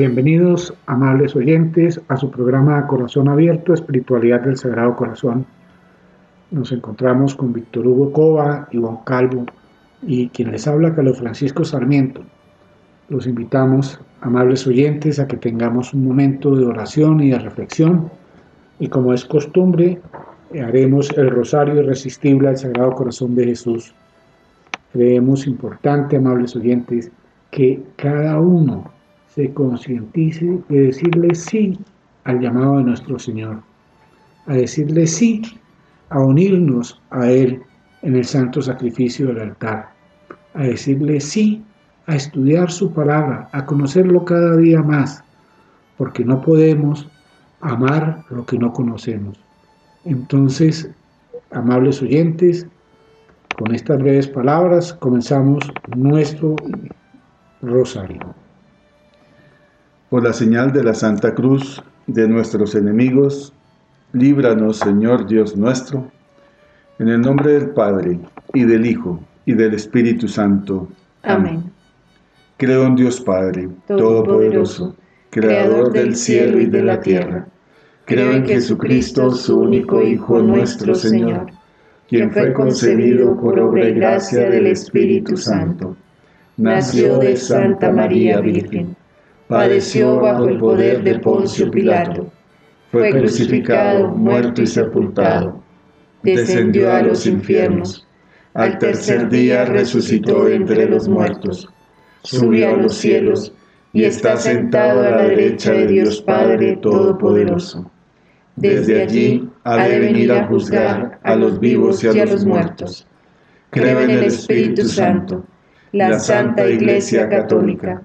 Bienvenidos, 0.00 0.72
amables 0.86 1.36
oyentes, 1.36 2.00
a 2.08 2.16
su 2.16 2.30
programa 2.30 2.86
Corazón 2.86 3.28
Abierto, 3.28 3.74
Espiritualidad 3.74 4.40
del 4.40 4.56
Sagrado 4.56 4.96
Corazón. 4.96 5.44
Nos 6.50 6.72
encontramos 6.72 7.34
con 7.34 7.52
Víctor 7.52 7.86
Hugo 7.86 8.10
Cova, 8.10 8.66
Iván 8.72 9.00
Calvo 9.04 9.44
y 10.00 10.30
quien 10.30 10.52
les 10.52 10.66
habla, 10.66 10.94
Carlos 10.94 11.18
Francisco 11.18 11.66
Sarmiento. 11.66 12.22
Los 13.10 13.26
invitamos, 13.26 14.00
amables 14.22 14.66
oyentes, 14.66 15.18
a 15.18 15.28
que 15.28 15.36
tengamos 15.36 15.92
un 15.92 16.06
momento 16.06 16.56
de 16.56 16.64
oración 16.64 17.20
y 17.20 17.32
de 17.32 17.38
reflexión 17.38 18.10
y 18.78 18.88
como 18.88 19.12
es 19.12 19.26
costumbre, 19.26 20.00
haremos 20.66 21.10
el 21.18 21.28
rosario 21.28 21.74
irresistible 21.74 22.48
al 22.48 22.56
Sagrado 22.56 22.92
Corazón 22.92 23.34
de 23.34 23.44
Jesús. 23.44 23.94
Creemos 24.94 25.46
importante, 25.46 26.16
amables 26.16 26.56
oyentes, 26.56 27.12
que 27.50 27.82
cada 27.96 28.40
uno 28.40 28.98
se 29.34 29.52
concientice 29.52 30.58
de 30.68 30.80
decirle 30.80 31.34
sí 31.34 31.78
al 32.24 32.40
llamado 32.40 32.78
de 32.78 32.84
nuestro 32.84 33.18
Señor, 33.18 33.62
a 34.46 34.54
decirle 34.54 35.06
sí 35.06 35.42
a 36.08 36.20
unirnos 36.20 37.00
a 37.10 37.30
Él 37.30 37.62
en 38.02 38.16
el 38.16 38.24
santo 38.24 38.60
sacrificio 38.60 39.28
del 39.28 39.40
altar, 39.40 39.90
a 40.54 40.62
decirle 40.62 41.20
sí 41.20 41.62
a 42.06 42.16
estudiar 42.16 42.70
su 42.70 42.92
palabra, 42.92 43.48
a 43.52 43.64
conocerlo 43.64 44.24
cada 44.24 44.56
día 44.56 44.82
más, 44.82 45.22
porque 45.96 46.24
no 46.24 46.40
podemos 46.40 47.08
amar 47.60 48.24
lo 48.30 48.44
que 48.46 48.58
no 48.58 48.72
conocemos. 48.72 49.38
Entonces, 50.04 50.90
amables 51.52 52.02
oyentes, 52.02 52.66
con 53.56 53.74
estas 53.74 53.98
breves 53.98 54.26
palabras 54.26 54.94
comenzamos 54.94 55.70
nuestro 55.94 56.56
rosario. 57.60 58.34
Por 60.10 60.24
la 60.24 60.32
señal 60.32 60.72
de 60.72 60.82
la 60.82 60.92
Santa 60.92 61.36
Cruz 61.36 61.80
de 62.08 62.26
nuestros 62.26 62.74
enemigos, 62.74 63.52
líbranos, 64.12 64.78
Señor 64.78 65.24
Dios 65.24 65.56
nuestro, 65.56 66.10
en 66.98 67.10
el 67.10 67.20
nombre 67.20 67.52
del 67.52 67.70
Padre, 67.70 68.18
y 68.52 68.64
del 68.64 68.86
Hijo, 68.86 69.20
y 69.46 69.52
del 69.52 69.72
Espíritu 69.72 70.26
Santo. 70.26 70.88
Amén. 71.22 71.62
Creo 72.56 72.86
en 72.86 72.96
Dios 72.96 73.20
Padre, 73.20 73.68
Todopoderoso, 73.86 74.96
Creador 75.30 75.92
del 75.92 76.16
cielo 76.16 76.58
y 76.58 76.66
de 76.66 76.82
la 76.82 77.00
tierra. 77.00 77.46
Creo 78.04 78.32
en 78.32 78.44
Jesucristo, 78.44 79.30
su 79.30 79.60
único 79.60 80.02
Hijo 80.02 80.42
nuestro 80.42 80.92
Señor, 80.96 81.52
quien 82.08 82.32
fue 82.32 82.52
concebido 82.52 83.40
por 83.40 83.60
obra 83.60 83.88
y 83.88 83.94
gracia 83.94 84.50
del 84.50 84.66
Espíritu 84.66 85.36
Santo. 85.36 85.96
Nació 86.56 87.18
de 87.18 87.36
Santa 87.36 87.92
María 87.92 88.40
Virgen 88.40 88.96
padeció 89.50 90.20
bajo 90.20 90.48
el 90.48 90.58
poder 90.58 91.02
de 91.02 91.18
Poncio 91.18 91.72
Pilato, 91.72 92.32
fue 92.92 93.10
crucificado, 93.10 94.06
muerto 94.06 94.62
y 94.62 94.66
sepultado, 94.68 95.60
descendió 96.22 96.92
a 96.92 97.02
los 97.02 97.26
infiernos, 97.26 98.06
al 98.54 98.78
tercer 98.78 99.28
día 99.28 99.64
resucitó 99.64 100.48
entre 100.48 100.88
los 100.88 101.08
muertos, 101.08 101.68
subió 102.22 102.68
a 102.68 102.76
los 102.76 102.94
cielos 102.94 103.52
y 103.92 104.04
está 104.04 104.36
sentado 104.36 105.00
a 105.02 105.10
la 105.10 105.22
derecha 105.24 105.72
de 105.72 105.88
Dios 105.88 106.22
Padre 106.22 106.76
Todopoderoso. 106.76 107.90
Desde 108.54 109.02
allí 109.02 109.48
ha 109.64 109.88
de 109.88 109.98
venir 109.98 110.30
a 110.30 110.46
juzgar 110.46 111.18
a 111.24 111.34
los 111.34 111.58
vivos 111.58 112.04
y 112.04 112.08
a 112.08 112.24
los 112.24 112.44
muertos. 112.44 113.04
Creo 113.70 114.00
en 114.00 114.10
el 114.10 114.24
Espíritu 114.24 114.84
Santo, 114.84 115.44
la 115.90 116.20
Santa 116.20 116.68
Iglesia 116.68 117.28
Católica, 117.28 118.04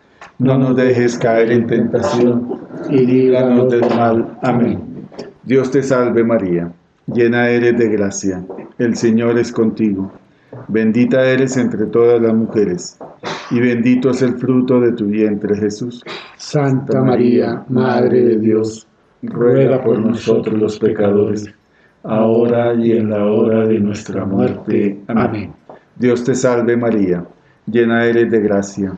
no 0.39 0.57
nos 0.57 0.75
dejes 0.75 1.17
caer 1.17 1.51
en 1.51 1.67
tentación, 1.67 2.61
y 2.89 3.05
líbranos 3.05 3.69
del 3.69 3.81
mal. 3.81 4.37
Amén. 4.41 5.07
Dios 5.43 5.71
te 5.71 5.83
salve 5.83 6.23
María, 6.23 6.71
llena 7.05 7.49
eres 7.49 7.77
de 7.77 7.89
gracia, 7.89 8.43
el 8.77 8.95
Señor 8.95 9.37
es 9.37 9.51
contigo. 9.51 10.11
Bendita 10.67 11.25
eres 11.25 11.57
entre 11.57 11.85
todas 11.85 12.21
las 12.21 12.33
mujeres, 12.33 12.97
y 13.51 13.59
bendito 13.59 14.09
es 14.09 14.21
el 14.21 14.33
fruto 14.33 14.79
de 14.79 14.93
tu 14.93 15.05
vientre 15.05 15.55
Jesús. 15.55 16.03
Santa 16.37 17.01
María, 17.03 17.63
Madre 17.69 18.23
de 18.23 18.37
Dios, 18.39 18.87
ruega 19.21 19.83
por 19.83 19.99
nosotros 19.99 20.59
los 20.59 20.79
pecadores, 20.79 21.53
ahora 22.03 22.73
y 22.73 22.93
en 22.93 23.11
la 23.11 23.25
hora 23.25 23.67
de 23.67 23.79
nuestra 23.79 24.25
muerte. 24.25 24.99
Amén. 25.07 25.53
Dios 25.95 26.23
te 26.23 26.33
salve 26.33 26.75
María, 26.75 27.23
llena 27.67 28.05
eres 28.05 28.31
de 28.31 28.39
gracia 28.39 28.97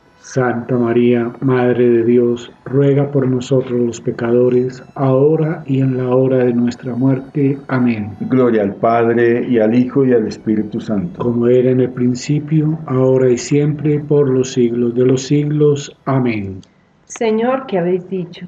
Santa 0.21 0.77
María, 0.77 1.33
Madre 1.41 1.89
de 1.89 2.03
Dios, 2.03 2.51
ruega 2.65 3.11
por 3.11 3.27
nosotros 3.27 3.79
los 3.79 3.99
pecadores, 3.99 4.81
ahora 4.93 5.63
y 5.65 5.81
en 5.81 5.97
la 5.97 6.15
hora 6.15 6.45
de 6.45 6.53
nuestra 6.53 6.95
muerte. 6.95 7.57
Amén. 7.67 8.11
Gloria 8.29 8.61
al 8.61 8.75
Padre, 8.75 9.47
y 9.49 9.57
al 9.57 9.73
Hijo, 9.75 10.05
y 10.05 10.13
al 10.13 10.27
Espíritu 10.27 10.79
Santo. 10.79 11.23
Como 11.23 11.47
era 11.47 11.71
en 11.71 11.81
el 11.81 11.89
principio, 11.89 12.77
ahora 12.85 13.31
y 13.31 13.37
siempre, 13.37 13.99
por 13.99 14.29
los 14.29 14.53
siglos 14.53 14.93
de 14.93 15.05
los 15.05 15.23
siglos. 15.23 15.97
Amén. 16.05 16.61
Señor, 17.05 17.65
que 17.65 17.79
habéis 17.79 18.07
dicho, 18.07 18.45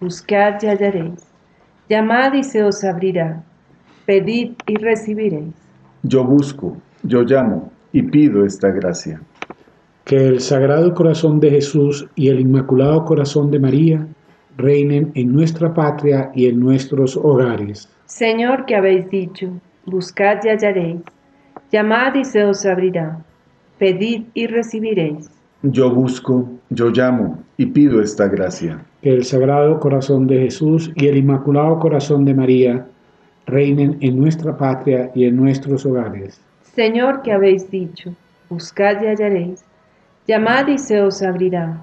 buscad 0.00 0.62
y 0.62 0.66
hallaréis, 0.66 1.26
llamad 1.88 2.34
y 2.34 2.44
se 2.44 2.62
os 2.62 2.84
abrirá, 2.84 3.42
pedid 4.06 4.52
y 4.68 4.76
recibiréis. 4.76 5.54
Yo 6.04 6.24
busco, 6.24 6.76
yo 7.02 7.22
llamo, 7.22 7.72
y 7.92 8.02
pido 8.02 8.44
esta 8.44 8.70
gracia 8.70 9.20
que 10.06 10.28
el 10.28 10.38
Sagrado 10.38 10.94
Corazón 10.94 11.40
de 11.40 11.50
Jesús 11.50 12.08
y 12.14 12.28
el 12.28 12.38
Inmaculado 12.38 13.04
Corazón 13.04 13.50
de 13.50 13.58
María 13.58 14.06
reinen 14.56 15.10
en 15.16 15.32
nuestra 15.32 15.74
patria 15.74 16.30
y 16.32 16.46
en 16.46 16.60
nuestros 16.60 17.16
hogares. 17.16 17.88
Señor, 18.04 18.66
que 18.66 18.76
habéis 18.76 19.10
dicho, 19.10 19.50
buscad 19.84 20.38
y 20.44 20.48
hallaréis, 20.48 21.00
llamad 21.72 22.14
y 22.14 22.24
se 22.24 22.44
os 22.44 22.64
abrirá, 22.64 23.18
pedid 23.80 24.22
y 24.32 24.46
recibiréis. 24.46 25.28
Yo 25.62 25.90
busco, 25.90 26.48
yo 26.70 26.90
llamo 26.90 27.42
y 27.56 27.66
pido 27.66 28.00
esta 28.00 28.28
gracia. 28.28 28.86
Que 29.02 29.12
el 29.12 29.24
Sagrado 29.24 29.80
Corazón 29.80 30.28
de 30.28 30.38
Jesús 30.38 30.92
y 30.94 31.08
el 31.08 31.16
Inmaculado 31.16 31.80
Corazón 31.80 32.24
de 32.24 32.32
María 32.32 32.86
reinen 33.46 33.96
en 34.00 34.20
nuestra 34.20 34.56
patria 34.56 35.10
y 35.16 35.24
en 35.24 35.34
nuestros 35.34 35.84
hogares. 35.84 36.40
Señor, 36.62 37.22
que 37.22 37.32
habéis 37.32 37.68
dicho, 37.68 38.14
buscad 38.48 39.02
y 39.02 39.06
hallaréis, 39.06 39.65
Llamad 40.26 40.66
y 40.68 40.78
se 40.78 41.00
os 41.00 41.22
abrirá. 41.22 41.82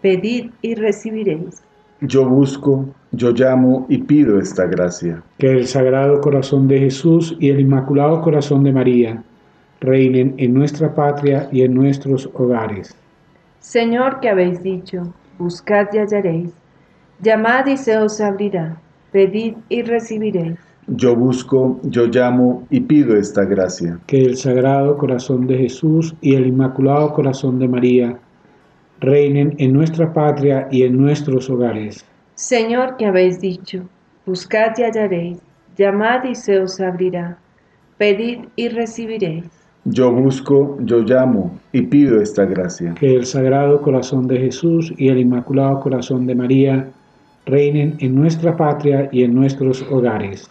Pedid 0.00 0.50
y 0.62 0.74
recibiréis. 0.74 1.62
Yo 2.00 2.26
busco, 2.26 2.86
yo 3.12 3.30
llamo 3.30 3.86
y 3.88 3.98
pido 3.98 4.38
esta 4.38 4.66
gracia. 4.66 5.22
Que 5.38 5.52
el 5.52 5.66
Sagrado 5.66 6.20
Corazón 6.20 6.66
de 6.66 6.78
Jesús 6.80 7.36
y 7.38 7.50
el 7.50 7.60
Inmaculado 7.60 8.22
Corazón 8.22 8.64
de 8.64 8.72
María 8.72 9.22
reinen 9.80 10.34
en 10.38 10.54
nuestra 10.54 10.94
patria 10.94 11.48
y 11.52 11.62
en 11.62 11.74
nuestros 11.74 12.30
hogares. 12.34 12.96
Señor 13.60 14.20
que 14.20 14.30
habéis 14.30 14.62
dicho, 14.62 15.12
buscad 15.38 15.88
y 15.92 15.98
hallaréis. 15.98 16.52
Llamad 17.20 17.66
y 17.66 17.76
se 17.76 17.98
os 17.98 18.20
abrirá. 18.20 18.76
Pedid 19.12 19.54
y 19.68 19.82
recibiréis. 19.82 20.58
Yo 20.88 21.14
busco, 21.14 21.80
yo 21.84 22.06
llamo 22.06 22.66
y 22.70 22.80
pido 22.80 23.16
esta 23.16 23.44
gracia. 23.44 23.98
Que 24.06 24.22
el 24.22 24.36
Sagrado 24.36 24.98
Corazón 24.98 25.46
de 25.46 25.58
Jesús 25.58 26.14
y 26.20 26.34
el 26.34 26.46
Inmaculado 26.46 27.12
Corazón 27.12 27.58
de 27.58 27.68
María 27.68 28.18
reinen 29.00 29.54
en 29.58 29.72
nuestra 29.72 30.12
patria 30.12 30.68
y 30.70 30.82
en 30.82 30.96
nuestros 30.96 31.48
hogares. 31.48 32.04
Señor 32.34 32.96
que 32.96 33.06
habéis 33.06 33.40
dicho, 33.40 33.88
buscad 34.26 34.72
y 34.78 34.82
hallaréis, 34.82 35.38
Llamad 35.76 36.24
y 36.24 36.34
se 36.34 36.58
os 36.58 36.80
abrirá. 36.80 37.38
Pedid 37.96 38.40
y 38.56 38.68
recibiréis. 38.68 39.44
Yo 39.84 40.12
busco, 40.12 40.76
yo 40.80 41.00
llamo 41.00 41.58
y 41.72 41.82
pido 41.82 42.20
esta 42.20 42.44
gracia. 42.44 42.94
Que 42.94 43.14
el 43.14 43.24
Sagrado 43.24 43.80
Corazón 43.80 44.26
de 44.26 44.38
Jesús 44.38 44.92
y 44.98 45.08
el 45.08 45.18
Inmaculado 45.18 45.80
Corazón 45.80 46.26
de 46.26 46.34
María 46.34 46.88
reinen 47.46 47.96
en 48.00 48.14
nuestra 48.14 48.56
patria 48.56 49.08
y 49.10 49.24
en 49.24 49.34
nuestros 49.34 49.82
hogares. 49.90 50.50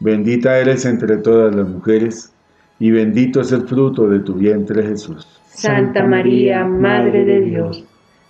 bendita 0.00 0.58
eres 0.58 0.84
entre 0.84 1.16
todas 1.18 1.54
las 1.54 1.68
mujeres, 1.68 2.32
y 2.78 2.90
bendito 2.90 3.40
es 3.40 3.52
el 3.52 3.62
fruto 3.66 4.08
de 4.08 4.20
tu 4.20 4.34
vientre 4.34 4.82
Jesús. 4.82 5.26
Santa 5.46 6.04
María, 6.04 6.64
Madre 6.64 7.24
de 7.24 7.40
Dios, 7.40 7.84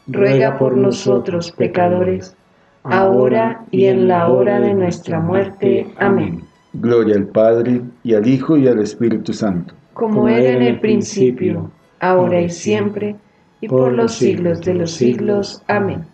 ruega 0.06 0.58
por 0.58 0.76
nosotros 0.76 1.50
pecadores, 1.52 2.36
ahora 2.82 3.64
y 3.70 3.86
en 3.86 4.08
la 4.08 4.28
hora 4.28 4.60
de 4.60 4.74
nuestra 4.74 5.20
muerte. 5.20 5.86
Amén. 5.98 6.42
Gloria 6.74 7.16
al 7.16 7.26
Padre, 7.28 7.80
y 8.02 8.14
al 8.14 8.26
Hijo, 8.26 8.56
y 8.56 8.68
al 8.68 8.80
Espíritu 8.80 9.32
Santo. 9.32 9.74
Como 9.94 10.28
era 10.28 10.50
en 10.50 10.62
el 10.62 10.80
principio, 10.80 11.70
ahora 12.00 12.40
y 12.40 12.50
siempre, 12.50 13.16
y 13.60 13.68
por 13.68 13.92
los 13.92 14.14
siglos 14.14 14.60
de 14.60 14.74
los 14.74 14.90
siglos. 14.90 15.62
Amén. 15.68 16.04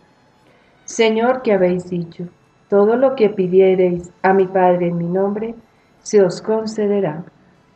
Señor, 0.84 1.42
que 1.42 1.52
habéis 1.52 1.88
dicho, 1.88 2.28
todo 2.70 2.96
lo 2.96 3.16
que 3.16 3.28
pidiereis 3.28 4.10
a 4.22 4.32
mi 4.32 4.46
Padre 4.46 4.86
en 4.86 4.96
mi 4.96 5.08
nombre, 5.08 5.56
se 6.02 6.22
os 6.22 6.40
concederá. 6.40 7.24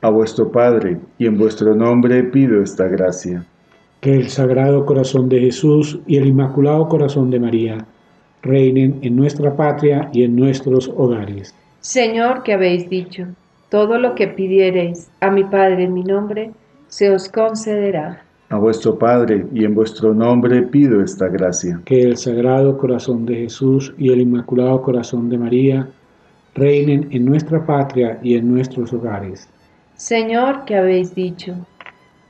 A 0.01 0.09
vuestro 0.09 0.51
Padre, 0.51 0.99
y 1.19 1.27
en 1.27 1.37
vuestro 1.37 1.75
nombre 1.75 2.23
pido 2.23 2.63
esta 2.63 2.87
gracia. 2.87 3.45
Que 4.01 4.15
el 4.15 4.29
Sagrado 4.29 4.87
Corazón 4.87 5.29
de 5.29 5.41
Jesús 5.41 5.99
y 6.07 6.17
el 6.17 6.27
Inmaculado 6.27 6.89
Corazón 6.89 7.31
de 7.31 7.41
María 7.41 7.87
reinen 8.43 9.01
en 9.03 9.17
nuestra 9.17 9.57
patria 9.57 10.11
y 10.13 10.23
en 10.23 10.37
nuestros 10.37 10.89
hogares. 10.97 11.55
Señor, 11.81 12.45
que 12.45 12.53
habéis 12.53 12.89
dicho, 12.89 13.27
todo 13.71 13.99
lo 13.99 14.15
que 14.15 14.29
pidiereis 14.29 15.11
a 15.21 15.31
mi 15.31 15.43
Padre 15.43 15.85
en 15.85 15.95
mi 15.95 16.05
nombre, 16.05 16.53
se 16.87 17.11
os 17.11 17.29
concederá. 17.29 18.23
A 18.55 18.59
vuestro 18.59 18.97
Padre 18.97 19.49
y 19.53 19.65
en 19.65 19.75
vuestro 19.75 20.15
nombre 20.15 20.63
pido 20.63 21.03
esta 21.03 21.27
gracia. 21.27 21.81
Que 21.85 22.03
el 22.03 22.17
Sagrado 22.17 22.79
Corazón 22.79 23.27
de 23.27 23.35
Jesús 23.35 23.93
y 23.99 24.13
el 24.13 24.21
Inmaculado 24.21 24.81
Corazón 24.81 25.29
de 25.29 25.37
María 25.37 25.89
reinen 26.55 27.09
en 27.11 27.25
nuestra 27.25 27.67
patria 27.67 28.21
y 28.23 28.37
en 28.37 28.49
nuestros 28.49 28.93
hogares. 28.93 29.49
Señor, 29.97 30.67
que 30.67 30.77
habéis 30.77 31.17
dicho, 31.17 31.57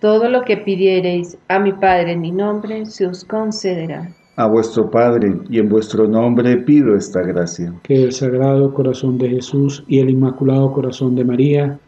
todo 0.00 0.30
lo 0.30 0.44
que 0.44 0.56
pidiereis 0.56 1.36
a 1.48 1.58
mi 1.58 1.72
Padre 1.72 2.12
en 2.12 2.22
mi 2.22 2.30
nombre, 2.30 2.86
se 2.86 3.06
os 3.06 3.22
concederá 3.22 4.08
a 4.36 4.46
vuestro 4.46 4.90
Padre, 4.90 5.36
y 5.50 5.58
en 5.58 5.68
vuestro 5.68 6.08
nombre 6.08 6.56
pido 6.56 6.96
esta 6.96 7.20
gracia. 7.20 7.70
Que 7.82 8.02
el 8.02 8.12
Sagrado 8.12 8.72
Corazón 8.72 9.18
de 9.18 9.28
Jesús 9.28 9.84
y 9.88 9.98
el 9.98 10.08
Inmaculado 10.08 10.72
Corazón 10.72 11.16
de 11.16 11.24
María 11.24 11.78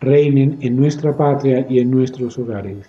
reinen 0.00 0.56
en 0.62 0.76
nuestra 0.76 1.14
patria 1.14 1.66
y 1.68 1.78
en 1.78 1.90
nuestros 1.90 2.38
hogares. 2.38 2.88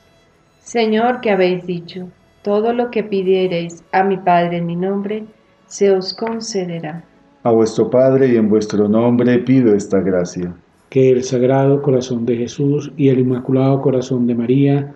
Señor, 0.63 1.21
que 1.21 1.29
habéis 1.29 1.65
dicho, 1.65 2.07
todo 2.41 2.73
lo 2.73 2.89
que 2.89 3.03
pidiereis 3.03 3.83
a 3.91 4.03
mi 4.03 4.17
Padre 4.17 4.57
en 4.57 4.65
mi 4.65 4.75
nombre, 4.75 5.25
se 5.67 5.91
os 5.91 6.13
concederá. 6.13 7.03
A 7.43 7.51
vuestro 7.51 7.89
Padre 7.89 8.29
y 8.29 8.37
en 8.37 8.49
vuestro 8.49 8.87
nombre 8.87 9.39
pido 9.39 9.75
esta 9.75 9.99
gracia. 9.99 10.53
Que 10.89 11.09
el 11.09 11.23
Sagrado 11.23 11.81
Corazón 11.81 12.25
de 12.25 12.37
Jesús 12.37 12.91
y 12.95 13.09
el 13.09 13.19
Inmaculado 13.19 13.81
Corazón 13.81 14.25
de 14.25 14.35
María 14.35 14.93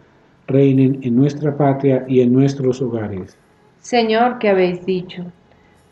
reinen 0.47 0.99
en 1.01 1.15
nuestra 1.15 1.57
patria 1.57 2.05
y 2.07 2.21
en 2.21 2.31
nuestros 2.31 2.81
hogares 2.81 3.37
Señor, 3.81 4.39
que 4.39 4.49
habéis 4.49 4.85
dicho, 4.85 5.23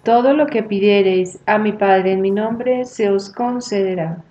todo 0.04 0.34
lo 0.34 0.48
que 0.48 0.64
pidiereis 0.64 1.40
a 1.46 1.58
mi 1.58 1.72
Padre 1.72 2.12
en 2.12 2.22
mi 2.22 2.32
nombre, 2.32 2.86
se 2.86 3.10
os 3.10 3.30
concederá. 3.30 4.24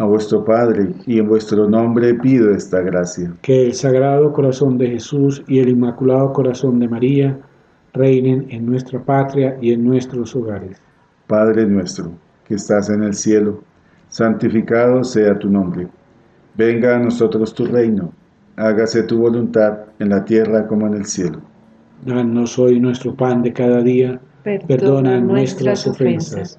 A 0.00 0.04
vuestro 0.06 0.42
Padre 0.42 0.94
y 1.06 1.18
en 1.18 1.28
vuestro 1.28 1.68
nombre 1.68 2.14
pido 2.14 2.54
esta 2.54 2.80
gracia. 2.80 3.34
Que 3.42 3.66
el 3.66 3.74
Sagrado 3.74 4.32
Corazón 4.32 4.78
de 4.78 4.88
Jesús 4.88 5.44
y 5.46 5.58
el 5.58 5.68
Inmaculado 5.68 6.32
Corazón 6.32 6.78
de 6.78 6.88
María 6.88 7.38
reinen 7.92 8.46
en 8.48 8.64
nuestra 8.64 9.04
patria 9.04 9.58
y 9.60 9.74
en 9.74 9.84
nuestros 9.84 10.34
hogares. 10.34 10.80
Padre 11.26 11.66
nuestro, 11.66 12.12
que 12.46 12.54
estás 12.54 12.88
en 12.88 13.02
el 13.02 13.12
cielo, 13.12 13.62
santificado 14.08 15.04
sea 15.04 15.38
tu 15.38 15.50
nombre. 15.50 15.86
Venga 16.56 16.96
a 16.96 16.98
nosotros 16.98 17.52
tu 17.52 17.66
reino, 17.66 18.10
hágase 18.56 19.02
tu 19.02 19.18
voluntad 19.18 19.80
en 19.98 20.08
la 20.08 20.24
tierra 20.24 20.66
como 20.66 20.86
en 20.86 20.94
el 20.94 21.04
cielo. 21.04 21.42
Danos 22.06 22.58
hoy 22.58 22.80
nuestro 22.80 23.14
pan 23.14 23.42
de 23.42 23.52
cada 23.52 23.82
día. 23.82 24.18
Perdona 24.66 25.20
nuestras 25.20 25.86
ofensas, 25.86 26.58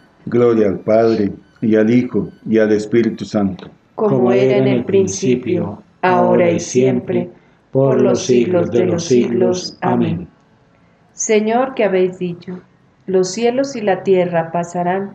Gloria 0.25 0.67
al 0.67 0.79
Padre, 0.79 1.31
y 1.61 1.75
al 1.75 1.89
Hijo, 1.89 2.29
y 2.47 2.57
al 2.57 2.71
Espíritu 2.71 3.25
Santo. 3.25 3.67
Como 3.95 4.31
era 4.31 4.57
en 4.57 4.67
el 4.67 4.83
principio, 4.85 5.81
ahora 6.01 6.49
y 6.49 6.59
siempre, 6.59 7.29
por 7.71 8.01
los 8.01 8.25
siglos 8.25 8.71
de 8.71 8.85
los 8.85 9.05
siglos. 9.05 9.77
Amén. 9.81 10.27
Señor, 11.13 11.75
que 11.75 11.83
habéis 11.83 12.17
dicho, 12.17 12.59
los 13.05 13.29
cielos 13.29 13.75
y 13.75 13.81
la 13.81 14.03
tierra 14.03 14.51
pasarán, 14.51 15.13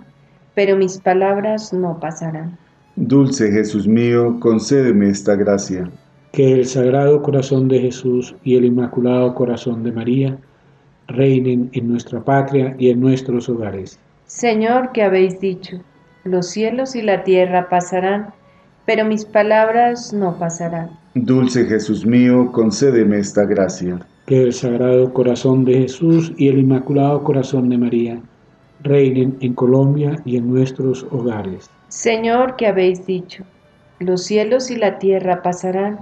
pero 0.55 0.77
mis 0.77 0.99
palabras 0.99 1.73
no 1.73 1.99
pasarán. 2.01 2.59
Dulce 2.97 3.51
Jesús 3.51 3.87
mío, 3.87 4.39
concédeme 4.41 5.11
esta 5.11 5.35
gracia 5.35 5.91
que 6.37 6.53
el 6.53 6.67
Sagrado 6.67 7.23
Corazón 7.23 7.67
de 7.67 7.81
Jesús 7.81 8.35
y 8.45 8.57
el 8.57 8.67
Inmaculado 8.67 9.35
Corazón 9.35 9.83
de 9.83 9.91
María 9.91 10.39
reinen 11.09 11.71
en 11.73 11.89
nuestra 11.89 12.23
patria 12.23 12.77
y 12.79 12.91
en 12.91 13.01
nuestros 13.01 13.49
hogares. 13.49 13.99
Señor, 14.27 14.91
que 14.93 15.03
habéis 15.03 15.41
dicho, 15.41 15.79
los 16.25 16.51
cielos 16.51 16.97
y 16.97 17.03
la 17.03 17.23
tierra 17.23 17.69
pasarán, 17.69 18.35
pero 18.85 19.05
mis 19.05 19.25
palabras 19.25 20.13
no 20.13 20.37
pasarán. 20.39 20.91
Dulce 21.15 21.65
Jesús 21.65 22.05
mío, 22.05 22.51
concédeme 22.53 23.19
esta 23.19 23.45
gracia. 23.45 24.01
Que 24.27 24.43
el 24.43 24.53
Sagrado 24.53 25.13
Corazón 25.13 25.65
de 25.65 25.75
Jesús 25.83 26.33
y 26.37 26.49
el 26.49 26.59
Inmaculado 26.59 27.23
Corazón 27.23 27.69
de 27.69 27.79
María 27.79 28.21
reinen 28.83 29.37
en 29.41 29.55
Colombia 29.55 30.21
y 30.25 30.37
en 30.37 30.53
nuestros 30.53 31.07
hogares. 31.11 31.71
Señor, 31.89 32.57
que 32.57 32.67
habéis 32.67 33.07
dicho, 33.07 33.45
los 34.01 34.25
cielos 34.25 34.71
y 34.73 34.77
la 34.77 34.99
tierra 34.99 35.43
pasarán, 35.43 36.01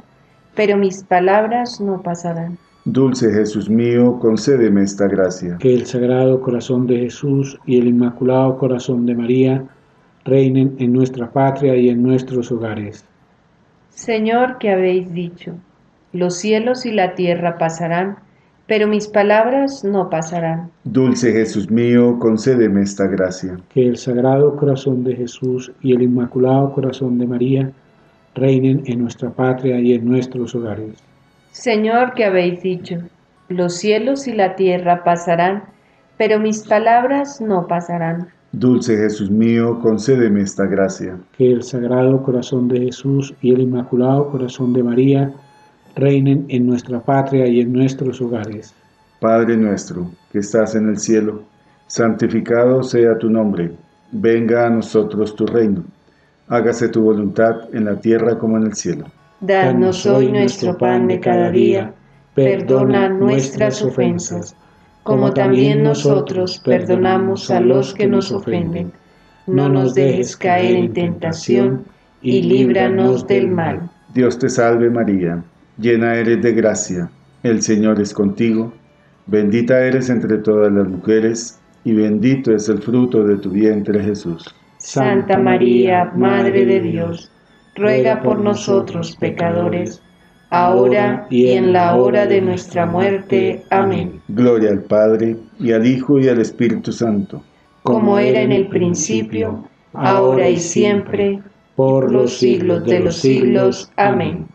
pero 0.54 0.78
mis 0.78 1.04
palabras 1.04 1.80
no 1.80 2.02
pasarán. 2.02 2.58
Dulce 2.86 3.32
Jesús 3.32 3.70
mío, 3.70 4.18
concédeme 4.20 4.82
esta 4.82 5.08
gracia. 5.08 5.56
Que 5.58 5.72
el 5.72 5.86
Sagrado 5.86 6.42
Corazón 6.42 6.86
de 6.86 6.98
Jesús 6.98 7.58
y 7.64 7.78
el 7.78 7.88
Inmaculado 7.88 8.58
Corazón 8.58 9.06
de 9.06 9.14
María 9.14 9.64
reinen 10.26 10.74
en 10.78 10.92
nuestra 10.92 11.30
patria 11.30 11.76
y 11.76 11.88
en 11.88 12.02
nuestros 12.02 12.52
hogares. 12.52 13.06
Señor, 13.88 14.58
que 14.58 14.70
habéis 14.70 15.10
dicho, 15.14 15.54
los 16.12 16.36
cielos 16.36 16.84
y 16.84 16.92
la 16.92 17.14
tierra 17.14 17.56
pasarán, 17.56 18.18
pero 18.66 18.86
mis 18.86 19.08
palabras 19.08 19.82
no 19.82 20.10
pasarán. 20.10 20.70
Dulce 20.84 21.32
Jesús 21.32 21.70
mío, 21.70 22.18
concédeme 22.18 22.82
esta 22.82 23.06
gracia. 23.06 23.56
Que 23.70 23.88
el 23.88 23.96
Sagrado 23.96 24.56
Corazón 24.56 25.04
de 25.04 25.16
Jesús 25.16 25.72
y 25.80 25.94
el 25.94 26.02
Inmaculado 26.02 26.70
Corazón 26.74 27.16
de 27.16 27.26
María 27.26 27.72
reinen 28.34 28.82
en 28.84 29.00
nuestra 29.00 29.30
patria 29.30 29.80
y 29.80 29.94
en 29.94 30.06
nuestros 30.06 30.54
hogares. 30.54 31.02
Señor, 31.54 32.14
que 32.14 32.24
habéis 32.24 32.62
dicho, 32.62 32.96
los 33.48 33.76
cielos 33.76 34.26
y 34.26 34.32
la 34.32 34.56
tierra 34.56 35.04
pasarán, 35.04 35.62
pero 36.18 36.40
mis 36.40 36.66
palabras 36.66 37.40
no 37.40 37.68
pasarán. 37.68 38.26
Dulce 38.50 38.96
Jesús 38.96 39.30
mío, 39.30 39.78
concédeme 39.80 40.40
esta 40.40 40.66
gracia. 40.66 41.16
Que 41.38 41.52
el 41.52 41.62
Sagrado 41.62 42.24
Corazón 42.24 42.66
de 42.66 42.80
Jesús 42.80 43.32
y 43.40 43.54
el 43.54 43.60
Inmaculado 43.60 44.32
Corazón 44.32 44.72
de 44.72 44.82
María 44.82 45.32
reinen 45.94 46.44
en 46.48 46.66
nuestra 46.66 47.00
patria 47.00 47.46
y 47.46 47.60
en 47.60 47.72
nuestros 47.72 48.20
hogares. 48.20 48.74
Padre 49.20 49.56
nuestro, 49.56 50.10
que 50.32 50.40
estás 50.40 50.74
en 50.74 50.88
el 50.88 50.98
cielo, 50.98 51.42
santificado 51.86 52.82
sea 52.82 53.16
tu 53.16 53.30
nombre. 53.30 53.70
Venga 54.10 54.66
a 54.66 54.70
nosotros 54.70 55.36
tu 55.36 55.46
reino. 55.46 55.84
Hágase 56.48 56.88
tu 56.88 57.04
voluntad 57.04 57.72
en 57.72 57.84
la 57.84 57.94
tierra 57.94 58.40
como 58.40 58.56
en 58.56 58.64
el 58.64 58.74
cielo. 58.74 59.06
Danos 59.46 60.06
hoy 60.06 60.32
nuestro 60.32 60.76
pan 60.76 61.06
de 61.06 61.20
cada 61.20 61.50
día. 61.50 61.92
Perdona 62.34 63.08
nuestras 63.08 63.82
ofensas 63.82 64.56
como 65.04 65.34
también 65.34 65.82
nosotros 65.82 66.60
perdonamos 66.64 67.50
a 67.50 67.60
los 67.60 67.94
que 67.94 68.06
nos 68.06 68.32
ofenden. 68.32 68.90
No 69.46 69.68
nos 69.68 69.94
dejes 69.94 70.34
caer 70.36 70.74
en 70.76 70.92
tentación 70.94 71.84
y 72.22 72.42
líbranos 72.42 73.26
del 73.26 73.48
mal. 73.48 73.90
Dios 74.14 74.38
te 74.38 74.48
salve 74.48 74.88
María, 74.88 75.44
llena 75.78 76.14
eres 76.14 76.42
de 76.42 76.52
gracia, 76.52 77.10
el 77.42 77.60
Señor 77.60 78.00
es 78.00 78.14
contigo, 78.14 78.72
bendita 79.26 79.78
eres 79.84 80.08
entre 80.08 80.38
todas 80.38 80.72
las 80.72 80.88
mujeres, 80.88 81.60
y 81.84 81.92
bendito 81.92 82.54
es 82.54 82.70
el 82.70 82.78
fruto 82.78 83.24
de 83.24 83.36
tu 83.36 83.50
vientre 83.50 84.02
Jesús. 84.02 84.54
Santa 84.78 85.38
María, 85.38 86.12
Madre 86.16 86.64
de 86.64 86.80
Dios, 86.80 87.30
ruega 87.74 88.22
por 88.22 88.38
nosotros 88.38 89.16
pecadores, 89.16 90.02
ahora 90.50 91.26
y 91.30 91.50
en 91.50 91.72
la 91.72 91.96
hora 91.96 92.26
de 92.26 92.40
nuestra 92.40 92.86
muerte. 92.86 93.64
Amén. 93.70 94.20
Gloria 94.28 94.70
al 94.70 94.82
Padre, 94.82 95.36
y 95.58 95.72
al 95.72 95.86
Hijo, 95.86 96.18
y 96.18 96.28
al 96.28 96.40
Espíritu 96.40 96.92
Santo. 96.92 97.42
Como 97.82 98.18
era 98.18 98.40
en 98.40 98.52
el 98.52 98.68
principio, 98.68 99.64
ahora 99.92 100.48
y 100.48 100.58
siempre, 100.58 101.42
por 101.76 102.10
los 102.10 102.38
siglos 102.38 102.84
de 102.84 103.00
los 103.00 103.16
siglos. 103.16 103.90
Amén. 103.96 104.46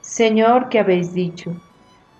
Señor, 0.00 0.68
que 0.68 0.78
habéis 0.78 1.12
dicho, 1.12 1.52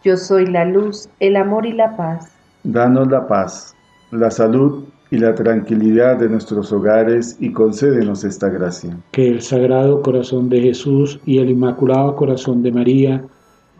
yo 0.03 0.17
soy 0.17 0.47
la 0.47 0.65
luz, 0.65 1.09
el 1.21 1.37
amor 1.37 1.65
y 1.65 1.73
la 1.73 1.97
paz. 1.97 2.33
Danos 2.65 3.09
la 3.09 3.27
paz, 3.27 3.75
la 4.11 4.31
salud 4.31 4.85
y 5.11 5.19
la 5.19 5.35
tranquilidad 5.35 6.19
de 6.19 6.29
nuestros 6.29 6.73
hogares 6.73 7.37
y 7.41 7.53
concédenos 7.53 8.25
esta 8.25 8.49
gracia. 8.49 8.97
Que 9.13 9.29
el 9.29 9.43
Sagrado 9.43 10.03
Corazón 10.03 10.49
de 10.49 10.61
Jesús 10.61 11.21
y 11.25 11.39
el 11.39 11.51
Inmaculado 11.51 12.17
Corazón 12.17 12.63
de 12.63 12.73
María 12.73 13.25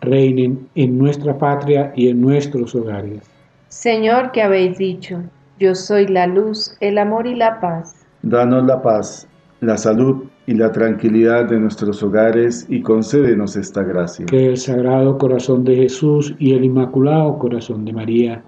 reinen 0.01 0.67
en 0.75 0.97
nuestra 0.97 1.37
patria 1.37 1.91
y 1.95 2.09
en 2.09 2.21
nuestros 2.21 2.75
hogares. 2.75 3.21
Señor, 3.67 4.31
que 4.31 4.41
habéis 4.41 4.77
dicho, 4.77 5.21
yo 5.59 5.75
soy 5.75 6.07
la 6.07 6.27
luz, 6.27 6.75
el 6.79 6.97
amor 6.97 7.27
y 7.27 7.35
la 7.35 7.59
paz. 7.59 8.05
Danos 8.21 8.65
la 8.65 8.81
paz, 8.81 9.27
la 9.61 9.77
salud 9.77 10.25
y 10.47 10.53
la 10.53 10.71
tranquilidad 10.71 11.45
de 11.45 11.59
nuestros 11.59 12.01
hogares 12.03 12.65
y 12.69 12.81
concédenos 12.81 13.55
esta 13.55 13.83
gracia. 13.83 14.25
Que 14.27 14.47
el 14.47 14.57
Sagrado 14.57 15.17
Corazón 15.17 15.63
de 15.63 15.75
Jesús 15.75 16.35
y 16.39 16.53
el 16.53 16.63
Inmaculado 16.63 17.37
Corazón 17.39 17.83
de 17.85 17.93
María 17.93 18.43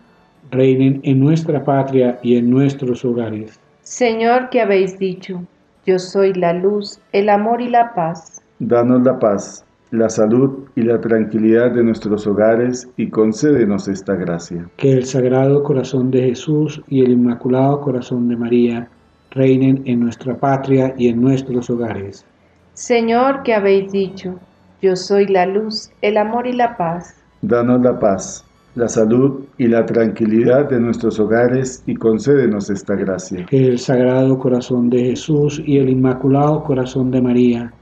reinen 0.52 1.00
en 1.04 1.20
nuestra 1.20 1.64
patria 1.64 2.20
y 2.22 2.38
en 2.38 2.50
nuestros 2.50 3.04
hogares. 3.04 3.60
Señor, 3.82 4.50
que 4.50 4.62
habéis 4.62 5.00
dicho, 5.00 5.44
yo 5.86 6.00
soy 6.00 6.34
la 6.34 6.54
luz, 6.54 7.00
el 7.14 7.30
amor 7.30 7.62
y 7.62 7.70
la 7.70 7.94
paz. 7.94 8.42
Danos 8.60 9.04
la 9.04 9.18
paz, 9.20 9.66
la 9.92 10.10
salud 10.10 10.66
y 10.76 10.82
la 10.82 11.00
tranquilidad 11.00 11.72
de 11.72 11.84
nuestros 11.84 12.28
hogares 12.28 12.90
y 12.98 13.10
concédenos 13.10 13.88
esta 13.88 14.16
gracia. 14.16 14.68
Que 14.78 14.94
el 14.94 15.06
Sagrado 15.06 15.64
Corazón 15.64 16.12
de 16.12 16.24
Jesús 16.24 16.82
y 16.88 17.02
el 17.02 17.12
Inmaculado 17.12 17.80
Corazón 17.82 18.28
de 18.28 18.36
María 18.36 18.90
reinen 19.32 19.82
en 19.86 20.02
nuestra 20.02 20.36
patria 20.36 20.94
y 20.98 21.08
en 21.08 21.22
nuestros 21.22 21.70
hogares. 21.70 22.26
Señor, 22.74 23.44
que 23.44 23.54
habéis 23.54 23.92
dicho, 23.92 24.40
yo 24.82 24.96
soy 24.96 25.28
la 25.28 25.46
luz, 25.46 25.90
el 26.02 26.18
amor 26.18 26.48
y 26.48 26.54
la 26.54 26.76
paz. 26.78 27.16
Danos 27.42 27.82
la 27.82 28.00
paz 28.00 28.47
la 28.78 28.88
salud 28.88 29.44
y 29.58 29.68
la 29.68 29.86
tranquilidad 29.86 30.70
de 30.70 30.80
nuestros 30.80 31.20
hogares 31.20 31.84
y 31.88 31.96
concédenos 31.96 32.70
esta 32.70 32.94
gracia. 32.94 33.46
Que 33.48 33.66
el 33.66 33.80
Sagrado 33.80 34.38
Corazón 34.38 34.92
de 34.92 35.04
Jesús 35.04 35.60
y 35.66 35.80
el 35.80 35.90
Inmaculado 35.90 36.64
Corazón 36.64 37.10
de 37.10 37.20
María 37.20 37.74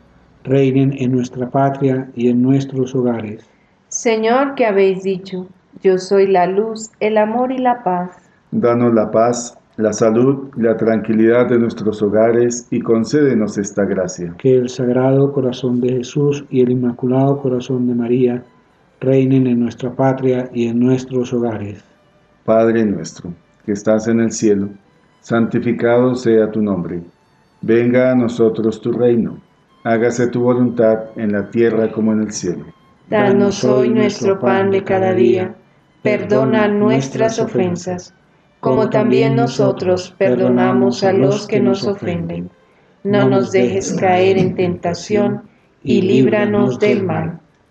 reinen 0.45 0.93
en 0.97 1.11
nuestra 1.11 1.49
patria 1.49 2.09
y 2.15 2.29
en 2.29 2.41
nuestros 2.41 2.95
hogares. 2.95 3.45
Señor, 3.89 4.55
que 4.55 4.65
habéis 4.65 5.03
dicho, 5.03 5.47
yo 5.83 5.97
soy 5.97 6.27
la 6.27 6.47
luz, 6.47 6.89
el 7.01 7.17
amor 7.17 7.51
y 7.51 7.57
la 7.57 7.83
paz. 7.83 8.11
Danos 8.51 8.93
la 8.93 9.11
paz, 9.11 9.57
la 9.75 9.91
salud 9.91 10.49
y 10.55 10.61
la 10.61 10.77
tranquilidad 10.77 11.49
de 11.49 11.59
nuestros 11.59 12.01
hogares 12.01 12.69
y 12.71 12.79
concédenos 12.79 13.57
esta 13.57 13.83
gracia. 13.83 14.33
Que 14.37 14.55
el 14.55 14.69
Sagrado 14.69 15.33
Corazón 15.33 15.81
de 15.81 15.97
Jesús 15.97 16.45
y 16.49 16.61
el 16.61 16.71
Inmaculado 16.71 17.41
Corazón 17.41 17.85
de 17.85 17.95
María 17.95 18.43
reinen 18.99 19.47
en 19.47 19.59
nuestra 19.59 19.93
patria 19.93 20.49
y 20.53 20.67
en 20.67 20.79
nuestros 20.79 21.33
hogares. 21.33 21.83
Padre 22.43 22.85
nuestro, 22.85 23.33
que 23.65 23.71
estás 23.71 24.07
en 24.07 24.19
el 24.19 24.31
cielo, 24.31 24.69
santificado 25.21 26.15
sea 26.15 26.51
tu 26.51 26.61
nombre. 26.61 27.01
Venga 27.61 28.11
a 28.11 28.15
nosotros 28.15 28.79
tu 28.81 28.91
reino. 28.91 29.39
Hágase 29.83 30.27
tu 30.27 30.41
voluntad 30.41 31.05
en 31.15 31.31
la 31.31 31.49
tierra 31.49 31.91
como 31.91 32.13
en 32.13 32.21
el 32.21 32.31
cielo. 32.31 32.65
Danos 33.09 33.63
hoy 33.63 33.89
nuestro 33.89 34.39
pan 34.39 34.71
de 34.71 34.83
cada 34.83 35.13
día. 35.13 35.55
Perdona 36.01 36.67
nuestras 36.67 37.39
ofensas, 37.39 38.13
como 38.59 38.89
también 38.89 39.35
nosotros 39.35 40.13
perdonamos 40.17 41.03
a 41.03 41.13
los 41.13 41.47
que 41.47 41.59
nos 41.59 41.85
ofenden. 41.85 42.49
No 43.03 43.29
nos 43.29 43.51
dejes 43.51 43.93
caer 43.93 44.37
en 44.37 44.55
tentación 44.55 45.43
y 45.83 46.01
líbranos 46.01 46.79
del 46.79 47.03
mal. 47.03 47.39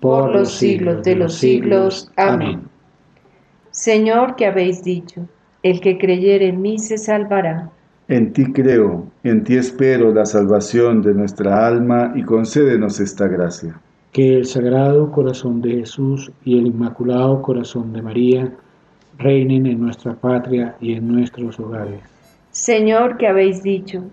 por 0.00 0.34
los 0.34 0.52
siglos 0.52 1.02
de 1.02 1.16
los 1.16 1.34
siglos. 1.34 2.10
Amén. 2.16 2.62
Señor, 3.70 4.36
que 4.36 4.46
habéis 4.46 4.82
dicho, 4.82 5.28
el 5.62 5.80
que 5.80 5.98
creyere 5.98 6.48
en 6.48 6.62
mí 6.62 6.78
se 6.78 6.96
salvará. 6.96 7.70
En 8.08 8.32
ti 8.32 8.52
creo, 8.52 9.06
en 9.24 9.42
ti 9.42 9.56
espero 9.56 10.14
la 10.14 10.24
salvación 10.24 11.02
de 11.02 11.12
nuestra 11.12 11.66
alma 11.66 12.12
y 12.14 12.22
concédenos 12.22 13.00
esta 13.00 13.26
gracia. 13.26 13.80
Que 14.12 14.36
el 14.36 14.46
Sagrado 14.46 15.10
Corazón 15.10 15.60
de 15.60 15.78
Jesús 15.80 16.30
y 16.44 16.58
el 16.58 16.68
Inmaculado 16.68 17.42
Corazón 17.42 17.92
de 17.92 18.02
María 18.02 18.52
reinen 19.18 19.66
en 19.66 19.80
nuestra 19.80 20.14
patria 20.14 20.76
y 20.80 20.92
en 20.92 21.08
nuestros 21.08 21.58
hogares. 21.58 22.00
Señor, 22.50 23.16
que 23.18 23.26
habéis 23.26 23.62
dicho, 23.62 24.04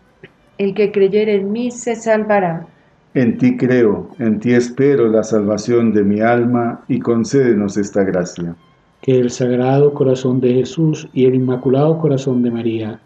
el 0.58 0.74
que 0.74 0.92
creyere 0.92 1.36
en 1.36 1.52
mí 1.52 1.72
se 1.72 1.96
salvará. 1.96 2.68
En 3.15 3.38
ti 3.38 3.58
creo, 3.58 4.10
en 4.17 4.39
ti 4.39 4.53
espero 4.53 5.08
la 5.08 5.24
salvación 5.24 5.93
de 5.93 6.03
mi 6.03 6.20
alma 6.20 6.84
y 6.88 7.00
concédenos 7.00 7.77
esta 7.77 8.03
gracia. 8.03 8.55
Que 9.01 9.20
el 9.20 9.29
Sagrado 9.29 9.93
Corazón 9.93 10.41
de 10.41 10.53
Jesús 10.55 11.08
y 11.13 11.25
el 11.25 11.36
Inmaculado 11.36 12.00
Corazón 12.00 12.41
de 12.41 12.50
María 12.50 13.00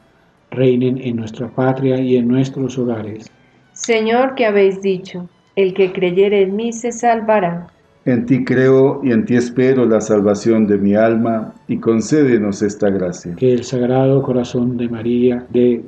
reinen 0.49 0.97
en 0.99 1.17
nuestra 1.17 1.49
patria 1.49 1.99
y 1.99 2.15
en 2.15 2.27
nuestros 2.29 2.77
hogares. 2.77 3.29
Señor, 3.73 4.35
que 4.35 4.45
habéis 4.45 4.81
dicho, 4.81 5.27
el 5.57 5.73
que 5.73 5.91
creyere 5.91 6.43
en 6.43 6.55
mí 6.55 6.71
se 6.71 6.93
salvará. 6.93 7.67
En 8.05 8.25
ti 8.25 8.45
creo 8.45 9.01
y 9.03 9.11
en 9.11 9.25
ti 9.25 9.35
espero 9.35 9.85
la 9.85 9.99
salvación 9.99 10.67
de 10.67 10.77
mi 10.77 10.95
alma 10.95 11.53
y 11.67 11.79
concédenos 11.79 12.61
esta 12.61 12.89
gracia. 12.89 13.35
Que 13.35 13.51
el 13.51 13.65
Sagrado 13.65 14.23
Corazón 14.23 14.77
de 14.77 14.87
María, 14.87 15.45
de 15.49 15.83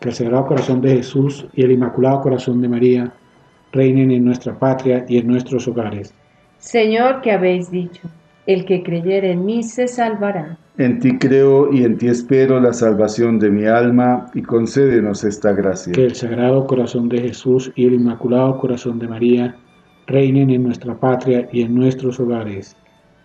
que 0.00 0.10
el 0.10 0.14
Sagrado 0.14 0.46
Corazón 0.46 0.80
de 0.80 0.96
Jesús 0.96 1.46
y 1.54 1.62
el 1.62 1.72
Inmaculado 1.72 2.20
Corazón 2.20 2.60
de 2.60 2.68
María 2.68 3.12
reinen 3.72 4.10
en 4.10 4.24
nuestra 4.24 4.58
patria 4.58 5.04
y 5.08 5.18
en 5.18 5.26
nuestros 5.26 5.66
hogares. 5.68 6.14
Señor, 6.58 7.20
que 7.20 7.32
habéis 7.32 7.70
dicho, 7.70 8.08
el 8.46 8.64
que 8.64 8.82
creyere 8.82 9.32
en 9.32 9.44
mí 9.44 9.62
se 9.62 9.86
salvará. 9.88 10.58
En 10.78 11.00
ti 11.00 11.18
creo 11.18 11.72
y 11.72 11.84
en 11.84 11.98
ti 11.98 12.08
espero 12.08 12.60
la 12.60 12.72
salvación 12.72 13.38
de 13.38 13.50
mi 13.50 13.66
alma 13.66 14.30
y 14.34 14.42
concédenos 14.42 15.24
esta 15.24 15.52
gracia. 15.52 15.92
Que 15.92 16.04
el 16.04 16.14
Sagrado 16.14 16.66
Corazón 16.66 17.08
de 17.08 17.20
Jesús 17.20 17.70
y 17.74 17.86
el 17.86 17.94
Inmaculado 17.94 18.58
Corazón 18.58 18.98
de 18.98 19.08
María 19.08 19.56
reinen 20.06 20.50
en 20.50 20.62
nuestra 20.62 20.98
patria 20.98 21.48
y 21.52 21.62
en 21.62 21.74
nuestros 21.74 22.18
hogares. 22.18 22.76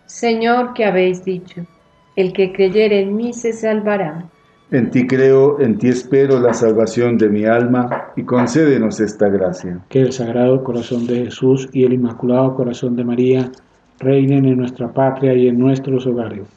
Señor, 0.05 0.73
que 0.73 0.83
habéis 0.83 1.23
dicho, 1.23 1.65
el 2.15 2.33
que 2.33 2.51
creyere 2.51 3.01
en 3.01 3.15
mí 3.15 3.33
se 3.33 3.53
salvará. 3.53 4.25
En 4.73 4.89
ti 4.89 5.05
creo, 5.05 5.59
en 5.59 5.77
ti 5.77 5.89
espero 5.89 6.39
la 6.39 6.51
salvación 6.51 7.15
de 7.19 7.29
mi 7.29 7.45
alma 7.45 8.11
y 8.15 8.23
concédenos 8.23 8.99
esta 8.99 9.29
gracia. 9.29 9.79
Que 9.87 10.01
el 10.01 10.11
Sagrado 10.11 10.63
Corazón 10.63 11.05
de 11.05 11.25
Jesús 11.25 11.69
y 11.73 11.83
el 11.83 11.93
Inmaculado 11.93 12.55
Corazón 12.55 12.95
de 12.95 13.03
María 13.03 13.51
reinen 13.99 14.47
en 14.47 14.57
nuestra 14.57 14.91
patria 14.91 15.35
y 15.35 15.47
en 15.47 15.59
nuestros 15.59 16.07
hogares. 16.07 16.47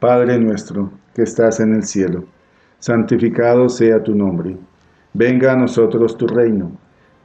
Padre 0.00 0.38
nuestro, 0.38 0.90
que 1.14 1.22
estás 1.22 1.60
en 1.60 1.74
el 1.74 1.84
cielo, 1.84 2.24
santificado 2.78 3.70
sea 3.70 4.02
tu 4.02 4.14
nombre. 4.14 4.58
Venga 5.14 5.54
a 5.54 5.56
nosotros 5.56 6.18
tu 6.18 6.26
reino. 6.26 6.72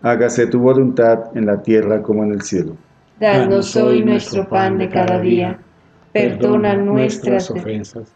Hágase 0.02 0.48
tu 0.48 0.60
voluntad 0.60 1.36
en 1.36 1.46
la 1.46 1.62
tierra 1.62 2.02
como 2.02 2.24
en 2.24 2.32
el 2.32 2.42
cielo. 2.42 2.78
Danos 3.20 3.76
hoy 3.76 4.06
nuestro 4.06 4.48
pan 4.48 4.78
de 4.78 4.88
cada 4.88 5.20
día. 5.20 5.60
Perdona 6.14 6.78
nuestras 6.78 7.52
ofensas 7.52 8.16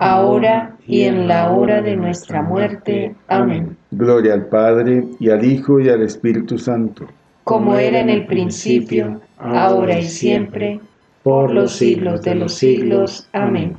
ahora 0.00 0.76
y 0.86 1.02
en 1.02 1.28
la 1.28 1.50
hora 1.50 1.82
de 1.82 1.94
nuestra 1.94 2.42
muerte. 2.42 3.14
Amén. 3.28 3.76
Gloria 3.90 4.32
al 4.32 4.46
Padre, 4.46 5.04
y 5.20 5.28
al 5.28 5.44
Hijo, 5.44 5.78
y 5.78 5.88
al 5.90 6.02
Espíritu 6.02 6.58
Santo. 6.58 7.06
Como 7.44 7.76
era 7.76 8.00
en 8.00 8.08
el 8.08 8.26
principio, 8.26 9.20
ahora 9.38 9.98
y 9.98 10.04
siempre, 10.04 10.80
por 11.22 11.52
los 11.52 11.72
siglos 11.72 12.22
de 12.22 12.34
los 12.34 12.54
siglos. 12.54 13.28
Amén. 13.32 13.76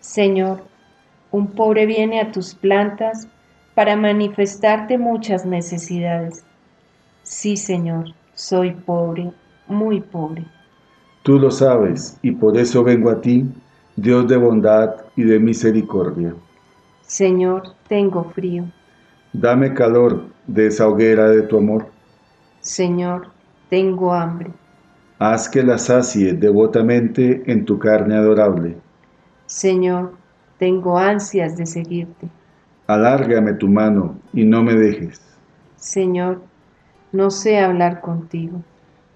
Señor, 0.00 0.64
un 1.30 1.46
pobre 1.52 1.86
viene 1.86 2.20
a 2.20 2.32
tus 2.32 2.54
plantas 2.54 3.28
para 3.74 3.96
manifestarte 3.96 4.98
muchas 4.98 5.46
necesidades. 5.46 6.44
Sí, 7.22 7.56
Señor, 7.56 8.06
soy 8.34 8.72
pobre, 8.72 9.30
muy 9.68 10.00
pobre. 10.00 10.44
Tú 11.22 11.38
lo 11.38 11.52
sabes, 11.52 12.18
y 12.20 12.32
por 12.32 12.56
eso 12.58 12.82
vengo 12.82 13.08
a 13.08 13.20
ti 13.20 13.46
Dios 13.96 14.26
de 14.26 14.36
bondad 14.36 14.94
y 15.16 15.22
de 15.22 15.38
misericordia. 15.38 16.34
Señor, 17.02 17.74
tengo 17.88 18.24
frío. 18.24 18.64
Dame 19.32 19.74
calor 19.74 20.24
de 20.46 20.68
esa 20.68 20.88
hoguera 20.88 21.28
de 21.28 21.42
tu 21.42 21.58
amor. 21.58 21.86
Señor, 22.60 23.28
tengo 23.68 24.12
hambre. 24.12 24.50
Haz 25.18 25.48
que 25.48 25.62
la 25.62 25.78
sacie 25.78 26.32
devotamente 26.32 27.42
en 27.46 27.64
tu 27.64 27.78
carne 27.78 28.16
adorable. 28.16 28.76
Señor, 29.46 30.14
tengo 30.58 30.98
ansias 30.98 31.56
de 31.56 31.66
seguirte. 31.66 32.28
Alárgame 32.86 33.52
tu 33.54 33.68
mano 33.68 34.16
y 34.32 34.44
no 34.44 34.62
me 34.62 34.74
dejes. 34.74 35.20
Señor, 35.76 36.40
no 37.12 37.30
sé 37.30 37.58
hablar 37.58 38.00
contigo. 38.00 38.62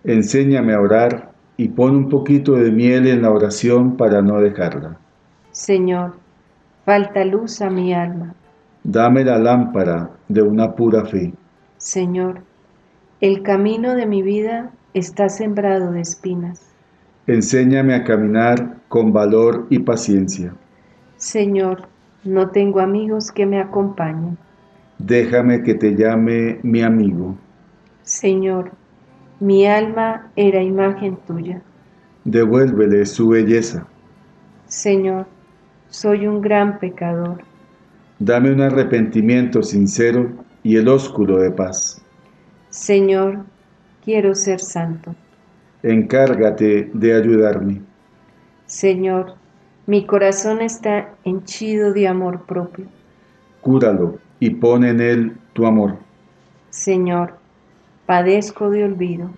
Enséñame 0.05 0.75
a 0.75 0.81
orar 0.81 1.33
y 1.57 1.69
pon 1.69 1.97
un 1.97 2.09
poquito 2.09 2.55
de 2.55 2.71
miel 2.71 3.07
en 3.07 3.23
la 3.23 3.31
oración 3.31 3.97
para 3.97 4.23
no 4.23 4.41
dejarla. 4.41 4.99
Señor, 5.51 6.15
falta 6.85 7.25
luz 7.25 7.63
a 7.63 7.71
mi 7.71 7.95
alma. 7.95 8.35
Dame 8.85 9.25
la 9.25 9.39
lámpara 9.39 10.11
de 10.29 10.43
una 10.43 10.75
pura 10.75 11.05
fe. 11.05 11.33
Señor, 11.79 12.41
el 13.21 13.43
camino 13.43 13.95
de 13.95 14.07
mi 14.07 14.23
vida 14.23 14.71
está 14.95 15.29
sembrado 15.29 15.93
de 15.93 16.01
espinas. 16.01 16.61
Enséñame 17.27 17.95
a 17.95 18.05
caminar 18.05 18.77
con 18.89 19.13
valor 19.13 19.67
y 19.71 19.81
paciencia. 19.81 20.55
Señor, 21.17 21.89
no 22.25 22.51
tengo 22.51 22.81
amigos 22.81 23.33
que 23.33 23.47
me 23.47 23.61
acompañen. 23.61 24.39
Déjame 24.99 25.63
que 25.63 25.75
te 25.75 25.95
llame 25.97 26.61
mi 26.63 26.83
amigo. 26.83 27.37
Señor, 28.03 28.71
mi 29.41 29.67
alma 29.67 30.31
era 30.37 30.63
imagen 30.63 31.17
tuya. 31.27 31.63
Devuélvele 32.25 33.05
su 33.07 33.29
belleza. 33.29 33.87
Señor, 34.67 35.27
soy 35.89 36.27
un 36.27 36.41
gran 36.41 36.79
pecador. 36.79 37.43
Dame 38.19 38.53
un 38.53 38.61
arrepentimiento 38.61 39.63
sincero 39.63 40.33
y 40.63 40.77
el 40.77 40.89
ósculo 40.89 41.39
de 41.39 41.51
paz. 41.51 42.03
Señor, 42.71 43.45
quiero 44.05 44.35
ser 44.35 44.61
santo. 44.61 45.15
Encárgate 45.83 46.91
de 46.93 47.15
ayudarme. 47.15 47.83
Señor, 48.67 49.35
mi 49.87 50.05
corazón 50.05 50.63
está 50.63 51.15
henchido 51.25 51.93
de 51.93 52.09
amor 52.09 52.45
propio. 52.47 52.87
Cúralo 53.61 54.19
y 54.41 54.51
pon 54.51 54.85
en 54.85 55.01
él 55.01 55.37
tu 55.53 55.67
amor. 55.67 55.99
Señor, 56.71 57.39
padezco 58.07 58.71
de 58.71 58.85
olvido. 58.85 59.31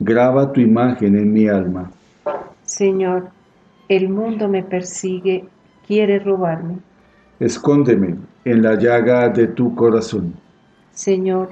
Graba 0.00 0.52
tu 0.52 0.60
imagen 0.60 1.16
en 1.16 1.32
mi 1.32 1.48
alma. 1.48 1.90
Señor, 2.64 3.30
el 3.88 4.08
mundo 4.08 4.48
me 4.48 4.64
persigue, 4.64 5.44
quiere 5.86 6.18
robarme. 6.18 6.78
Escóndeme 7.38 8.16
en 8.44 8.62
la 8.62 8.74
llaga 8.74 9.28
de 9.28 9.46
tu 9.46 9.74
corazón. 9.76 10.34
Señor, 10.90 11.50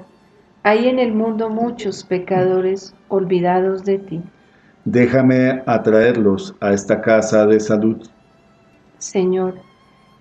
hay 0.64 0.88
en 0.88 0.98
el 0.98 1.12
mundo 1.12 1.48
muchos 1.48 2.04
pecadores 2.04 2.94
olvidados 3.08 3.84
de 3.84 3.98
ti. 3.98 4.20
Déjame 4.84 5.62
atraerlos 5.66 6.56
a 6.60 6.72
esta 6.72 7.00
casa 7.00 7.46
de 7.46 7.60
salud. 7.60 8.02
Señor, 8.98 9.54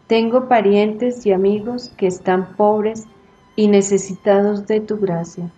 tengo 0.05 0.47
parientes 0.47 1.25
y 1.25 1.31
amigos 1.31 1.91
que 1.97 2.07
están 2.07 2.55
pobres 2.55 3.05
y 3.55 3.67
necesitados 3.67 4.67
de 4.67 4.81
tu 4.81 4.97
gracia 4.97 5.49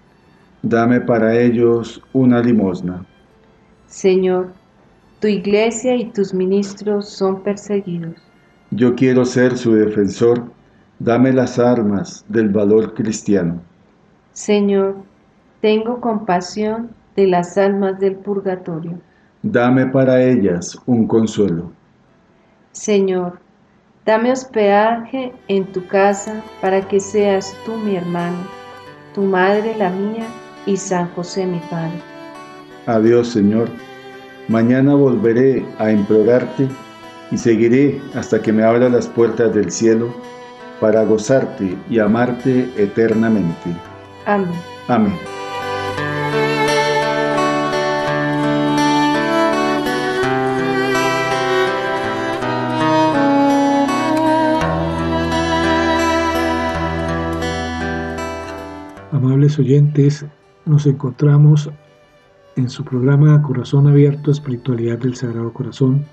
dame 0.63 1.01
para 1.01 1.37
ellos 1.37 2.01
una 2.13 2.41
limosna. 2.41 3.05
Señor, 3.87 4.51
tu 5.19 5.27
iglesia 5.27 5.95
y 5.95 6.05
tus 6.05 6.33
ministros 6.33 7.09
son 7.09 7.43
perseguidos. 7.43 8.15
Yo 8.71 8.95
quiero 8.95 9.23
ser 9.25 9.55
su 9.57 9.73
defensor, 9.73 10.43
dame 10.99 11.31
las 11.31 11.59
armas 11.59 12.25
del 12.29 12.49
valor 12.49 12.95
cristiano. 12.95 13.61
Señor, 14.31 14.95
tengo 15.61 16.01
compasión 16.01 16.89
de 17.15 17.27
las 17.27 17.57
almas 17.57 17.99
del 17.99 18.15
purgatorio. 18.15 18.99
Dame 19.43 19.85
para 19.85 20.23
ellas 20.23 20.77
un 20.87 21.05
consuelo. 21.05 21.71
Señor, 22.71 23.39
dame 24.05 24.31
hospedaje 24.31 25.33
en 25.49 25.65
tu 25.65 25.85
casa 25.87 26.41
para 26.61 26.81
que 26.87 26.99
seas 26.99 27.55
tú 27.65 27.75
mi 27.75 27.97
hermano, 27.97 28.37
tu 29.13 29.21
madre 29.21 29.75
la 29.77 29.89
mía 29.91 30.25
y 30.65 30.77
San 30.77 31.09
José 31.13 31.45
mi 31.45 31.59
Padre. 31.69 32.01
Adiós 32.85 33.29
Señor, 33.29 33.69
mañana 34.47 34.95
volveré 34.95 35.65
a 35.79 35.91
implorarte 35.91 36.67
y 37.31 37.37
seguiré 37.37 38.01
hasta 38.15 38.41
que 38.41 38.51
me 38.53 38.63
abra 38.63 38.89
las 38.89 39.07
puertas 39.07 39.53
del 39.53 39.71
cielo 39.71 40.13
para 40.79 41.03
gozarte 41.05 41.77
y 41.89 41.99
amarte 41.99 42.69
eternamente. 42.77 43.69
Amén. 44.25 44.51
Amén. 44.87 45.13
Amables 59.11 59.57
oyentes, 59.57 60.25
nos 60.65 60.85
encontramos 60.85 61.69
en 62.55 62.69
su 62.69 62.83
programa 62.85 63.41
Corazón 63.41 63.87
Abierto, 63.87 64.31
Espiritualidad 64.31 64.99
del 64.99 65.15
Sagrado 65.15 65.51
Corazón. 65.51 66.05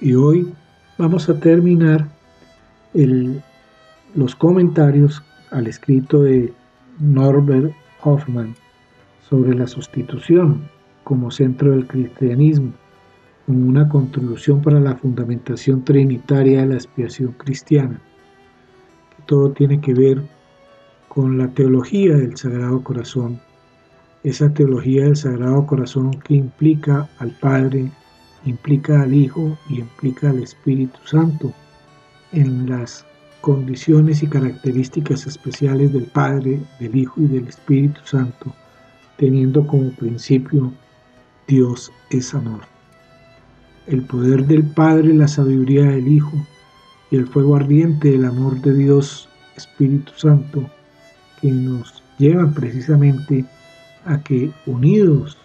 Y 0.00 0.14
hoy 0.14 0.52
vamos 0.98 1.28
a 1.28 1.38
terminar 1.38 2.08
los 4.14 4.34
comentarios 4.34 5.22
al 5.50 5.66
escrito 5.66 6.22
de 6.22 6.52
Norbert 6.98 7.72
Hoffman 8.02 8.54
sobre 9.28 9.54
la 9.54 9.66
sustitución 9.66 10.68
como 11.04 11.30
centro 11.30 11.70
del 11.70 11.86
cristianismo, 11.86 12.72
como 13.46 13.66
una 13.66 13.88
contribución 13.88 14.60
para 14.62 14.80
la 14.80 14.96
fundamentación 14.96 15.84
trinitaria 15.84 16.60
de 16.60 16.66
la 16.66 16.74
expiación 16.74 17.32
cristiana. 17.32 18.00
todo 19.26 19.52
tiene 19.52 19.80
que 19.80 19.94
ver 19.94 20.22
con 21.08 21.38
la 21.38 21.48
teología 21.48 22.14
del 22.16 22.36
Sagrado 22.36 22.82
Corazón 22.82 23.40
esa 24.24 24.52
teología 24.52 25.04
del 25.04 25.16
Sagrado 25.16 25.66
Corazón 25.66 26.10
que 26.20 26.34
implica 26.34 27.08
al 27.18 27.30
Padre, 27.30 27.90
implica 28.46 29.02
al 29.02 29.14
Hijo 29.14 29.56
y 29.68 29.80
implica 29.80 30.30
al 30.30 30.42
Espíritu 30.42 30.98
Santo 31.04 31.52
en 32.32 32.68
las 32.68 33.04
condiciones 33.42 34.22
y 34.22 34.26
características 34.26 35.26
especiales 35.26 35.92
del 35.92 36.06
Padre, 36.06 36.58
del 36.80 36.96
Hijo 36.96 37.20
y 37.20 37.26
del 37.26 37.46
Espíritu 37.46 38.00
Santo, 38.04 38.54
teniendo 39.18 39.66
como 39.66 39.90
principio 39.90 40.72
Dios 41.46 41.92
es 42.08 42.34
amor. 42.34 42.62
El 43.86 44.02
poder 44.06 44.46
del 44.46 44.64
Padre, 44.64 45.12
la 45.12 45.28
sabiduría 45.28 45.84
del 45.84 46.08
Hijo 46.08 46.32
y 47.10 47.16
el 47.16 47.26
fuego 47.28 47.56
ardiente 47.56 48.12
del 48.12 48.24
amor 48.24 48.58
de 48.62 48.72
Dios 48.72 49.28
Espíritu 49.54 50.12
Santo 50.16 50.64
que 51.42 51.50
nos 51.50 52.02
llevan 52.18 52.54
precisamente 52.54 53.44
a 54.04 54.20
que 54.22 54.50
unidos 54.66 55.38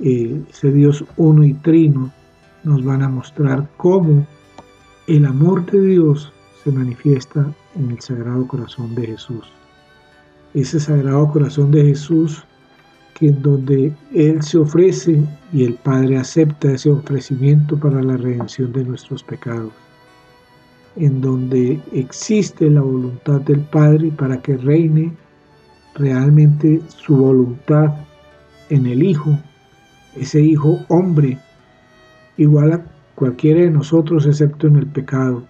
eh, 0.00 0.42
ese 0.50 0.72
Dios 0.72 1.04
uno 1.16 1.44
y 1.44 1.54
trino 1.54 2.12
nos 2.64 2.84
van 2.84 3.02
a 3.02 3.08
mostrar 3.08 3.68
cómo 3.76 4.26
el 5.06 5.26
amor 5.26 5.64
de 5.66 5.80
Dios 5.80 6.32
se 6.62 6.72
manifiesta 6.72 7.52
en 7.74 7.90
el 7.90 8.00
Sagrado 8.00 8.46
Corazón 8.46 8.94
de 8.94 9.06
Jesús. 9.06 9.44
Ese 10.54 10.78
Sagrado 10.80 11.30
Corazón 11.30 11.70
de 11.70 11.84
Jesús 11.84 12.44
que 13.14 13.28
en 13.28 13.42
donde 13.42 13.92
Él 14.14 14.42
se 14.42 14.58
ofrece 14.58 15.22
y 15.52 15.64
el 15.64 15.74
Padre 15.74 16.18
acepta 16.18 16.72
ese 16.72 16.90
ofrecimiento 16.90 17.76
para 17.76 18.02
la 18.02 18.16
redención 18.16 18.72
de 18.72 18.84
nuestros 18.84 19.22
pecados 19.22 19.72
en 20.96 21.20
donde 21.20 21.80
existe 21.92 22.68
la 22.68 22.82
voluntad 22.82 23.40
del 23.42 23.60
Padre 23.60 24.12
para 24.16 24.40
que 24.40 24.56
reine 24.56 25.12
realmente 25.94 26.80
su 26.88 27.16
voluntad 27.16 27.94
en 28.70 28.86
el 28.86 29.02
Hijo, 29.02 29.38
ese 30.16 30.40
Hijo 30.40 30.80
hombre, 30.88 31.38
igual 32.36 32.72
a 32.72 32.84
cualquiera 33.14 33.60
de 33.60 33.70
nosotros 33.70 34.26
excepto 34.26 34.66
en 34.66 34.76
el 34.76 34.86
pecado, 34.86 35.44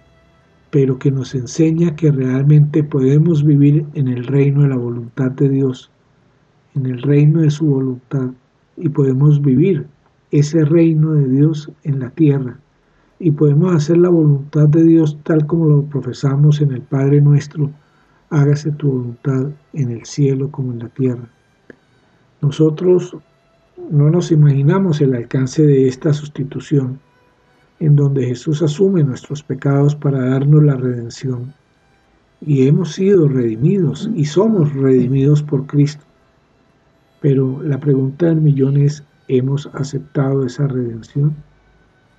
pero 0.69 0.97
que 0.97 1.11
nos 1.11 1.35
enseña 1.35 1.95
que 1.95 2.11
realmente 2.11 2.83
podemos 2.83 3.43
vivir 3.43 3.85
en 3.93 4.07
el 4.07 4.25
reino 4.25 4.63
de 4.63 4.69
la 4.69 4.77
voluntad 4.77 5.31
de 5.31 5.49
Dios, 5.49 5.91
en 6.75 6.87
el 6.87 7.01
reino 7.01 7.41
de 7.41 7.51
su 7.51 7.65
voluntad, 7.65 8.29
y 8.77 8.89
podemos 8.89 9.41
vivir 9.41 9.85
ese 10.31 10.65
reino 10.65 11.13
de 11.13 11.27
Dios 11.27 11.71
en 11.83 11.99
la 11.99 12.09
tierra 12.09 12.57
y 13.19 13.31
podemos 13.31 13.73
hacer 13.73 13.97
la 13.97 14.09
voluntad 14.09 14.67
de 14.67 14.83
Dios 14.83 15.17
tal 15.23 15.45
como 15.45 15.67
lo 15.67 15.83
profesamos 15.83 16.59
en 16.59 16.71
el 16.73 16.81
Padre 16.81 17.21
nuestro, 17.21 17.71
hágase 18.33 18.71
tu 18.71 18.91
voluntad 18.91 19.51
en 19.73 19.91
el 19.91 20.05
cielo 20.05 20.49
como 20.49 20.73
en 20.73 20.79
la 20.79 20.89
tierra. 20.89 21.29
Nosotros 22.41 23.15
no 23.91 24.09
nos 24.09 24.31
imaginamos 24.31 25.01
el 25.01 25.13
alcance 25.13 25.61
de 25.61 25.87
esta 25.87 26.13
sustitución, 26.13 26.99
en 27.79 27.95
donde 27.95 28.25
Jesús 28.25 28.63
asume 28.63 29.03
nuestros 29.03 29.43
pecados 29.43 29.95
para 29.95 30.29
darnos 30.29 30.63
la 30.63 30.75
redención. 30.75 31.53
Y 32.41 32.67
hemos 32.67 32.93
sido 32.93 33.27
redimidos 33.27 34.09
y 34.15 34.25
somos 34.25 34.73
redimidos 34.73 35.43
por 35.43 35.67
Cristo. 35.67 36.03
Pero 37.21 37.61
la 37.61 37.79
pregunta 37.79 38.25
del 38.25 38.41
millón 38.41 38.77
es, 38.77 39.03
¿hemos 39.27 39.67
aceptado 39.73 40.43
esa 40.43 40.67
redención? 40.67 41.35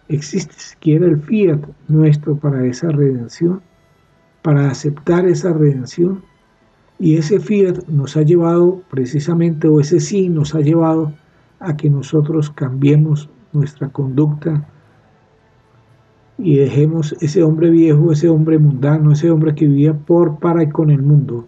¿Existe 0.08 0.54
siquiera 0.54 1.06
el 1.06 1.20
fiat 1.20 1.60
nuestro 1.88 2.36
para 2.36 2.64
esa 2.66 2.88
redención? 2.90 3.60
Para 4.44 4.70
aceptar 4.70 5.26
esa 5.26 5.52
redención. 5.52 6.22
Y 7.00 7.16
ese 7.16 7.40
fiat 7.40 7.88
nos 7.88 8.16
ha 8.16 8.22
llevado 8.22 8.80
precisamente, 8.88 9.66
o 9.66 9.80
ese 9.80 9.98
sí 9.98 10.28
nos 10.28 10.54
ha 10.54 10.60
llevado 10.60 11.12
a 11.58 11.76
que 11.76 11.90
nosotros 11.90 12.50
cambiemos 12.50 13.28
nuestra 13.52 13.88
conducta 13.88 14.68
y 16.38 16.56
dejemos 16.56 17.14
ese 17.20 17.42
hombre 17.42 17.70
viejo, 17.70 18.12
ese 18.12 18.28
hombre 18.28 18.58
mundano, 18.58 19.12
ese 19.12 19.30
hombre 19.30 19.54
que 19.54 19.66
vivía 19.66 19.94
por, 19.94 20.38
para 20.38 20.62
y 20.62 20.68
con 20.68 20.90
el 20.90 21.02
mundo, 21.02 21.46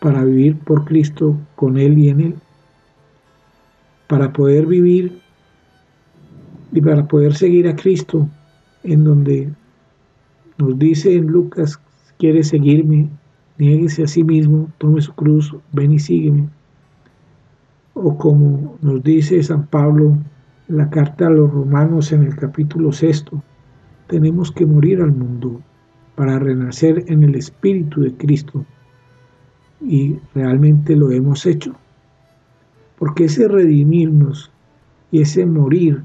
para 0.00 0.24
vivir 0.24 0.58
por 0.58 0.84
Cristo, 0.84 1.36
con 1.56 1.78
Él 1.78 1.98
y 1.98 2.08
en 2.10 2.20
Él, 2.20 2.34
para 4.06 4.32
poder 4.32 4.66
vivir 4.66 5.20
y 6.72 6.80
para 6.80 7.08
poder 7.08 7.34
seguir 7.34 7.68
a 7.68 7.76
Cristo, 7.76 8.28
en 8.84 9.04
donde 9.04 9.50
nos 10.58 10.78
dice 10.78 11.14
en 11.14 11.26
Lucas, 11.26 11.80
quiere 12.18 12.42
seguirme, 12.42 13.08
nieguese 13.58 14.04
a 14.04 14.08
sí 14.08 14.24
mismo, 14.24 14.68
tome 14.78 15.00
su 15.00 15.12
cruz, 15.14 15.54
ven 15.72 15.92
y 15.92 15.98
sígueme. 15.98 16.48
O 17.94 18.16
como 18.16 18.76
nos 18.82 19.02
dice 19.02 19.42
San 19.42 19.66
Pablo 19.66 20.18
en 20.68 20.76
la 20.76 20.90
carta 20.90 21.26
a 21.26 21.30
los 21.30 21.50
romanos 21.50 22.12
en 22.12 22.24
el 22.24 22.36
capítulo 22.36 22.92
sexto, 22.92 23.42
tenemos 24.08 24.52
que 24.52 24.66
morir 24.66 25.00
al 25.00 25.12
mundo 25.12 25.60
para 26.14 26.38
renacer 26.38 27.04
en 27.06 27.22
el 27.22 27.34
Espíritu 27.34 28.00
de 28.00 28.12
Cristo. 28.14 28.64
Y 29.80 30.16
realmente 30.34 30.96
lo 30.96 31.10
hemos 31.12 31.46
hecho. 31.46 31.74
Porque 32.98 33.24
ese 33.24 33.46
redimirnos 33.46 34.50
y 35.12 35.22
ese 35.22 35.46
morir 35.46 36.02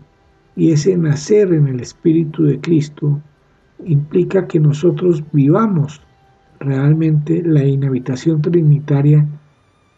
y 0.56 0.71
ese 0.71 0.95
nacer 0.97 1.52
en 1.52 1.67
el 1.67 1.80
Espíritu 1.80 2.43
de 2.43 2.60
Cristo 2.60 3.19
implica 3.86 4.48
que 4.48 4.60
nosotros 4.60 5.24
vivamos 5.32 6.02
realmente 6.60 7.41
la 7.43 7.63
inhabitación 7.65 8.41
trinitaria 8.41 9.26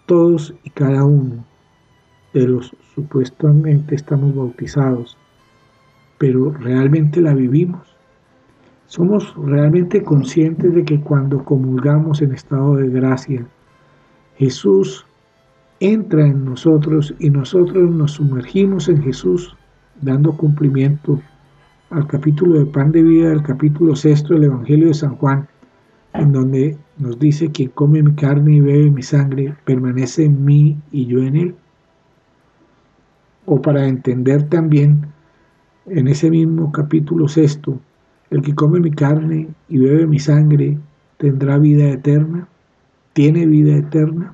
todos 0.05 0.53
y 0.63 0.69
cada 0.69 1.03
uno 1.03 1.43
de 2.33 2.47
los 2.47 2.75
supuestamente 2.93 3.95
estamos 3.95 4.35
bautizados, 4.35 5.17
pero 6.17 6.51
realmente 6.51 7.21
la 7.21 7.33
vivimos. 7.33 7.95
Somos 8.87 9.33
realmente 9.35 10.03
conscientes 10.03 10.73
de 10.73 10.85
que 10.85 10.99
cuando 11.01 11.43
comulgamos 11.43 12.21
en 12.21 12.33
estado 12.33 12.75
de 12.75 12.89
gracia, 12.89 13.47
Jesús 14.37 15.05
entra 15.79 16.25
en 16.25 16.45
nosotros 16.45 17.15
y 17.19 17.29
nosotros 17.29 17.89
nos 17.91 18.13
sumergimos 18.13 18.87
en 18.89 19.01
Jesús 19.01 19.55
dando 20.01 20.35
cumplimiento 20.37 21.21
al 21.89 22.07
capítulo 22.07 22.59
de 22.59 22.65
pan 22.65 22.91
de 22.91 23.03
vida 23.03 23.29
del 23.29 23.43
capítulo 23.43 23.95
sexto 23.95 24.33
del 24.33 24.45
Evangelio 24.45 24.87
de 24.87 24.93
San 24.93 25.15
Juan, 25.17 25.47
en 26.13 26.31
donde 26.31 26.77
nos 26.97 27.19
dice 27.19 27.51
que 27.51 27.69
come 27.69 28.01
mi 28.01 28.13
carne 28.15 28.55
y 28.55 28.59
bebe 28.59 28.89
mi 28.89 29.03
sangre, 29.03 29.55
permanece 29.65 30.25
en 30.25 30.43
mí 30.43 30.77
y 30.91 31.05
yo 31.05 31.19
en 31.21 31.35
él. 31.35 31.55
O 33.45 33.61
para 33.61 33.87
entender 33.87 34.49
también 34.49 35.07
en 35.85 36.07
ese 36.07 36.31
mismo 36.31 36.71
capítulo 36.71 37.27
sexto, 37.27 37.79
el 38.31 38.41
que 38.41 38.55
come 38.55 38.79
mi 38.79 38.91
carne 38.91 39.49
y 39.69 39.77
bebe 39.77 40.07
mi 40.07 40.19
sangre 40.19 40.79
tendrá 41.17 41.57
vida 41.59 41.89
eterna, 41.89 42.47
tiene 43.13 43.45
vida 43.45 43.77
eterna 43.77 44.33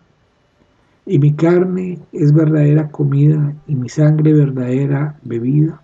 y 1.06 1.20
mi 1.20 1.34
carne 1.34 2.00
es 2.14 2.34
verdadera 2.34 2.90
comida 2.90 3.54
y 3.68 3.76
mi 3.76 3.90
sangre 3.90 4.34
verdadera 4.34 5.20
bebida. 5.24 5.82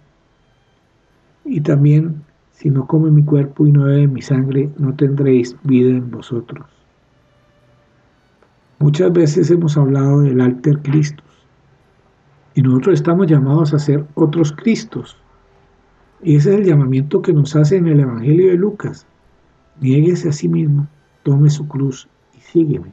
Y 1.48 1.62
también, 1.62 2.24
si 2.52 2.70
no 2.70 2.86
come 2.86 3.10
mi 3.10 3.24
cuerpo 3.24 3.66
y 3.66 3.72
no 3.72 3.86
bebe 3.86 4.08
mi 4.08 4.22
sangre, 4.22 4.70
no 4.78 4.94
tendréis 4.94 5.56
vida 5.64 5.90
en 5.90 6.12
vosotros. 6.12 6.66
Muchas 8.80 9.12
veces 9.14 9.50
hemos 9.50 9.78
hablado 9.78 10.22
del 10.22 10.42
alter 10.42 10.80
Cristo 10.84 11.24
y 12.54 12.62
nosotros 12.62 12.96
estamos 12.96 13.28
llamados 13.28 13.74
a 13.74 13.80
ser 13.80 14.06
otros 14.16 14.52
Cristos. 14.52 15.18
Y 16.22 16.36
ese 16.36 16.54
es 16.54 16.60
el 16.60 16.66
llamamiento 16.66 17.22
que 17.22 17.32
nos 17.32 17.56
hace 17.56 17.78
en 17.78 17.88
el 17.88 18.00
Evangelio 18.00 18.50
de 18.50 18.58
Lucas. 18.58 19.06
Niéguese 19.80 20.30
a 20.30 20.34
sí 20.34 20.48
mismo, 20.48 20.88
tome 21.24 21.50
su 21.50 21.68
cruz 21.68 22.10
y 22.36 22.42
sígueme. 22.42 22.92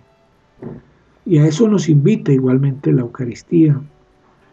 Y 1.25 1.39
a 1.39 1.47
eso 1.47 1.67
nos 1.69 1.89
invita 1.89 2.31
igualmente 2.31 2.93
la 2.93 3.01
Eucaristía, 3.01 3.81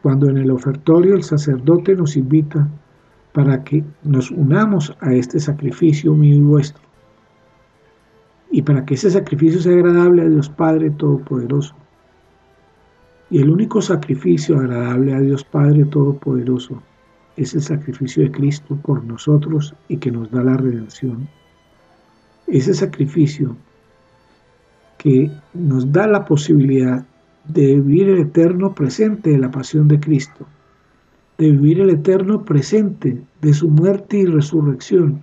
cuando 0.02 0.30
en 0.30 0.38
el 0.38 0.50
ofertorio 0.50 1.16
el 1.16 1.24
sacerdote 1.24 1.96
nos 1.96 2.16
invita 2.16 2.68
para 3.34 3.64
que 3.64 3.84
nos 4.04 4.32
unamos 4.32 4.96
a 5.00 5.14
este 5.14 5.40
sacrificio 5.40 6.14
mío 6.14 6.36
y 6.36 6.42
vuestro, 6.42 6.84
y 8.52 8.62
para 8.62 8.86
que 8.86 8.96
ese 8.96 9.10
sacrificio 9.10 9.62
sea 9.62 9.74
agradable 9.74 10.24
a 10.24 10.30
Dios 10.30 10.50
Padre 10.50 10.90
Todopoderoso. 10.92 11.74
Y 13.30 13.40
el 13.42 13.50
único 13.50 13.82
sacrificio 13.82 14.58
agradable 14.58 15.14
a 15.14 15.20
Dios 15.22 15.46
Padre 15.46 15.86
Todopoderoso 15.86 16.84
es 17.38 17.54
el 17.54 17.62
sacrificio 17.62 18.24
de 18.24 18.32
Cristo 18.32 18.78
por 18.84 19.04
nosotros 19.06 19.74
y 19.88 19.98
que 19.98 20.12
nos 20.12 20.30
da 20.32 20.44
la 20.44 20.58
redención. 20.58 21.30
Ese 22.48 22.74
sacrificio 22.74 23.56
que 24.98 25.32
nos 25.54 25.92
da 25.92 26.08
la 26.08 26.26
posibilidad 26.26 27.06
de 27.46 27.76
vivir 27.76 28.10
el 28.10 28.20
eterno 28.20 28.76
presente 28.76 29.32
de 29.32 29.38
la 29.38 29.50
pasión 29.50 29.88
de 29.88 30.00
Cristo, 30.00 30.46
de 31.38 31.52
vivir 31.52 31.82
el 31.82 31.90
eterno 31.90 32.44
presente 32.46 33.22
de 33.42 33.54
su 33.54 33.70
muerte 33.70 34.18
y 34.18 34.26
resurrección, 34.26 35.22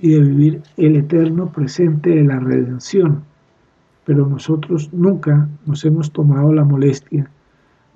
y 0.00 0.10
de 0.10 0.20
vivir 0.20 0.62
el 0.76 0.96
eterno 0.96 1.52
presente 1.52 2.10
de 2.10 2.24
la 2.24 2.40
redención. 2.40 3.22
Pero 4.04 4.26
nosotros 4.26 4.92
nunca 4.92 5.48
nos 5.64 5.84
hemos 5.84 6.12
tomado 6.12 6.52
la 6.52 6.64
molestia 6.64 7.30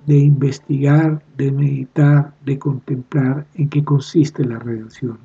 de 0.05 0.17
investigar, 0.17 1.21
de 1.35 1.51
meditar, 1.51 2.33
de 2.45 2.57
contemplar 2.57 3.45
en 3.55 3.67
qué 3.67 3.83
consiste 3.83 4.45
la 4.45 4.57
redención. 4.57 5.17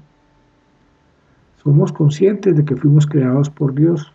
Somos 1.63 1.93
conscientes 1.93 2.57
de 2.57 2.65
que 2.65 2.75
fuimos 2.75 3.07
creados 3.07 3.49
por 3.49 3.75
Dios 3.75 4.13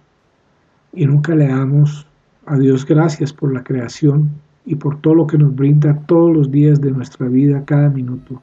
y 0.92 1.06
nunca 1.06 1.36
le 1.36 1.48
damos 1.48 2.06
a 2.46 2.58
Dios 2.58 2.86
gracias 2.86 3.32
por 3.32 3.54
la 3.54 3.64
creación 3.64 4.30
y 4.68 4.76
por 4.76 5.00
todo 5.00 5.16
lo 5.16 5.28
que 5.28 5.38
nos 5.38 5.56
brinda 5.56 5.98
todos 6.08 6.36
los 6.36 6.52
días 6.52 6.82
de 6.82 6.92
nuestra 6.92 7.30
vida, 7.30 7.64
cada 7.64 7.90
minuto. 7.90 8.42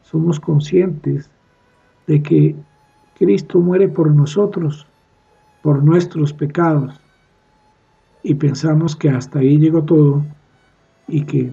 Somos 0.00 0.40
conscientes 0.40 1.30
de 2.06 2.22
que 2.22 2.56
Cristo 3.18 3.60
muere 3.60 3.88
por 3.88 4.10
nosotros, 4.10 4.86
por 5.62 5.84
nuestros 5.84 6.32
pecados, 6.32 6.98
y 8.22 8.34
pensamos 8.34 8.96
que 8.96 9.10
hasta 9.10 9.40
ahí 9.40 9.58
llegó 9.58 9.84
todo 9.84 10.24
y 11.06 11.24
que 11.24 11.52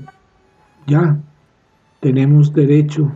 ya 0.88 1.19
tenemos 2.00 2.54
derecho 2.54 3.12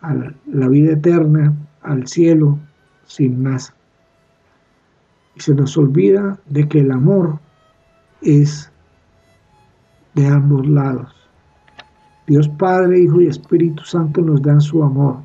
a 0.00 0.14
la 0.46 0.68
vida 0.68 0.94
eterna, 0.94 1.54
al 1.82 2.06
cielo, 2.06 2.58
sin 3.04 3.42
más. 3.42 3.74
Y 5.36 5.40
se 5.40 5.54
nos 5.54 5.76
olvida 5.76 6.38
de 6.46 6.66
que 6.66 6.80
el 6.80 6.92
amor 6.92 7.40
es 8.22 8.71
de 10.14 10.26
ambos 10.26 10.66
lados. 10.68 11.14
Dios 12.26 12.48
Padre, 12.48 13.00
Hijo 13.00 13.20
y 13.20 13.26
Espíritu 13.26 13.82
Santo 13.84 14.20
nos 14.20 14.40
dan 14.42 14.60
su 14.60 14.82
amor, 14.82 15.16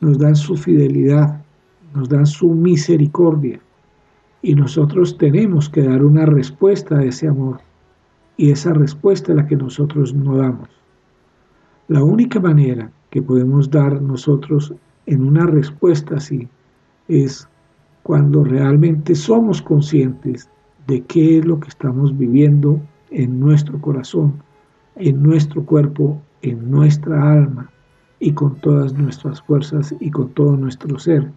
nos 0.00 0.18
dan 0.18 0.34
su 0.34 0.56
fidelidad, 0.56 1.42
nos 1.94 2.08
dan 2.08 2.26
su 2.26 2.50
misericordia. 2.50 3.60
Y 4.40 4.54
nosotros 4.54 5.16
tenemos 5.18 5.68
que 5.68 5.82
dar 5.82 6.04
una 6.04 6.26
respuesta 6.26 6.98
a 6.98 7.04
ese 7.04 7.28
amor. 7.28 7.60
Y 8.36 8.50
esa 8.50 8.72
respuesta 8.72 9.32
es 9.32 9.36
la 9.36 9.46
que 9.46 9.56
nosotros 9.56 10.14
no 10.14 10.36
damos. 10.36 10.68
La 11.88 12.02
única 12.02 12.40
manera 12.40 12.90
que 13.10 13.22
podemos 13.22 13.70
dar 13.70 14.00
nosotros 14.00 14.74
en 15.06 15.22
una 15.22 15.46
respuesta 15.46 16.16
así 16.16 16.48
es 17.08 17.46
cuando 18.02 18.42
realmente 18.42 19.14
somos 19.14 19.60
conscientes 19.60 20.48
de 20.86 21.02
qué 21.02 21.38
es 21.38 21.44
lo 21.44 21.60
que 21.60 21.68
estamos 21.68 22.16
viviendo 22.16 22.80
en 23.12 23.40
nuestro 23.40 23.80
corazón, 23.80 24.34
en 24.96 25.22
nuestro 25.22 25.64
cuerpo, 25.64 26.20
en 26.42 26.70
nuestra 26.70 27.32
alma 27.32 27.70
y 28.18 28.32
con 28.32 28.56
todas 28.56 28.92
nuestras 28.94 29.40
fuerzas 29.42 29.94
y 30.00 30.10
con 30.10 30.30
todo 30.30 30.56
nuestro 30.56 30.98
ser. 30.98 31.30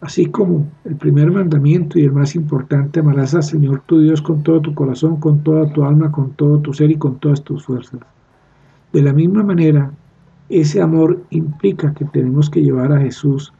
Así 0.00 0.26
como 0.26 0.66
el 0.84 0.96
primer 0.96 1.30
mandamiento 1.30 1.98
y 1.98 2.04
el 2.04 2.12
más 2.12 2.34
importante, 2.34 3.00
amarás 3.00 3.34
al 3.34 3.42
Señor 3.42 3.82
tu 3.86 4.00
Dios 4.00 4.22
con 4.22 4.42
todo 4.42 4.60
tu 4.60 4.74
corazón, 4.74 5.16
con 5.16 5.42
toda 5.42 5.70
tu 5.72 5.84
alma, 5.84 6.10
con 6.10 6.30
todo 6.32 6.58
tu 6.58 6.72
ser 6.72 6.90
y 6.90 6.96
con 6.96 7.18
todas 7.18 7.42
tus 7.42 7.64
fuerzas. 7.64 8.00
De 8.92 9.02
la 9.02 9.12
misma 9.12 9.42
manera, 9.42 9.92
ese 10.48 10.80
amor 10.80 11.22
implica 11.30 11.92
que 11.92 12.06
tenemos 12.06 12.48
que 12.48 12.62
llevar 12.62 12.92
a 12.92 13.00
Jesús 13.00 13.52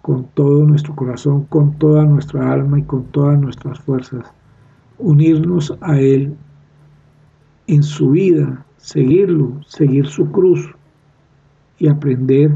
con 0.00 0.26
todo 0.34 0.64
nuestro 0.64 0.96
corazón, 0.96 1.44
con 1.44 1.78
toda 1.78 2.04
nuestra 2.04 2.52
alma 2.52 2.78
y 2.78 2.82
con 2.82 3.04
todas 3.04 3.38
nuestras 3.38 3.78
fuerzas. 3.80 4.32
Unirnos 4.98 5.76
a 5.80 6.00
Él 6.00 6.34
en 7.66 7.82
su 7.82 8.10
vida, 8.10 8.64
seguirlo, 8.76 9.60
seguir 9.66 10.06
su 10.06 10.30
cruz 10.30 10.74
y 11.78 11.88
aprender 11.88 12.52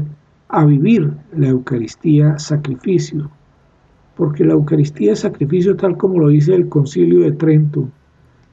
a 0.49 0.65
vivir 0.65 1.11
la 1.35 1.47
Eucaristía 1.49 2.37
sacrificio, 2.39 3.29
porque 4.15 4.43
la 4.43 4.53
Eucaristía 4.53 5.15
sacrificio, 5.15 5.75
tal 5.75 5.97
como 5.97 6.19
lo 6.19 6.29
dice 6.29 6.55
el 6.55 6.69
Concilio 6.69 7.21
de 7.21 7.31
Trento, 7.33 7.89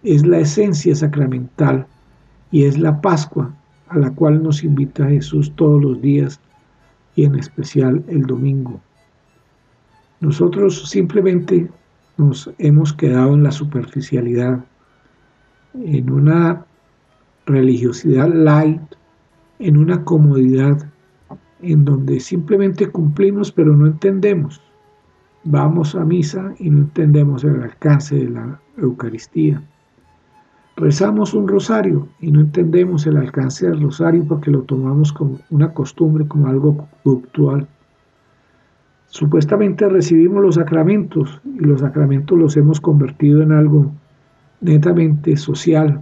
es 0.02 0.26
la 0.26 0.38
esencia 0.38 0.94
sacramental 0.94 1.86
y 2.50 2.64
es 2.64 2.78
la 2.78 3.00
Pascua 3.00 3.54
a 3.88 3.98
la 3.98 4.10
cual 4.10 4.42
nos 4.42 4.64
invita 4.64 5.08
Jesús 5.08 5.52
todos 5.54 5.82
los 5.82 6.00
días 6.00 6.40
y 7.16 7.24
en 7.24 7.36
especial 7.36 8.04
el 8.08 8.22
domingo. 8.22 8.80
Nosotros 10.20 10.88
simplemente 10.88 11.68
nos 12.16 12.50
hemos 12.58 12.92
quedado 12.92 13.34
en 13.34 13.42
la 13.42 13.52
superficialidad, 13.52 14.64
en 15.74 16.10
una 16.10 16.64
religiosidad 17.46 18.32
light, 18.32 18.80
en 19.58 19.76
una 19.76 20.04
comodidad 20.04 20.90
en 21.62 21.84
donde 21.84 22.20
simplemente 22.20 22.90
cumplimos 22.90 23.52
pero 23.52 23.76
no 23.76 23.86
entendemos. 23.86 24.60
Vamos 25.44 25.94
a 25.94 26.04
misa 26.04 26.54
y 26.58 26.70
no 26.70 26.78
entendemos 26.78 27.44
el 27.44 27.62
alcance 27.62 28.16
de 28.16 28.30
la 28.30 28.60
Eucaristía. 28.78 29.62
Rezamos 30.76 31.34
un 31.34 31.46
rosario 31.46 32.08
y 32.20 32.32
no 32.32 32.40
entendemos 32.40 33.06
el 33.06 33.16
alcance 33.16 33.66
del 33.66 33.80
rosario 33.80 34.24
porque 34.26 34.50
lo 34.50 34.62
tomamos 34.62 35.12
como 35.12 35.38
una 35.50 35.72
costumbre, 35.72 36.26
como 36.26 36.48
algo 36.48 36.88
puntual. 37.02 37.68
Supuestamente 39.06 39.88
recibimos 39.88 40.42
los 40.42 40.54
sacramentos 40.56 41.40
y 41.44 41.60
los 41.60 41.80
sacramentos 41.80 42.36
los 42.36 42.56
hemos 42.56 42.80
convertido 42.80 43.42
en 43.42 43.52
algo 43.52 43.92
netamente 44.64 45.36
social 45.36 46.00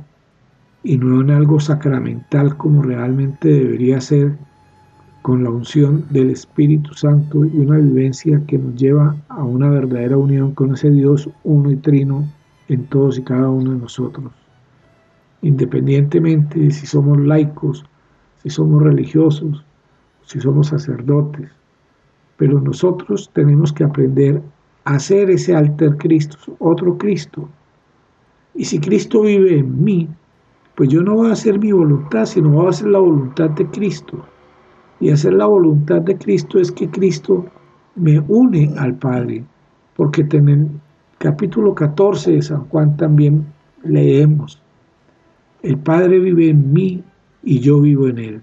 y 0.85 0.97
no 0.97 1.21
en 1.21 1.31
algo 1.31 1.59
sacramental 1.59 2.57
como 2.57 2.83
realmente 2.83 3.49
debería 3.49 4.01
ser 4.01 4.37
con 5.23 5.45
la 5.45 5.51
unción 5.51 6.05
del 6.11 6.31
Espíritu 6.31 6.95
Santo 6.95 7.45
y 7.45 7.59
una 7.59 7.79
vivencia 7.79 8.41
que 8.47 8.59
nos 8.59 8.75
lleva 8.77 9.17
a 9.29 9.43
una 9.43 9.69
verdadera 9.69 10.17
unión 10.17 10.53
con 10.55 10.75
ese 10.75 10.91
Dios 10.91 11.29
uno 11.45 11.71
y 11.71 11.77
trino 11.77 12.25
en 12.69 12.87
todos 12.87 13.19
y 13.19 13.23
cada 13.23 13.49
uno 13.51 13.73
de 13.73 13.79
nosotros. 13.79 14.33
Independientemente 15.43 16.59
de 16.61 16.71
si 16.71 16.87
somos 16.87 17.19
laicos, 17.19 17.85
si 18.43 18.51
somos 18.51 18.83
religiosos, 18.83 19.65
si 20.25 20.41
somos 20.41 20.69
sacerdotes, 20.69 21.51
pero 22.37 22.61
nosotros 22.61 23.29
tenemos 23.33 23.73
que 23.73 23.85
aprender 23.85 24.41
a 24.85 24.95
hacer 24.95 25.31
ese 25.31 25.55
alter 25.55 25.97
Cristo, 25.97 26.37
otro 26.59 26.97
Cristo. 26.99 27.49
Y 28.55 28.65
si 28.65 28.79
Cristo 28.79 29.23
vive 29.23 29.59
en 29.59 29.83
mí, 29.83 30.09
pues 30.75 30.89
yo 30.89 31.03
no 31.03 31.15
voy 31.15 31.31
a 31.31 31.33
hacer 31.33 31.59
mi 31.59 31.73
voluntad, 31.73 32.27
sino 32.27 32.51
voy 32.51 32.67
a 32.67 32.71
hacer 32.71 32.89
la 32.89 32.99
voluntad 32.99 33.51
de 33.51 33.67
Cristo. 33.67 34.25
Y 35.01 35.11
hacer 35.11 35.35
la 35.35 35.47
voluntad 35.47 36.03
de 36.03 36.17
Cristo 36.17 36.59
es 36.59 36.71
que 36.71 36.89
Cristo 36.89 37.47
me 37.95 38.21
une 38.21 38.73
al 38.79 38.95
Padre, 38.95 39.45
porque 39.97 40.27
en 40.31 40.49
el 40.49 40.69
capítulo 41.19 41.75
14 41.75 42.33
de 42.33 42.43
San 42.43 42.65
Juan 42.69 42.97
también 42.97 43.47
leemos, 43.85 44.63
el 45.63 45.79
Padre 45.79 46.19
vive 46.19 46.49
en 46.49 46.73
mí 46.73 47.03
y 47.43 47.61
yo 47.61 47.81
vivo 47.81 48.09
en 48.09 48.19
él. 48.19 48.43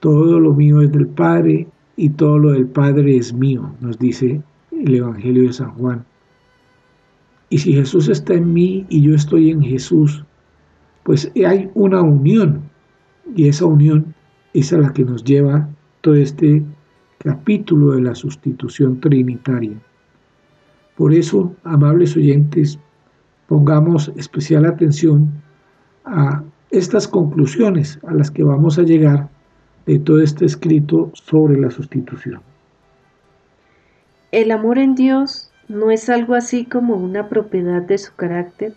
Todo 0.00 0.38
lo 0.38 0.52
mío 0.52 0.80
es 0.80 0.92
del 0.92 1.08
Padre 1.08 1.66
y 1.96 2.10
todo 2.10 2.38
lo 2.38 2.52
del 2.52 2.66
Padre 2.66 3.16
es 3.16 3.32
mío, 3.32 3.72
nos 3.80 3.98
dice 3.98 4.42
el 4.70 4.94
Evangelio 4.94 5.44
de 5.44 5.52
San 5.52 5.72
Juan. 5.72 6.04
Y 7.48 7.58
si 7.58 7.72
Jesús 7.72 8.08
está 8.08 8.34
en 8.34 8.52
mí 8.52 8.86
y 8.88 9.02
yo 9.02 9.14
estoy 9.14 9.50
en 9.50 9.62
Jesús, 9.62 10.24
pues 11.04 11.30
hay 11.46 11.70
una 11.74 12.02
unión 12.02 12.62
y 13.34 13.48
esa 13.48 13.66
unión 13.66 14.14
es 14.54 14.72
a 14.72 14.78
la 14.78 14.92
que 14.92 15.04
nos 15.04 15.22
lleva 15.22 15.68
todo 16.00 16.14
este 16.14 16.62
capítulo 17.18 17.92
de 17.92 18.02
la 18.02 18.14
sustitución 18.14 19.00
trinitaria. 19.00 19.76
Por 20.96 21.12
eso, 21.12 21.54
amables 21.64 22.16
oyentes, 22.16 22.78
pongamos 23.46 24.10
especial 24.16 24.64
atención 24.64 25.30
a 26.04 26.42
estas 26.70 27.06
conclusiones 27.06 27.98
a 28.06 28.14
las 28.14 28.30
que 28.30 28.42
vamos 28.42 28.78
a 28.78 28.82
llegar 28.82 29.28
de 29.86 29.98
todo 30.00 30.20
este 30.20 30.44
escrito 30.46 31.10
sobre 31.14 31.60
la 31.60 31.70
sustitución. 31.70 32.40
El 34.32 34.50
amor 34.50 34.78
en 34.78 34.94
Dios 34.94 35.52
no 35.68 35.90
es 35.90 36.08
algo 36.08 36.34
así 36.34 36.64
como 36.64 36.94
una 36.94 37.28
propiedad 37.28 37.82
de 37.82 37.98
su 37.98 38.14
carácter 38.14 38.74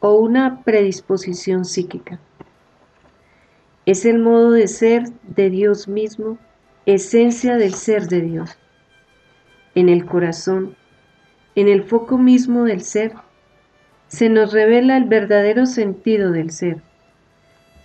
o 0.00 0.14
una 0.14 0.62
predisposición 0.62 1.64
psíquica. 1.64 2.20
Es 3.86 4.04
el 4.04 4.18
modo 4.18 4.52
de 4.52 4.68
ser 4.68 5.04
de 5.22 5.50
Dios 5.50 5.88
mismo, 5.88 6.38
esencia 6.86 7.56
del 7.56 7.74
ser 7.74 8.06
de 8.08 8.20
Dios. 8.20 8.56
En 9.74 9.88
el 9.88 10.06
corazón, 10.06 10.76
en 11.54 11.68
el 11.68 11.82
foco 11.82 12.16
mismo 12.16 12.64
del 12.64 12.82
ser, 12.82 13.12
se 14.08 14.28
nos 14.28 14.52
revela 14.52 14.96
el 14.96 15.04
verdadero 15.04 15.66
sentido 15.66 16.30
del 16.30 16.50
ser. 16.50 16.80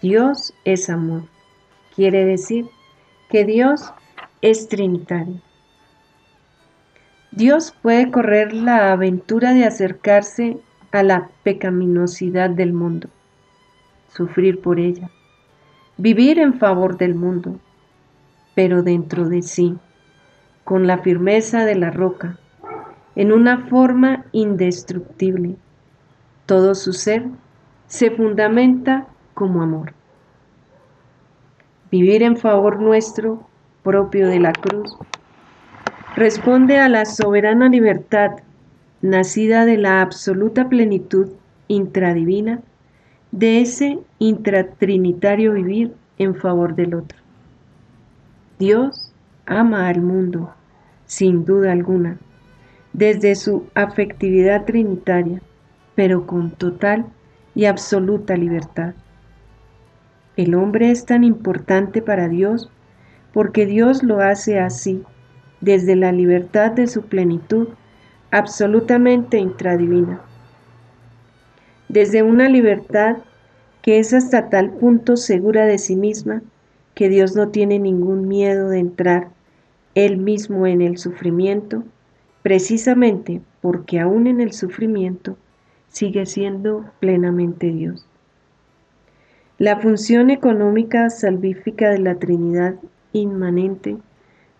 Dios 0.01 0.53
es 0.63 0.89
amor. 0.89 1.23
Quiere 1.95 2.23
decir 2.23 2.67
que 3.29 3.43
Dios 3.43 3.93
es 4.41 4.69
trinitario. 4.69 5.41
Dios 7.31 7.75
puede 7.81 8.09
correr 8.09 8.53
la 8.53 8.91
aventura 8.91 9.53
de 9.53 9.65
acercarse 9.65 10.57
a 10.91 11.03
la 11.03 11.29
pecaminosidad 11.43 12.49
del 12.49 12.73
mundo, 12.73 13.09
sufrir 14.11 14.61
por 14.61 14.79
ella, 14.79 15.11
vivir 15.97 16.39
en 16.39 16.55
favor 16.55 16.97
del 16.97 17.13
mundo, 17.13 17.59
pero 18.55 18.81
dentro 18.81 19.29
de 19.29 19.43
sí, 19.43 19.77
con 20.63 20.87
la 20.87 20.97
firmeza 20.99 21.65
de 21.65 21.75
la 21.75 21.91
roca, 21.91 22.39
en 23.15 23.31
una 23.31 23.67
forma 23.67 24.25
indestructible. 24.31 25.55
Todo 26.45 26.73
su 26.73 26.93
ser 26.93 27.25
se 27.85 28.11
fundamenta 28.11 29.07
como 29.33 29.61
amor. 29.61 29.93
Vivir 31.91 32.23
en 32.23 32.37
favor 32.37 32.79
nuestro 32.79 33.47
propio 33.83 34.27
de 34.27 34.39
la 34.39 34.51
cruz, 34.51 34.97
responde 36.15 36.77
a 36.77 36.89
la 36.89 37.05
soberana 37.05 37.69
libertad 37.69 38.31
nacida 39.01 39.65
de 39.65 39.77
la 39.77 40.01
absoluta 40.01 40.67
plenitud 40.67 41.29
intradivina 41.67 42.61
de 43.31 43.61
ese 43.61 43.99
intratrinitario 44.17 45.53
vivir 45.53 45.93
en 46.17 46.35
favor 46.35 46.75
del 46.75 46.95
otro. 46.95 47.17
Dios 48.57 49.13
ama 49.45 49.87
al 49.87 50.01
mundo, 50.01 50.53
sin 51.05 51.45
duda 51.45 51.71
alguna, 51.71 52.17
desde 52.91 53.35
su 53.35 53.67
afectividad 53.75 54.65
trinitaria, 54.65 55.41
pero 55.95 56.25
con 56.25 56.51
total 56.51 57.05
y 57.55 57.65
absoluta 57.65 58.35
libertad. 58.35 58.93
El 60.37 60.55
hombre 60.55 60.91
es 60.91 61.05
tan 61.05 61.23
importante 61.23 62.01
para 62.01 62.27
Dios 62.27 62.69
porque 63.33 63.65
Dios 63.65 64.03
lo 64.03 64.19
hace 64.19 64.59
así, 64.59 65.03
desde 65.61 65.95
la 65.95 66.11
libertad 66.11 66.71
de 66.71 66.87
su 66.87 67.03
plenitud 67.03 67.69
absolutamente 68.31 69.37
intradivina. 69.37 70.21
Desde 71.87 72.23
una 72.23 72.49
libertad 72.49 73.17
que 73.81 73.99
es 73.99 74.13
hasta 74.13 74.49
tal 74.49 74.71
punto 74.71 75.17
segura 75.17 75.65
de 75.65 75.77
sí 75.77 75.95
misma 75.95 76.41
que 76.93 77.09
Dios 77.09 77.35
no 77.35 77.49
tiene 77.49 77.79
ningún 77.79 78.27
miedo 78.27 78.69
de 78.69 78.79
entrar 78.79 79.29
él 79.95 80.17
mismo 80.17 80.67
en 80.67 80.81
el 80.81 80.97
sufrimiento, 80.97 81.83
precisamente 82.43 83.41
porque 83.61 83.99
aún 83.99 84.27
en 84.27 84.41
el 84.41 84.53
sufrimiento 84.53 85.37
sigue 85.87 86.25
siendo 86.25 86.85
plenamente 86.99 87.67
Dios. 87.71 88.05
La 89.57 89.77
función 89.77 90.29
económica 90.29 91.09
salvífica 91.09 91.89
de 91.89 91.99
la 91.99 92.15
Trinidad 92.15 92.75
inmanente 93.11 93.97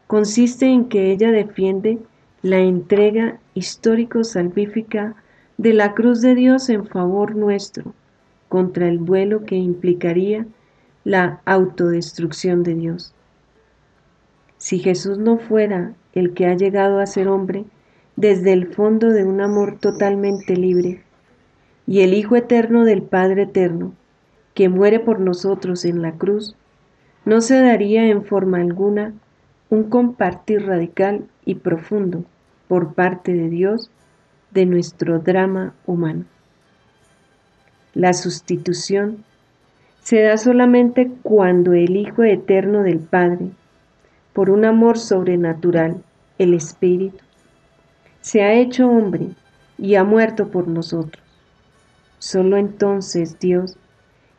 consiste 0.09 0.65
en 0.65 0.85
que 0.85 1.11
ella 1.11 1.31
defiende 1.31 1.99
la 2.41 2.57
entrega 2.57 3.37
histórico-salvífica 3.53 5.13
de 5.59 5.73
la 5.73 5.93
cruz 5.93 6.21
de 6.21 6.33
Dios 6.33 6.67
en 6.69 6.87
favor 6.87 7.35
nuestro 7.35 7.93
contra 8.47 8.87
el 8.87 8.97
vuelo 8.97 9.45
que 9.45 9.55
implicaría 9.57 10.47
la 11.03 11.41
autodestrucción 11.45 12.63
de 12.63 12.73
Dios. 12.73 13.13
Si 14.57 14.79
Jesús 14.79 15.19
no 15.19 15.37
fuera 15.37 15.93
el 16.13 16.33
que 16.33 16.47
ha 16.47 16.55
llegado 16.55 16.97
a 16.97 17.05
ser 17.05 17.27
hombre 17.27 17.65
desde 18.15 18.51
el 18.51 18.73
fondo 18.73 19.09
de 19.09 19.25
un 19.25 19.41
amor 19.41 19.77
totalmente 19.77 20.55
libre, 20.55 21.03
y 21.85 22.01
el 22.01 22.15
Hijo 22.15 22.35
eterno 22.35 22.83
del 22.83 23.03
Padre 23.03 23.43
eterno, 23.43 23.93
que 24.55 24.69
muere 24.69 24.99
por 24.99 25.19
nosotros 25.19 25.85
en 25.85 26.01
la 26.01 26.13
cruz, 26.13 26.55
no 27.25 27.41
se 27.41 27.61
daría 27.61 28.07
en 28.07 28.25
forma 28.25 28.57
alguna 28.57 29.13
un 29.69 29.83
compartir 29.89 30.65
radical 30.65 31.27
y 31.45 31.55
profundo 31.55 32.23
por 32.67 32.93
parte 32.93 33.33
de 33.33 33.49
Dios 33.49 33.91
de 34.51 34.65
nuestro 34.65 35.19
drama 35.19 35.73
humano. 35.85 36.25
La 37.93 38.13
sustitución 38.13 39.23
se 40.01 40.21
da 40.21 40.37
solamente 40.37 41.11
cuando 41.21 41.73
el 41.73 41.95
Hijo 41.95 42.23
Eterno 42.23 42.83
del 42.83 42.99
Padre, 42.99 43.49
por 44.33 44.49
un 44.49 44.65
amor 44.65 44.97
sobrenatural, 44.97 46.03
el 46.37 46.53
Espíritu, 46.53 47.23
se 48.21 48.41
ha 48.41 48.53
hecho 48.53 48.89
hombre 48.89 49.29
y 49.77 49.95
ha 49.95 50.03
muerto 50.03 50.49
por 50.49 50.67
nosotros. 50.67 51.23
Solo 52.17 52.57
entonces 52.57 53.39
Dios, 53.39 53.77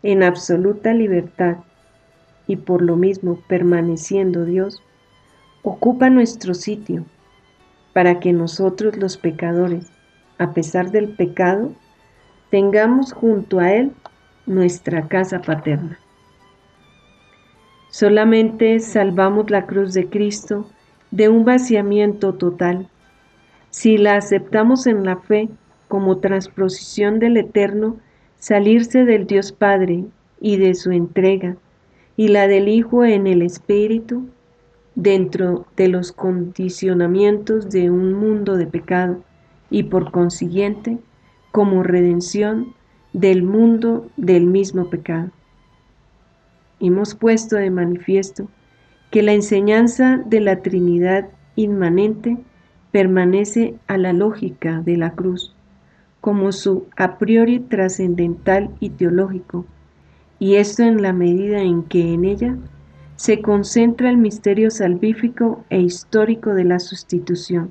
en 0.03 0.23
absoluta 0.23 0.93
libertad 0.93 1.59
y 2.47 2.57
por 2.57 2.83
lo 2.83 2.97
mismo 2.97 3.41
permaneciendo 3.49 4.45
Dios, 4.45 4.83
ocupa 5.63 6.11
nuestro 6.11 6.55
sitio 6.55 7.05
para 7.93 8.21
que 8.21 8.33
nosotros 8.33 8.97
los 8.97 9.17
pecadores, 9.17 9.91
a 10.39 10.53
pesar 10.53 10.91
del 10.91 11.11
pecado, 11.11 11.73
tengamos 12.51 13.13
junto 13.13 13.59
a 13.59 13.73
Él 13.73 13.93
nuestra 14.47 15.09
casa 15.09 15.43
paterna. 15.43 15.99
Solamente 17.91 18.79
salvamos 18.81 19.51
la 19.51 19.67
cruz 19.67 19.95
de 19.95 20.09
Cristo 20.09 20.71
de 21.11 21.29
un 21.29 21.45
vaciamiento 21.45 22.35
total 22.35 22.89
si 23.71 23.99
la 23.99 24.17
aceptamos 24.17 24.87
en 24.87 25.05
la 25.05 25.17
fe 25.17 25.49
como 25.89 26.19
transposición 26.19 27.19
del 27.21 27.37
Eterno, 27.37 27.97
salirse 28.37 29.05
del 29.05 29.27
Dios 29.27 29.53
Padre 29.53 30.05
y 30.41 30.57
de 30.57 30.75
su 30.75 30.91
entrega, 30.91 31.57
y 32.17 32.29
la 32.29 32.49
del 32.49 32.69
Hijo 32.69 33.05
en 33.05 33.27
el 33.27 33.43
Espíritu, 33.43 34.29
dentro 34.95 35.67
de 35.77 35.89
los 35.89 36.13
condicionamientos 36.13 37.71
de 37.71 37.91
un 37.91 38.13
mundo 38.13 38.57
de 38.57 38.67
pecado 38.67 39.23
y 39.71 39.85
por 39.85 40.11
consiguiente 40.11 40.99
como 41.53 41.83
redención 41.83 42.75
del 43.13 43.43
mundo 43.43 44.09
del 44.17 44.47
mismo 44.47 44.91
pecado. 44.91 45.31
Hemos 46.81 47.15
puesto 47.15 47.57
de 47.57 47.71
manifiesto 47.71 48.49
que 49.11 49.23
la 49.23 49.33
enseñanza 49.33 50.23
de 50.27 50.41
la 50.41 50.63
Trinidad 50.63 51.29
inmanente 51.57 52.39
permanece 52.93 53.75
a 53.87 53.99
la 53.99 54.13
lógica 54.13 54.81
de 54.81 54.97
la 54.97 55.13
cruz 55.13 55.55
como 56.21 56.53
su 56.53 56.87
a 56.97 57.19
priori 57.19 57.61
trascendental 57.61 58.71
y 58.79 58.91
teológico, 58.91 59.65
y 60.39 60.57
esto 60.57 60.83
en 60.83 61.03
la 61.03 61.13
medida 61.13 61.61
en 61.61 61.83
que 61.83 62.13
en 62.13 62.25
ella 62.25 62.57
se 63.21 63.43
concentra 63.43 64.09
el 64.09 64.17
misterio 64.17 64.71
salvífico 64.71 65.63
e 65.69 65.79
histórico 65.79 66.55
de 66.55 66.65
la 66.65 66.79
sustitución. 66.79 67.71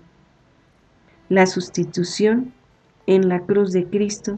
La 1.27 1.47
sustitución 1.47 2.53
en 3.07 3.29
la 3.29 3.39
cruz 3.39 3.71
de 3.71 3.87
Cristo 3.87 4.37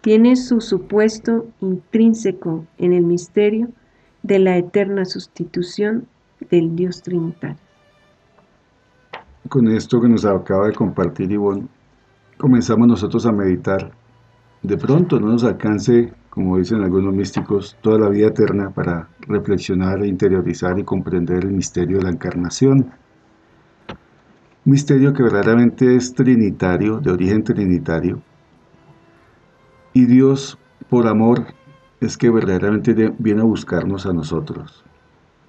tiene 0.00 0.34
su 0.34 0.60
supuesto 0.60 1.46
intrínseco 1.60 2.66
en 2.78 2.92
el 2.94 3.04
misterio 3.04 3.68
de 4.24 4.40
la 4.40 4.56
eterna 4.56 5.04
sustitución 5.04 6.08
del 6.50 6.74
Dios 6.74 7.00
Trinitario. 7.02 7.62
Con 9.48 9.68
esto 9.68 10.00
que 10.00 10.08
nos 10.08 10.24
acaba 10.24 10.66
de 10.66 10.74
compartir 10.74 11.30
Ivonne, 11.30 11.68
comenzamos 12.38 12.88
nosotros 12.88 13.24
a 13.24 13.30
meditar. 13.30 13.92
De 14.64 14.76
pronto 14.76 15.20
no 15.20 15.28
nos 15.28 15.44
alcance 15.44 16.12
como 16.30 16.58
dicen 16.58 16.82
algunos 16.82 17.12
místicos, 17.12 17.76
toda 17.82 17.98
la 17.98 18.08
vida 18.08 18.28
eterna 18.28 18.70
para 18.70 19.08
reflexionar, 19.30 20.04
interiorizar 20.04 20.78
y 20.78 20.84
comprender 20.84 21.44
el 21.44 21.52
misterio 21.52 21.98
de 21.98 22.04
la 22.04 22.10
encarnación. 22.10 22.90
misterio 24.64 25.14
que 25.14 25.22
verdaderamente 25.22 25.96
es 25.96 26.14
trinitario, 26.14 27.00
de 27.00 27.10
origen 27.10 27.42
trinitario. 27.42 28.20
Y 29.94 30.04
Dios, 30.04 30.58
por 30.88 31.06
amor, 31.06 31.46
es 32.00 32.16
que 32.16 32.30
verdaderamente 32.30 33.12
viene 33.18 33.40
a 33.40 33.44
buscarnos 33.44 34.06
a 34.06 34.12
nosotros. 34.12 34.84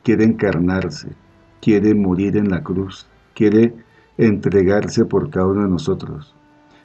Quiere 0.03 0.23
encarnarse, 0.23 1.09
quiere 1.61 1.93
morir 1.93 2.37
en 2.37 2.49
la 2.49 2.63
cruz, 2.63 3.07
quiere 3.35 3.75
entregarse 4.17 5.05
por 5.05 5.29
cada 5.29 5.47
uno 5.47 5.63
de 5.63 5.69
nosotros. 5.69 6.33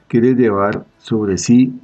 Quiere 0.07 0.35
llevar 0.35 0.85
sobre 0.97 1.37
sí 1.37 1.79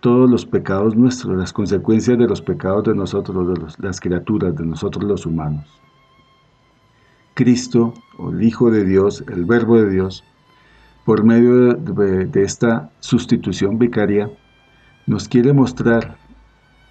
todos 0.00 0.30
los 0.30 0.46
pecados 0.46 0.94
nuestros, 0.94 1.36
las 1.36 1.52
consecuencias 1.52 2.18
de 2.18 2.28
los 2.28 2.40
pecados 2.40 2.84
de 2.84 2.94
nosotros, 2.94 3.76
de 3.78 3.86
las 3.86 4.00
criaturas, 4.00 4.54
de 4.56 4.64
nosotros 4.64 5.04
los 5.04 5.26
humanos. 5.26 5.66
Cristo, 7.34 7.94
el 8.18 8.42
Hijo 8.42 8.70
de 8.70 8.84
Dios, 8.84 9.24
el 9.32 9.44
Verbo 9.44 9.76
de 9.76 9.90
Dios, 9.90 10.24
por 11.04 11.24
medio 11.24 11.74
de, 11.74 12.26
de 12.26 12.42
esta 12.42 12.90
sustitución 13.00 13.78
vicaria, 13.78 14.30
nos 15.06 15.28
quiere 15.28 15.52
mostrar 15.52 16.16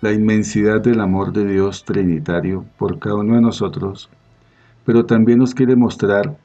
la 0.02 0.12
inmensidad 0.12 0.82
del 0.82 1.00
amor 1.02 1.32
de 1.34 1.46
Dios 1.46 1.84
trinitario 1.86 2.66
por 2.78 3.00
cada 3.00 3.16
uno 3.16 3.36
de 3.36 3.42
nosotros, 3.42 4.10
pero 4.86 5.06
también 5.06 5.40
nos 5.40 5.54
quiere 5.54 5.76
mostrar 5.76 6.38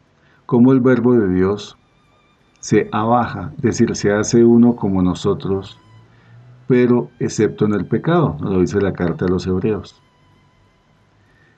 cómo 0.46 0.72
el 0.72 0.80
Verbo 0.80 1.14
de 1.14 1.28
Dios 1.34 1.76
se 2.60 2.88
abaja, 2.92 3.52
es 3.56 3.62
decir, 3.62 3.96
se 3.96 4.12
hace 4.12 4.44
uno 4.44 4.76
como 4.76 5.02
nosotros 5.02 5.78
pero 6.72 7.10
excepto 7.18 7.66
en 7.66 7.74
el 7.74 7.84
pecado, 7.84 8.34
nos 8.40 8.50
lo 8.50 8.60
dice 8.60 8.80
la 8.80 8.94
carta 8.94 9.26
a 9.26 9.28
los 9.28 9.46
hebreos. 9.46 10.00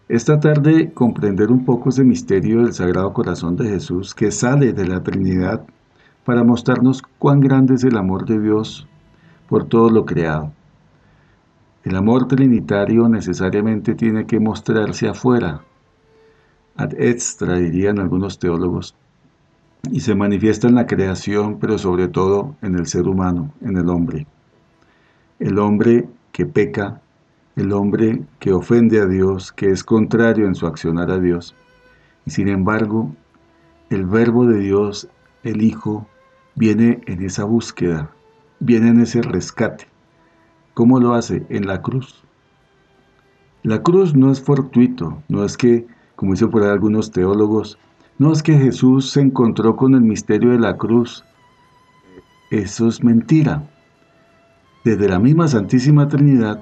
Esta 0.08 0.40
tarde 0.40 0.92
comprender 0.92 1.52
un 1.52 1.64
poco 1.64 1.90
ese 1.90 2.02
misterio 2.02 2.62
del 2.62 2.72
Sagrado 2.72 3.12
Corazón 3.12 3.54
de 3.54 3.68
Jesús 3.68 4.12
que 4.12 4.32
sale 4.32 4.72
de 4.72 4.88
la 4.88 5.04
Trinidad 5.04 5.64
para 6.24 6.42
mostrarnos 6.42 7.00
cuán 7.20 7.38
grande 7.38 7.74
es 7.74 7.84
el 7.84 7.96
amor 7.96 8.26
de 8.26 8.40
Dios 8.40 8.88
por 9.48 9.68
todo 9.68 9.88
lo 9.88 10.04
creado. 10.04 10.50
El 11.84 11.94
amor 11.94 12.26
trinitario 12.26 13.08
necesariamente 13.08 13.94
tiene 13.94 14.26
que 14.26 14.40
mostrarse 14.40 15.06
afuera, 15.06 15.60
ad 16.74 16.92
extra 16.94 17.56
dirían 17.58 18.00
algunos 18.00 18.40
teólogos, 18.40 18.96
y 19.92 20.00
se 20.00 20.16
manifiesta 20.16 20.66
en 20.66 20.74
la 20.74 20.88
creación, 20.88 21.60
pero 21.60 21.78
sobre 21.78 22.08
todo 22.08 22.56
en 22.62 22.74
el 22.74 22.88
ser 22.88 23.06
humano, 23.06 23.52
en 23.60 23.76
el 23.76 23.88
hombre 23.88 24.26
el 25.38 25.58
hombre 25.58 26.08
que 26.32 26.46
peca, 26.46 27.00
el 27.56 27.72
hombre 27.72 28.22
que 28.38 28.52
ofende 28.52 29.00
a 29.00 29.06
Dios, 29.06 29.52
que 29.52 29.70
es 29.70 29.84
contrario 29.84 30.46
en 30.46 30.54
su 30.54 30.66
accionar 30.66 31.10
a 31.10 31.18
Dios, 31.18 31.54
Y 32.26 32.30
sin 32.30 32.48
embargo, 32.48 33.14
el 33.90 34.06
verbo 34.06 34.46
de 34.46 34.58
Dios, 34.58 35.08
el 35.42 35.62
Hijo, 35.62 36.06
viene 36.54 37.02
en 37.06 37.22
esa 37.22 37.44
búsqueda, 37.44 38.10
viene 38.60 38.88
en 38.88 39.00
ese 39.00 39.20
rescate. 39.20 39.86
¿Cómo 40.72 40.98
lo 41.00 41.14
hace? 41.14 41.44
En 41.50 41.66
la 41.66 41.82
cruz. 41.82 42.24
La 43.62 43.82
cruz 43.82 44.14
no 44.14 44.32
es 44.32 44.40
fortuito, 44.40 45.22
no 45.28 45.44
es 45.44 45.56
que, 45.56 45.86
como 46.16 46.32
dicen 46.32 46.50
por 46.50 46.62
ahí 46.62 46.70
algunos 46.70 47.10
teólogos, 47.10 47.78
no 48.18 48.32
es 48.32 48.42
que 48.42 48.54
Jesús 48.54 49.10
se 49.10 49.20
encontró 49.20 49.76
con 49.76 49.94
el 49.94 50.00
misterio 50.00 50.50
de 50.50 50.58
la 50.58 50.76
cruz. 50.76 51.24
Eso 52.50 52.88
es 52.88 53.02
mentira. 53.02 53.68
Desde 54.84 55.08
la 55.08 55.18
misma 55.18 55.48
Santísima 55.48 56.08
Trinidad 56.08 56.60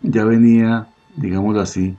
ya 0.00 0.24
venía, 0.24 0.86
digámoslo 1.16 1.60
así, 1.60 1.96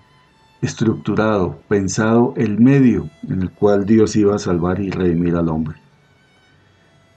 estructurado, 0.62 1.60
pensado 1.68 2.34
el 2.38 2.58
medio 2.58 3.10
en 3.28 3.42
el 3.42 3.52
cual 3.52 3.86
Dios 3.86 4.16
iba 4.16 4.34
a 4.34 4.40
salvar 4.40 4.80
y 4.80 4.92
redimir 4.92 5.36
al 5.36 5.50
hombre. 5.50 5.76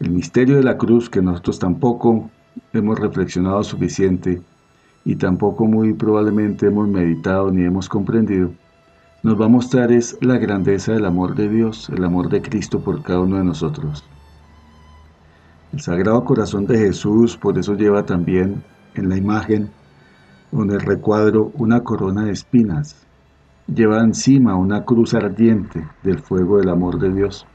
El 0.00 0.10
misterio 0.10 0.56
de 0.56 0.64
la 0.64 0.78
cruz 0.78 1.08
que 1.08 1.22
nosotros 1.22 1.60
tampoco 1.60 2.28
hemos 2.72 2.98
reflexionado 2.98 3.62
suficiente 3.62 4.42
y 5.04 5.14
tampoco 5.14 5.66
muy 5.66 5.94
probablemente 5.94 6.66
hemos 6.66 6.88
meditado 6.88 7.52
ni 7.52 7.62
hemos 7.62 7.88
comprendido, 7.88 8.50
nos 9.22 9.40
va 9.40 9.44
a 9.44 9.48
mostrar 9.48 9.92
es 9.92 10.18
la 10.22 10.38
grandeza 10.38 10.92
del 10.92 11.04
amor 11.04 11.36
de 11.36 11.48
Dios, 11.48 11.88
el 11.90 12.04
amor 12.04 12.28
de 12.28 12.42
Cristo 12.42 12.80
por 12.80 13.02
cada 13.02 13.20
uno 13.20 13.36
de 13.36 13.44
nosotros. 13.44 14.04
El 15.72 15.80
Sagrado 15.80 16.24
Corazón 16.24 16.66
de 16.66 16.76
Jesús 16.76 17.36
por 17.36 17.56
eso 17.56 17.74
lleva 17.74 18.04
también 18.04 18.64
en 18.94 19.08
la 19.08 19.16
imagen 19.16 19.70
o 20.50 20.64
en 20.64 20.70
el 20.70 20.80
recuadro 20.80 21.52
una 21.54 21.84
corona 21.84 22.24
de 22.24 22.32
espinas. 22.32 23.06
Lleva 23.72 24.00
encima 24.00 24.56
una 24.56 24.84
cruz 24.84 25.14
ardiente 25.14 25.86
del 26.02 26.18
fuego 26.18 26.58
del 26.58 26.70
amor 26.70 26.98
de 26.98 27.12
Dios. 27.12 27.46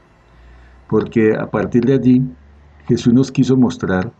Porque 0.88 1.36
a 1.36 1.50
partir 1.50 1.84
de 1.84 1.92
allí 1.92 2.22
Jesús 2.88 3.12
nos 3.12 3.30
quiso 3.30 3.54
mostrar 3.56 4.10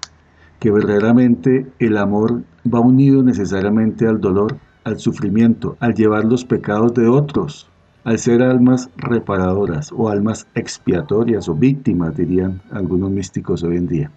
que 0.60 0.70
verdaderamente 0.70 1.66
el 1.78 1.96
amor 1.96 2.42
va 2.72 2.80
unido 2.80 3.22
necesariamente 3.22 4.06
al 4.06 4.20
dolor 4.20 4.58
al 4.84 5.00
sufrimiento, 5.00 5.76
al 5.80 5.94
llevar 5.94 6.24
los 6.24 6.44
pecados 6.44 6.94
de 6.94 7.08
otros, 7.08 7.68
al 8.06 8.20
ser 8.20 8.40
almas 8.40 8.88
reparadoras 8.98 9.90
o 9.90 10.08
almas 10.08 10.46
expiatorias 10.54 11.48
o 11.48 11.56
víctimas, 11.56 12.16
dirían 12.16 12.62
algunos 12.70 13.10
místicos 13.10 13.64
hoy 13.64 13.78
en 13.78 13.88
día. 13.88 14.12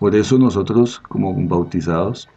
Por 0.00 0.16
eso 0.16 0.36
nosotros, 0.36 0.98
como 0.98 1.32
bautizados, 1.46 2.28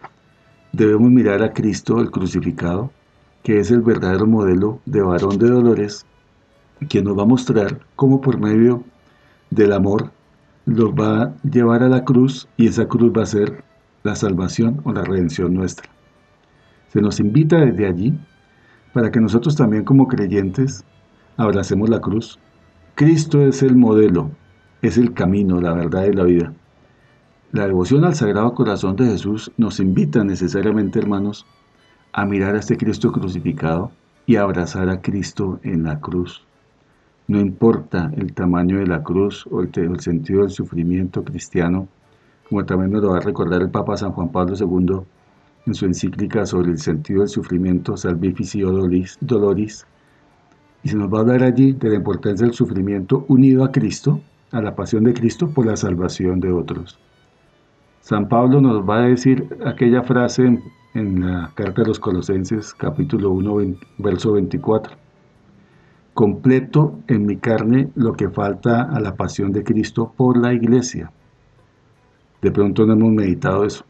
debemos 0.72 1.10
mirar 1.10 1.42
a 1.42 1.52
Cristo 1.52 2.00
el 2.00 2.12
crucificado, 2.12 2.92
que 3.42 3.58
es 3.58 3.72
el 3.72 3.82
verdadero 3.82 4.28
modelo 4.28 4.80
de 4.86 5.02
varón 5.02 5.40
de 5.40 5.50
dolores, 5.50 6.06
que 6.90 7.02
nos 7.02 7.18
va 7.18 7.24
a 7.24 7.34
mostrar 7.34 7.80
cómo 7.96 8.22
por 8.22 8.40
medio 8.40 8.84
del 9.50 9.74
amor 9.74 10.12
los 10.68 10.92
va 10.92 11.24
a 11.24 11.34
llevar 11.42 11.82
a 11.82 11.90
la 11.90 12.06
cruz 12.06 12.48
y 12.56 12.68
esa 12.68 12.88
cruz 12.88 13.12
va 13.18 13.24
a 13.24 13.26
ser 13.26 13.64
la 14.04 14.16
salvación 14.16 14.80
o 14.84 14.94
la 14.94 15.04
redención 15.04 15.56
nuestra. 15.56 15.90
Se 16.90 17.02
nos 17.02 17.20
invita 17.20 17.58
desde 17.58 17.88
allí 17.88 18.14
para 18.94 19.12
que 19.12 19.20
nosotros 19.20 19.56
también 19.56 19.84
como 19.84 20.08
creyentes 20.08 20.84
abracemos 21.38 21.90
la 21.90 22.00
cruz. 22.00 22.40
Cristo 22.96 23.42
es 23.42 23.64
el 23.64 23.76
modelo, 23.76 24.30
es 24.82 24.98
el 24.98 25.14
camino, 25.14 25.60
la 25.60 25.74
verdad 25.74 26.06
y 26.06 26.14
la 26.14 26.24
vida. 26.24 26.54
La 27.52 27.68
devoción 27.68 28.06
al 28.06 28.16
Sagrado 28.16 28.54
Corazón 28.54 28.96
de 28.96 29.06
Jesús 29.06 29.52
nos 29.58 29.80
invita 29.80 30.24
necesariamente, 30.24 31.00
hermanos, 31.00 31.46
a 32.12 32.26
mirar 32.26 32.56
a 32.56 32.60
este 32.60 32.78
Cristo 32.78 33.12
crucificado 33.12 33.92
y 34.26 34.36
a 34.36 34.44
abrazar 34.44 34.90
a 34.90 35.02
Cristo 35.02 35.60
en 35.64 35.84
la 35.84 36.00
cruz. 36.00 36.46
No 37.28 37.40
importa 37.40 38.12
el 38.18 38.34
tamaño 38.34 38.80
de 38.80 38.88
la 38.88 39.02
cruz 39.02 39.48
o 39.50 39.62
el, 39.62 40.00
sentido 40.00 40.42
del 40.42 40.52
sufrimiento 40.52 41.24
cristiano, 41.24 41.88
como 42.50 42.66
también 42.66 42.92
nos 42.92 43.02
lo 43.02 43.12
va 43.12 43.18
a 43.18 43.22
recordar 43.22 43.62
el 43.62 43.70
Papa 43.70 43.98
San 43.98 44.12
Juan 44.12 44.30
Pablo 44.30 44.56
II 44.60 45.02
en 45.66 45.74
su 45.74 45.86
encíclica 45.86 46.46
sobre 46.46 46.72
el 46.72 46.80
sentido 46.80 47.22
del 47.22 47.30
sufrimiento 47.30 47.96
Salvifici 47.96 48.62
Doloris, 48.62 49.18
Doloris, 49.22 49.86
y 50.84 50.90
se 50.90 50.98
nos 50.98 51.12
va 51.12 51.20
a 51.20 51.22
hablar 51.22 51.44
allí 51.44 51.72
de 51.74 51.90
la 51.90 51.96
importancia 51.96 52.46
del 52.46 52.56
sufrimiento 52.56 53.26
unido 53.30 53.64
a 53.64 53.72
Cristo, 53.72 54.20
a 54.52 54.62
la 54.62 54.76
pasión 54.76 55.06
de 55.06 55.14
Cristo 55.14 55.50
por 55.50 55.66
la 55.66 55.78
salvación 55.78 56.40
de 56.40 56.52
otros. 56.52 57.00
San 58.02 58.28
Pablo 58.28 58.60
nos 58.60 58.88
va 58.88 58.98
a 58.98 59.08
decir 59.08 59.48
aquella 59.66 60.04
frase 60.04 60.60
en, 60.94 61.22
la 61.22 61.52
carta 61.56 61.82
de 61.82 61.88
los 61.88 62.00
Colosenses, 62.00 62.74
capítulo 62.74 63.32
1, 63.32 63.78
verso 64.00 64.34
24. 64.34 64.98
Completo 66.14 67.00
en 67.08 67.26
mi 67.26 67.38
carne 67.38 67.90
lo 67.96 68.14
que 68.14 68.30
falta 68.30 68.84
a 68.84 69.00
la 69.00 69.16
pasión 69.16 69.54
de 69.54 69.64
Cristo 69.64 70.14
por 70.18 70.38
la 70.38 70.54
iglesia. 70.54 71.12
De 72.42 72.52
pronto 72.52 72.86
no 72.86 72.94
hemos 72.94 73.14
meditado 73.14 73.64
eso. 73.64 73.86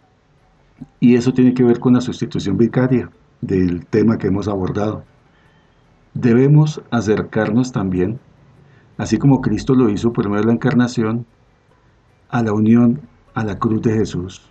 Y 0.99 1.15
eso 1.15 1.33
tiene 1.33 1.53
que 1.53 1.63
ver 1.63 1.79
con 1.79 1.93
la 1.93 2.01
sustitución 2.01 2.57
vicaria 2.57 3.09
del 3.41 3.85
tema 3.85 4.17
que 4.17 4.27
hemos 4.27 4.47
abordado. 4.47 5.03
Debemos 6.13 6.81
acercarnos 6.91 7.71
también, 7.71 8.19
así 8.97 9.17
como 9.17 9.41
Cristo 9.41 9.75
lo 9.75 9.89
hizo 9.89 10.13
por 10.13 10.29
medio 10.29 10.41
de 10.41 10.47
la 10.47 10.53
encarnación, 10.53 11.25
a 12.29 12.41
la 12.41 12.53
unión 12.53 13.01
a 13.33 13.43
la 13.43 13.57
cruz 13.57 13.81
de 13.81 13.93
Jesús. 13.93 14.41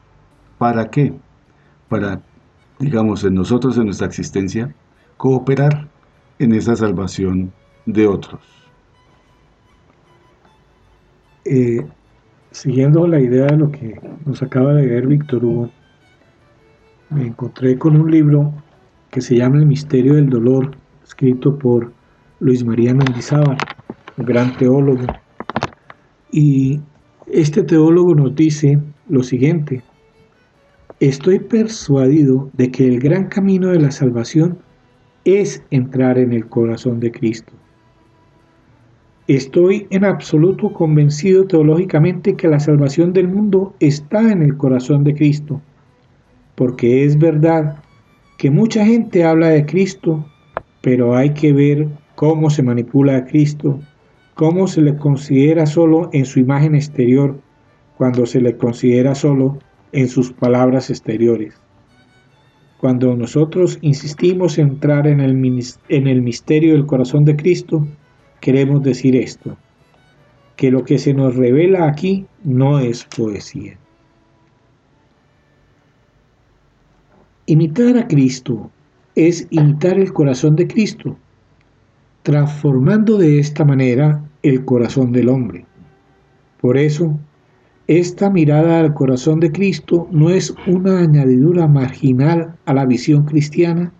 ¿Para 0.59 0.91
qué? 0.91 1.14
Para, 1.89 2.20
digamos, 2.79 3.25
en 3.25 3.35
nosotros, 3.35 3.77
en 3.79 3.87
nuestra 3.87 4.07
existencia, 4.07 4.75
cooperar 5.16 5.89
en 6.39 6.53
esa 6.53 6.77
salvación 6.77 7.53
de 7.87 8.07
otros. 8.07 8.41
Eh, 11.45 11.87
siguiendo 12.51 13.07
la 13.07 13.20
idea 13.20 13.47
de 13.47 13.57
lo 13.57 13.70
que 13.70 14.01
nos 14.25 14.43
acaba 14.43 14.75
de 14.75 14.87
leer 14.87 15.07
Víctor 15.07 15.45
Hugo, 15.45 15.70
me 17.12 17.26
encontré 17.26 17.78
con 17.78 17.96
un 17.96 18.10
libro 18.10 18.52
que 19.10 19.20
se 19.20 19.36
llama 19.36 19.58
El 19.58 19.66
misterio 19.66 20.14
del 20.14 20.30
dolor, 20.30 20.70
escrito 21.04 21.58
por 21.58 21.92
Luis 22.40 22.64
María 22.64 22.94
Mendizábal, 22.94 23.58
un 24.16 24.24
gran 24.24 24.56
teólogo. 24.56 25.06
Y 26.30 26.80
este 27.26 27.62
teólogo 27.62 28.14
nos 28.14 28.34
dice 28.34 28.78
lo 29.08 29.22
siguiente, 29.22 29.82
estoy 31.00 31.40
persuadido 31.40 32.50
de 32.54 32.70
que 32.70 32.88
el 32.88 33.00
gran 33.00 33.26
camino 33.26 33.68
de 33.68 33.80
la 33.80 33.90
salvación 33.90 34.58
es 35.24 35.62
entrar 35.70 36.18
en 36.18 36.32
el 36.32 36.46
corazón 36.46 37.00
de 37.00 37.12
Cristo. 37.12 37.52
Estoy 39.28 39.86
en 39.90 40.04
absoluto 40.04 40.72
convencido 40.72 41.46
teológicamente 41.46 42.34
que 42.34 42.48
la 42.48 42.58
salvación 42.58 43.12
del 43.12 43.28
mundo 43.28 43.74
está 43.78 44.32
en 44.32 44.42
el 44.42 44.56
corazón 44.56 45.04
de 45.04 45.14
Cristo 45.14 45.60
porque 46.55 47.05
es 47.05 47.18
verdad 47.18 47.82
que 48.38 48.50
mucha 48.50 48.84
gente 48.84 49.24
habla 49.24 49.48
de 49.48 49.66
Cristo, 49.66 50.24
pero 50.80 51.16
hay 51.16 51.30
que 51.30 51.53
ver 51.53 51.88
cómo 52.14 52.50
se 52.50 52.62
manipula 52.62 53.16
a 53.16 53.24
Cristo, 53.24 53.80
cómo 54.34 54.66
se 54.66 54.82
le 54.82 54.96
considera 54.96 55.66
solo 55.66 56.11
en 56.12 56.24
su 56.24 56.40
imagen 56.40 56.74
exterior, 56.74 57.38
cuando 57.96 58.26
se 58.26 58.40
le 58.40 58.57
considera 58.57 59.14
solo 59.14 59.59
en 59.92 60.09
sus 60.09 60.32
palabras 60.32 60.90
exteriores. 60.90 61.55
Cuando 62.78 63.14
nosotros 63.14 63.78
insistimos 63.80 64.59
en 64.59 64.68
entrar 64.68 65.07
en 65.07 65.20
el, 65.20 65.62
el 65.88 66.22
misterio 66.22 66.72
del 66.72 66.86
corazón 66.86 67.24
de 67.24 67.36
Cristo, 67.36 67.86
queremos 68.40 68.82
decir 68.82 69.14
esto, 69.14 69.57
que 70.57 70.72
lo 70.72 70.84
que 70.84 70.98
se 70.98 71.14
nos 71.14 71.36
revela 71.36 71.86
aquí 71.86 72.26
no 72.42 72.80
es 72.80 73.05
poesía. 73.05 73.78
Imitar 77.47 77.99
a 77.99 78.07
Cristo 78.07 78.70
es 79.16 79.49
imitar 79.51 79.99
el 79.99 80.12
corazón 80.12 80.55
de 80.55 80.68
Cristo, 80.68 81.16
transformando 82.22 83.18
de 83.18 83.40
esta 83.40 83.64
manera 83.64 84.22
el 84.45 84.64
corazón 84.64 85.11
del 85.11 85.28
hombre. 85.28 85.66
Por 86.61 86.78
eso, 86.78 87.18
esta 87.88 88.30
mirada 88.30 88.78
al 88.78 88.95
corazón 88.95 89.40
de 89.40 89.51
Cristo 89.51 90.07
no 90.12 90.30
es 90.30 90.55
una 90.68 91.01
añadidura 91.01 91.66
marginal 91.66 92.55
a 92.64 92.74
la 92.74 92.86
visión 92.86 93.24
cristiana, 93.24 93.93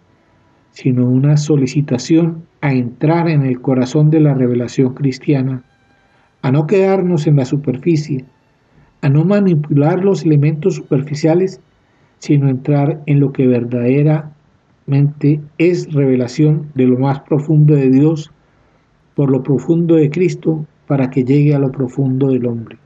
sino 0.71 1.05
una 1.05 1.37
solicitación 1.37 2.45
a 2.61 2.73
entrar 2.73 3.29
en 3.29 3.45
el 3.45 3.61
corazón 3.61 4.09
de 4.11 4.21
la 4.21 4.35
revelación 4.35 4.95
cristiana, 4.95 5.65
a 6.43 6.53
no 6.53 6.69
quedarnos 6.69 7.27
en 7.27 7.35
la 7.35 7.45
superficie, 7.45 8.25
a 9.01 9.09
no 9.09 9.25
manipular 9.25 10.05
los 10.05 10.25
elementos 10.25 10.77
superficiales 10.77 11.61
sino 12.23 12.49
entrar 12.49 13.03
en 13.07 13.19
lo 13.19 13.33
que 13.33 13.49
verdaderamente 13.49 15.41
es 15.59 15.93
revelación 15.93 16.71
de 16.77 16.87
lo 16.87 16.97
más 16.97 17.19
profundo 17.23 17.75
de 17.75 17.91
Dios 17.91 18.31
por 19.17 19.29
lo 19.29 19.43
profundo 19.43 19.97
de 19.97 20.09
Cristo 20.09 20.65
para 20.87 21.11
que 21.11 21.25
llegue 21.25 21.53
a 21.53 21.59
lo 21.59 21.73
profundo 21.73 22.29
del 22.29 22.47
hombre. 22.47 22.79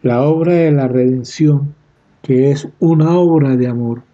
La 0.00 0.22
obra 0.22 0.54
de 0.54 0.72
la 0.72 0.88
redención, 0.88 1.74
que 2.22 2.50
es 2.50 2.66
una 2.78 3.18
obra 3.18 3.56
de 3.56 3.66
amor, 3.66 4.04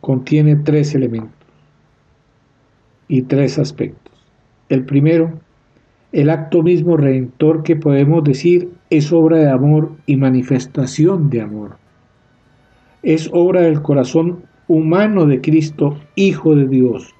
contiene 0.00 0.56
tres 0.56 0.94
elementos. 0.94 1.36
y 3.08 3.22
tres 3.22 3.58
aspectos. 3.58 4.14
El 4.70 4.86
primero, 4.86 5.38
el 6.12 6.30
acto 6.30 6.62
mismo 6.62 6.96
redentor 6.96 7.62
que 7.62 7.76
podemos 7.76 8.24
decir 8.24 8.70
es 8.88 9.12
obra 9.12 9.36
de 9.36 9.50
amor 9.50 9.92
y 10.06 10.16
manifestación 10.16 11.28
de 11.28 11.42
amor. 11.42 11.81
Es 13.02 13.28
obra 13.32 13.62
del 13.62 13.82
corazón 13.82 14.44
humano 14.68 15.26
de 15.26 15.40
Cristo, 15.40 15.98
Hijo 16.14 16.54
de 16.54 16.68
Dios. 16.68 17.14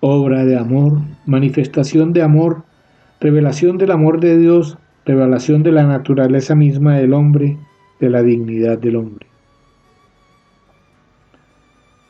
Obra 0.00 0.44
de 0.44 0.58
amor, 0.58 0.98
manifestación 1.26 2.12
de 2.12 2.22
amor, 2.22 2.64
revelación 3.20 3.78
del 3.78 3.92
amor 3.92 4.20
de 4.20 4.36
Dios, 4.38 4.78
revelación 5.04 5.62
de 5.62 5.72
la 5.72 5.84
naturaleza 5.84 6.54
misma 6.54 6.96
del 6.96 7.14
hombre, 7.14 7.56
de 8.00 8.10
la 8.10 8.22
dignidad 8.22 8.78
del 8.78 8.96
hombre. 8.96 9.26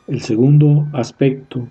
El 0.07 0.21
segundo 0.21 0.87
aspecto 0.91 1.67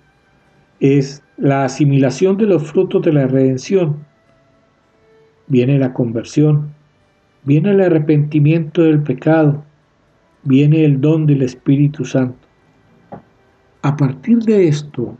es 0.79 1.23
la 1.37 1.65
asimilación 1.65 2.37
de 2.37 2.45
los 2.45 2.63
frutos 2.63 3.01
de 3.03 3.13
la 3.13 3.27
redención. 3.27 4.05
Viene 5.47 5.77
la 5.77 5.93
conversión, 5.93 6.69
viene 7.43 7.71
el 7.71 7.81
arrepentimiento 7.81 8.83
del 8.83 9.03
pecado, 9.03 9.63
viene 10.43 10.85
el 10.85 10.99
don 10.99 11.25
del 11.25 11.41
Espíritu 11.41 12.05
Santo. 12.05 12.47
A 13.81 13.95
partir 13.95 14.39
de 14.39 14.67
esto 14.67 15.17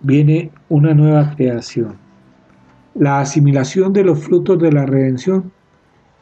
viene 0.00 0.50
una 0.68 0.94
nueva 0.94 1.34
creación, 1.36 1.96
la 2.94 3.20
asimilación 3.20 3.92
de 3.92 4.04
los 4.04 4.18
frutos 4.18 4.58
de 4.58 4.72
la 4.72 4.86
redención 4.86 5.52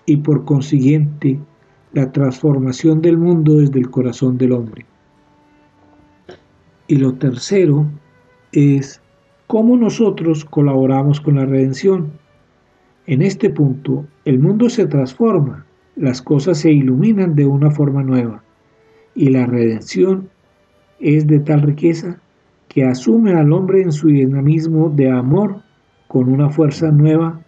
y 0.06 0.16
por 0.18 0.44
consiguiente 0.44 1.38
la 1.92 2.10
transformación 2.12 3.00
del 3.00 3.16
mundo 3.16 3.56
desde 3.56 3.80
el 3.80 3.90
corazón 3.90 4.36
del 4.38 4.52
hombre. 4.52 4.84
Y 6.86 6.96
lo 6.96 7.14
tercero 7.14 7.86
es 8.52 9.00
cómo 9.46 9.76
nosotros 9.76 10.44
colaboramos 10.44 11.20
con 11.20 11.36
la 11.36 11.46
redención. 11.46 12.12
En 13.06 13.22
este 13.22 13.50
punto, 13.50 14.06
el 14.24 14.38
mundo 14.38 14.68
se 14.68 14.86
transforma, 14.86 15.64
las 15.98 16.22
cosas 16.22 16.58
se 16.58 16.70
iluminan 16.70 17.34
de 17.34 17.44
una 17.44 17.70
forma 17.70 18.02
nueva 18.02 18.42
y 19.14 19.30
la 19.30 19.46
redención 19.46 20.28
es 21.00 21.26
de 21.26 21.40
tal 21.40 21.62
riqueza 21.62 22.18
que 22.68 22.84
asume 22.84 23.34
al 23.34 23.52
hombre 23.52 23.82
en 23.82 23.90
su 23.90 24.06
dinamismo 24.06 24.90
de 24.90 25.10
amor 25.10 25.60
con 26.06 26.28
una 26.28 26.50
fuerza 26.50 26.90
nueva, 26.90 27.40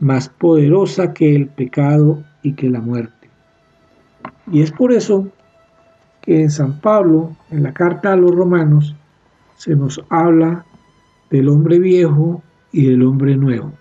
más 0.00 0.28
poderosa 0.28 1.14
que 1.14 1.34
el 1.34 1.48
pecado 1.48 2.22
y 2.42 2.52
que 2.52 2.68
la 2.68 2.80
muerte. 2.80 3.30
Y 4.50 4.60
es 4.60 4.70
por 4.70 4.92
eso 4.92 5.28
que 6.20 6.42
en 6.42 6.50
San 6.50 6.78
Pablo, 6.80 7.34
en 7.50 7.62
la 7.62 7.72
carta 7.72 8.12
a 8.12 8.16
los 8.16 8.32
romanos, 8.32 8.94
se 9.56 9.74
nos 9.74 10.00
habla 10.10 10.66
del 11.30 11.48
hombre 11.48 11.78
viejo 11.78 12.42
y 12.70 12.86
del 12.86 13.02
hombre 13.02 13.36
nuevo. 13.36 13.72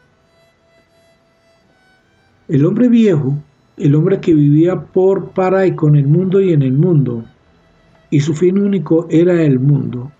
El 2.47 2.65
hombre 2.65 2.87
viejo, 2.87 3.35
el 3.81 3.95
hombre 3.95 4.19
que 4.19 4.33
vivía 4.33 4.79
por, 4.79 5.31
para 5.31 5.65
y 5.65 5.75
con 5.75 5.95
el 5.95 6.07
mundo 6.07 6.41
y 6.41 6.53
en 6.53 6.61
el 6.61 6.73
mundo, 6.73 7.25
y 8.09 8.19
su 8.19 8.33
fin 8.33 8.57
único 8.57 9.07
era 9.09 9.41
el 9.43 9.59
mundo, 9.59 10.11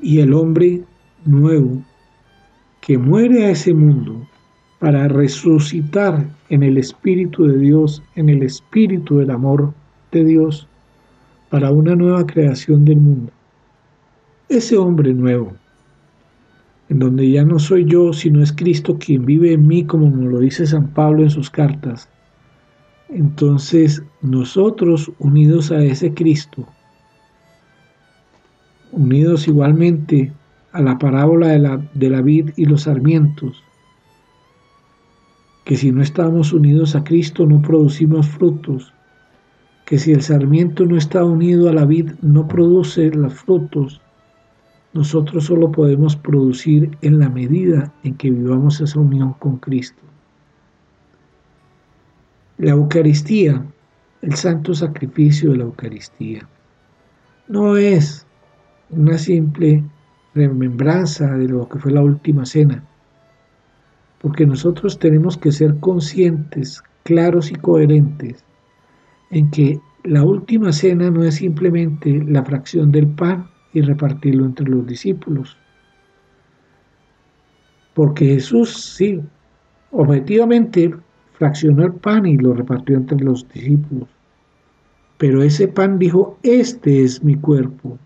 y 0.00 0.20
el 0.20 0.32
hombre 0.34 0.82
nuevo, 1.24 1.82
que 2.80 2.98
muere 2.98 3.46
a 3.46 3.50
ese 3.50 3.74
mundo 3.74 4.26
para 4.78 5.06
resucitar 5.08 6.26
en 6.48 6.62
el 6.62 6.78
Espíritu 6.78 7.46
de 7.46 7.58
Dios, 7.58 8.02
en 8.16 8.28
el 8.28 8.42
Espíritu 8.42 9.18
del 9.18 9.30
amor 9.30 9.72
de 10.10 10.24
Dios, 10.24 10.66
para 11.50 11.70
una 11.70 11.94
nueva 11.94 12.26
creación 12.26 12.84
del 12.84 12.98
mundo 12.98 13.32
ese 14.56 14.76
hombre 14.76 15.14
nuevo, 15.14 15.54
en 16.88 16.98
donde 16.98 17.30
ya 17.30 17.44
no 17.44 17.58
soy 17.58 17.86
yo, 17.86 18.12
sino 18.12 18.42
es 18.42 18.52
Cristo 18.52 18.98
quien 18.98 19.24
vive 19.24 19.52
en 19.52 19.66
mí, 19.66 19.84
como 19.84 20.10
nos 20.10 20.30
lo 20.30 20.40
dice 20.40 20.66
San 20.66 20.88
Pablo 20.88 21.22
en 21.22 21.30
sus 21.30 21.48
cartas. 21.48 22.08
Entonces 23.14 24.02
nosotros, 24.22 25.12
unidos 25.18 25.70
a 25.70 25.82
ese 25.82 26.14
Cristo, 26.14 26.66
unidos 28.90 29.46
igualmente 29.46 30.32
a 30.72 30.80
la 30.80 30.96
parábola 30.96 31.48
de 31.48 32.08
la, 32.08 32.22
vid 32.22 32.52
y 32.56 32.64
los 32.64 32.82
sarmientos, 32.82 33.62
que 35.64 35.76
si 35.76 35.92
no 35.92 36.02
estamos 36.02 36.54
unidos 36.54 36.96
a 36.96 37.04
Cristo 37.04 37.44
no 37.44 37.60
producimos 37.60 38.28
frutos, 38.28 38.94
que 39.84 39.98
si 39.98 40.12
el 40.12 40.22
sarmiento 40.22 40.86
no 40.86 40.96
está 40.96 41.22
unido 41.22 41.68
a 41.68 41.74
la 41.74 41.84
vid 41.84 42.12
no 42.22 42.48
produce 42.48 43.10
los 43.10 43.34
frutos, 43.34 44.00
nosotros 44.94 45.44
solo 45.44 45.70
podemos 45.70 46.16
producir 46.16 46.96
en 47.02 47.18
la 47.18 47.28
medida 47.28 47.92
en 48.04 48.14
que 48.14 48.30
vivamos 48.30 48.80
esa 48.80 48.98
unión 48.98 49.34
con 49.34 49.58
Cristo. 49.58 50.02
La 52.62 52.70
Eucaristía, 52.70 53.60
el 54.20 54.36
santo 54.36 54.72
sacrificio 54.72 55.50
de 55.50 55.56
la 55.56 55.64
Eucaristía, 55.64 56.48
no 57.48 57.76
es 57.76 58.24
una 58.90 59.18
simple 59.18 59.82
remembranza 60.32 61.26
de 61.38 61.48
lo 61.48 61.68
que 61.68 61.80
fue 61.80 61.90
la 61.90 62.02
última 62.02 62.46
cena, 62.46 62.84
porque 64.20 64.46
nosotros 64.46 64.96
tenemos 64.96 65.36
que 65.36 65.50
ser 65.50 65.76
conscientes, 65.80 66.80
claros 67.02 67.50
y 67.50 67.56
coherentes 67.56 68.44
en 69.32 69.50
que 69.50 69.80
la 70.04 70.22
última 70.22 70.72
cena 70.72 71.10
no 71.10 71.24
es 71.24 71.34
simplemente 71.34 72.22
la 72.28 72.44
fracción 72.44 72.92
del 72.92 73.08
pan 73.08 73.50
y 73.72 73.80
repartirlo 73.80 74.44
entre 74.44 74.68
los 74.68 74.86
discípulos. 74.86 75.58
Porque 77.94 78.26
Jesús, 78.26 78.94
sí, 78.96 79.20
objetivamente 79.90 80.94
fraccionó 81.42 81.84
el 81.84 81.94
pan 81.94 82.24
y 82.24 82.36
lo 82.36 82.54
repartió 82.54 82.96
entre 82.96 83.18
los 83.18 83.48
discípulos. 83.48 84.08
Pero 85.18 85.42
ese 85.42 85.66
pan 85.66 85.98
dijo, 85.98 86.38
este 86.44 87.02
es 87.02 87.24
mi 87.24 87.34
cuerpo. 87.34 87.98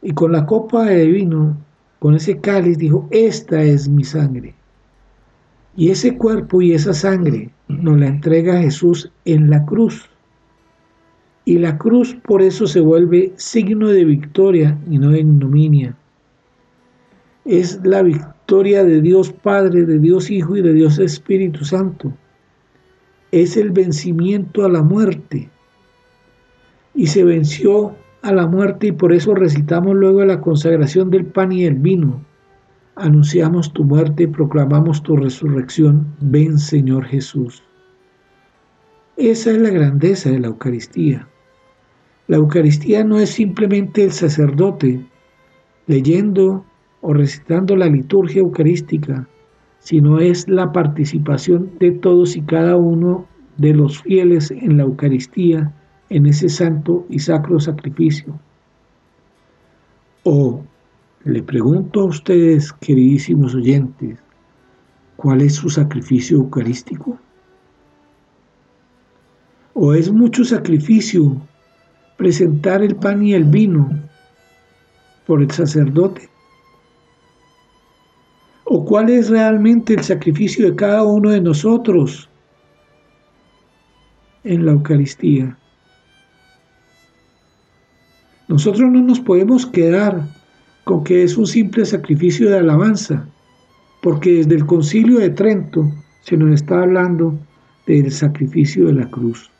Y 0.00 0.12
con 0.12 0.30
la 0.30 0.46
copa 0.46 0.84
de 0.84 1.06
vino, 1.06 1.56
con 1.98 2.14
ese 2.14 2.38
cáliz, 2.38 2.78
dijo, 2.78 3.08
esta 3.10 3.60
es 3.64 3.88
mi 3.88 4.04
sangre. 4.04 4.54
Y 5.76 5.90
ese 5.90 6.16
cuerpo 6.16 6.62
y 6.62 6.72
esa 6.72 6.94
sangre 6.94 7.50
nos 7.66 7.98
la 7.98 8.06
entrega 8.06 8.62
Jesús 8.62 9.10
en 9.24 9.50
la 9.50 9.66
cruz 9.66 10.08
y 11.44 11.58
la 11.58 11.78
cruz 11.78 12.16
por 12.26 12.42
eso 12.42 12.68
se 12.68 12.78
vuelve 12.78 13.32
signo 13.34 13.88
de 13.88 14.04
victoria 14.04 14.78
y 14.88 14.98
no 14.98 15.10
de 15.10 15.18
ignominia. 15.18 15.96
Es 17.44 17.80
la 17.82 18.02
victoria 18.02 18.36
de 18.58 19.00
Dios 19.00 19.32
Padre, 19.32 19.84
de 19.84 20.00
Dios 20.00 20.28
Hijo 20.28 20.56
y 20.56 20.62
de 20.62 20.72
Dios 20.72 20.98
Espíritu 20.98 21.64
Santo. 21.64 22.12
Es 23.30 23.56
el 23.56 23.70
vencimiento 23.70 24.64
a 24.64 24.68
la 24.68 24.82
muerte. 24.82 25.48
Y 26.92 27.06
se 27.06 27.22
venció 27.22 27.94
a 28.22 28.32
la 28.32 28.48
muerte 28.48 28.88
y 28.88 28.92
por 28.92 29.12
eso 29.12 29.36
recitamos 29.36 29.94
luego 29.94 30.20
la 30.24 30.40
consagración 30.40 31.10
del 31.10 31.26
pan 31.26 31.52
y 31.52 31.64
el 31.64 31.76
vino. 31.76 32.24
Anunciamos 32.96 33.72
tu 33.72 33.84
muerte 33.84 34.24
proclamamos 34.26 35.00
tu 35.04 35.16
resurrección. 35.16 36.08
Ven 36.20 36.58
Señor 36.58 37.04
Jesús. 37.04 37.62
Esa 39.16 39.52
es 39.52 39.58
la 39.58 39.70
grandeza 39.70 40.28
de 40.28 40.40
la 40.40 40.48
Eucaristía. 40.48 41.28
La 42.26 42.38
Eucaristía 42.38 43.04
no 43.04 43.20
es 43.20 43.30
simplemente 43.30 44.02
el 44.02 44.10
sacerdote 44.10 45.06
leyendo 45.86 46.64
o 47.00 47.12
recitando 47.12 47.76
la 47.76 47.86
liturgia 47.86 48.40
eucarística, 48.40 49.28
sino 49.78 50.18
es 50.18 50.48
la 50.48 50.72
participación 50.72 51.70
de 51.78 51.92
todos 51.92 52.36
y 52.36 52.42
cada 52.42 52.76
uno 52.76 53.26
de 53.56 53.74
los 53.74 54.02
fieles 54.02 54.50
en 54.50 54.76
la 54.76 54.84
Eucaristía, 54.84 55.72
en 56.08 56.26
ese 56.26 56.48
santo 56.48 57.06
y 57.08 57.18
sacro 57.18 57.60
sacrificio. 57.60 58.38
O 60.24 60.64
le 61.24 61.42
pregunto 61.42 62.00
a 62.00 62.04
ustedes, 62.04 62.72
queridísimos 62.72 63.54
oyentes, 63.54 64.18
¿cuál 65.16 65.42
es 65.42 65.56
su 65.56 65.68
sacrificio 65.68 66.38
eucarístico? 66.38 67.18
¿O 69.74 69.92
es 69.92 70.10
mucho 70.10 70.44
sacrificio 70.44 71.36
presentar 72.16 72.82
el 72.82 72.96
pan 72.96 73.22
y 73.22 73.34
el 73.34 73.44
vino 73.44 73.90
por 75.26 75.42
el 75.42 75.50
sacerdote? 75.50 76.29
¿O 78.72 78.84
cuál 78.84 79.10
es 79.10 79.28
realmente 79.28 79.94
el 79.94 80.04
sacrificio 80.04 80.64
de 80.64 80.76
cada 80.76 81.02
uno 81.02 81.30
de 81.30 81.40
nosotros 81.40 82.30
en 84.44 84.64
la 84.64 84.70
Eucaristía? 84.70 85.58
Nosotros 88.46 88.88
no 88.92 89.02
nos 89.02 89.18
podemos 89.18 89.66
quedar 89.66 90.24
con 90.84 91.02
que 91.02 91.24
es 91.24 91.36
un 91.36 91.48
simple 91.48 91.84
sacrificio 91.84 92.48
de 92.48 92.58
alabanza, 92.58 93.26
porque 94.02 94.34
desde 94.34 94.54
el 94.54 94.66
concilio 94.66 95.18
de 95.18 95.30
Trento 95.30 95.90
se 96.20 96.36
nos 96.36 96.54
está 96.54 96.82
hablando 96.82 97.36
del 97.88 98.12
sacrificio 98.12 98.86
de 98.86 98.92
la 98.92 99.10
cruz. 99.10 99.50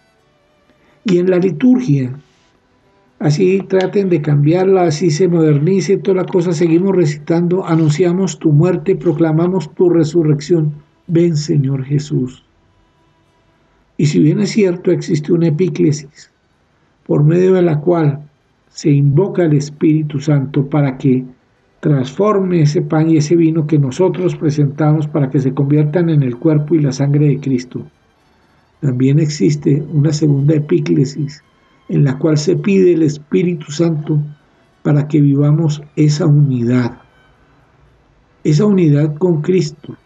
Y 1.02 1.18
en 1.18 1.30
la 1.30 1.38
liturgia 1.38 2.16
así 3.20 3.60
traten 3.68 4.08
de 4.08 4.22
cambiarla, 4.22 4.84
así 4.84 5.10
se 5.10 5.28
modernice 5.28 5.98
toda 5.98 6.22
la 6.22 6.24
cosa, 6.24 6.52
seguimos 6.52 6.96
recitando, 6.96 7.64
anunciamos 7.66 8.38
tu 8.38 8.50
muerte, 8.50 8.96
proclamamos 8.96 9.72
tu 9.74 9.90
resurrección. 9.90 10.72
Ven 11.06 11.36
Señor 11.36 11.84
Jesús. 11.84 12.42
Y 13.96 14.06
si 14.06 14.18
bien 14.20 14.40
es 14.40 14.50
cierto, 14.50 14.90
existe 14.90 15.32
una 15.32 15.48
epíclesis, 15.48 16.30
por 17.06 17.22
medio 17.22 17.54
de 17.54 17.62
la 17.62 17.80
cual 17.80 18.20
se 18.70 18.90
invoca 18.90 19.42
al 19.42 19.52
Espíritu 19.52 20.20
Santo 20.20 20.66
para 20.66 20.96
que 20.96 21.24
transforme 21.80 22.62
ese 22.62 22.80
pan 22.80 23.10
y 23.10 23.18
ese 23.18 23.36
vino 23.36 23.66
que 23.66 23.78
nosotros 23.78 24.36
presentamos 24.36 25.06
para 25.06 25.28
que 25.28 25.40
se 25.40 25.52
conviertan 25.52 26.08
en 26.08 26.22
el 26.22 26.36
cuerpo 26.36 26.74
y 26.74 26.80
la 26.80 26.92
sangre 26.92 27.26
de 27.28 27.40
Cristo. 27.40 27.84
También 28.80 29.18
existe 29.18 29.82
una 29.92 30.12
segunda 30.12 30.54
epíclesis 30.54 31.42
en 31.90 32.04
la 32.04 32.16
cual 32.18 32.38
se 32.38 32.56
pide 32.56 32.92
el 32.92 33.02
Espíritu 33.02 33.72
Santo 33.72 34.22
para 34.82 35.08
que 35.08 35.20
vivamos 35.20 35.82
esa 35.96 36.24
unidad, 36.24 37.00
esa 38.44 38.64
unidad 38.64 39.16
con 39.16 39.42
Cristo. 39.42 39.96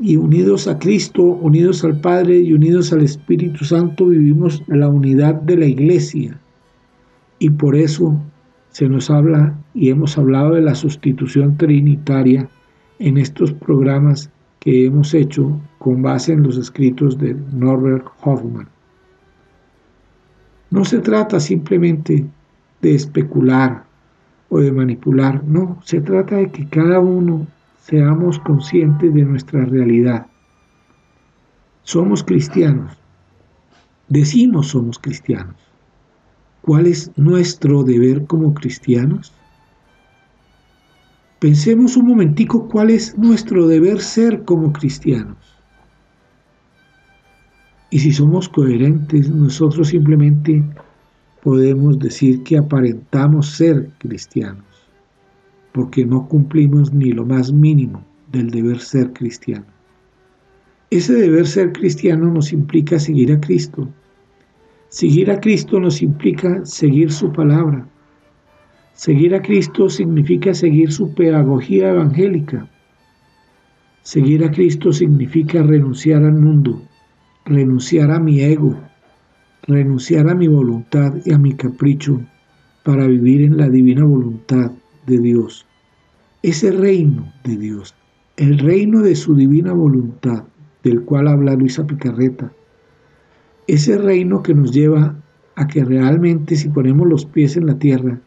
Y 0.00 0.16
unidos 0.16 0.66
a 0.68 0.78
Cristo, 0.78 1.22
unidos 1.22 1.84
al 1.84 2.00
Padre 2.00 2.38
y 2.40 2.52
unidos 2.52 2.92
al 2.92 3.02
Espíritu 3.02 3.64
Santo, 3.64 4.06
vivimos 4.06 4.62
la 4.66 4.88
unidad 4.88 5.34
de 5.34 5.56
la 5.56 5.66
iglesia. 5.66 6.38
Y 7.38 7.50
por 7.50 7.76
eso 7.76 8.20
se 8.70 8.88
nos 8.88 9.08
habla 9.08 9.56
y 9.74 9.90
hemos 9.90 10.18
hablado 10.18 10.54
de 10.54 10.62
la 10.62 10.74
sustitución 10.74 11.56
trinitaria 11.56 12.48
en 12.98 13.18
estos 13.18 13.52
programas 13.52 14.30
que 14.58 14.86
hemos 14.86 15.14
hecho 15.14 15.60
con 15.78 16.02
base 16.02 16.32
en 16.32 16.42
los 16.42 16.56
escritos 16.56 17.18
de 17.18 17.36
Norbert 17.52 18.06
Hoffman. 18.22 18.68
No 20.70 20.84
se 20.84 20.98
trata 20.98 21.40
simplemente 21.40 22.26
de 22.82 22.94
especular 22.94 23.84
o 24.50 24.60
de 24.60 24.72
manipular, 24.72 25.42
no, 25.44 25.78
se 25.84 26.00
trata 26.00 26.36
de 26.36 26.50
que 26.50 26.68
cada 26.68 27.00
uno 27.00 27.46
seamos 27.82 28.38
conscientes 28.38 29.12
de 29.14 29.22
nuestra 29.22 29.64
realidad. 29.64 30.26
Somos 31.82 32.22
cristianos, 32.22 32.92
decimos 34.08 34.68
somos 34.68 34.98
cristianos. 34.98 35.56
¿Cuál 36.60 36.86
es 36.86 37.10
nuestro 37.16 37.82
deber 37.82 38.26
como 38.26 38.52
cristianos? 38.52 39.32
Pensemos 41.38 41.96
un 41.96 42.08
momentico 42.08 42.68
cuál 42.68 42.90
es 42.90 43.16
nuestro 43.16 43.66
deber 43.66 44.00
ser 44.00 44.44
como 44.44 44.72
cristianos. 44.72 45.47
Y 47.90 47.98
si 48.00 48.12
somos 48.12 48.48
coherentes, 48.48 49.30
nosotros 49.30 49.88
simplemente 49.88 50.62
podemos 51.42 51.98
decir 51.98 52.42
que 52.42 52.58
aparentamos 52.58 53.50
ser 53.52 53.90
cristianos, 53.98 54.64
porque 55.72 56.04
no 56.04 56.28
cumplimos 56.28 56.92
ni 56.92 57.12
lo 57.12 57.24
más 57.24 57.52
mínimo 57.52 58.04
del 58.30 58.50
deber 58.50 58.80
ser 58.80 59.12
cristiano. 59.12 59.66
Ese 60.90 61.14
deber 61.14 61.46
ser 61.46 61.72
cristiano 61.72 62.30
nos 62.30 62.52
implica 62.52 62.98
seguir 62.98 63.32
a 63.32 63.40
Cristo. 63.40 63.88
Seguir 64.88 65.30
a 65.30 65.40
Cristo 65.40 65.78
nos 65.80 66.02
implica 66.02 66.64
seguir 66.64 67.12
su 67.12 67.30
palabra. 67.32 67.86
Seguir 68.94 69.34
a 69.34 69.42
Cristo 69.42 69.88
significa 69.88 70.54
seguir 70.54 70.92
su 70.92 71.14
pedagogía 71.14 71.90
evangélica. 71.90 72.68
Seguir 74.02 74.44
a 74.44 74.50
Cristo 74.50 74.92
significa 74.92 75.62
renunciar 75.62 76.24
al 76.24 76.32
mundo, 76.32 76.82
renunciar 77.48 78.10
a 78.10 78.20
mi 78.20 78.40
ego, 78.40 78.76
renunciar 79.62 80.28
a 80.28 80.34
mi 80.34 80.48
voluntad 80.48 81.14
y 81.24 81.32
a 81.32 81.38
mi 81.38 81.54
capricho 81.54 82.20
para 82.84 83.06
vivir 83.06 83.42
en 83.42 83.56
la 83.56 83.68
divina 83.68 84.04
voluntad 84.04 84.70
de 85.06 85.18
Dios. 85.18 85.66
Ese 86.42 86.70
reino 86.70 87.32
de 87.44 87.56
Dios, 87.56 87.94
el 88.36 88.58
reino 88.58 89.02
de 89.02 89.16
su 89.16 89.34
divina 89.34 89.72
voluntad, 89.72 90.44
del 90.84 91.02
cual 91.02 91.28
habla 91.28 91.54
Luisa 91.54 91.86
Picarreta, 91.86 92.52
ese 93.66 93.98
reino 93.98 94.42
que 94.42 94.54
nos 94.54 94.72
lleva 94.72 95.16
a 95.56 95.66
que 95.66 95.84
realmente 95.84 96.54
si 96.56 96.68
ponemos 96.68 97.08
los 97.08 97.24
pies 97.24 97.56
en 97.56 97.66
la 97.66 97.78
tierra, 97.78 98.20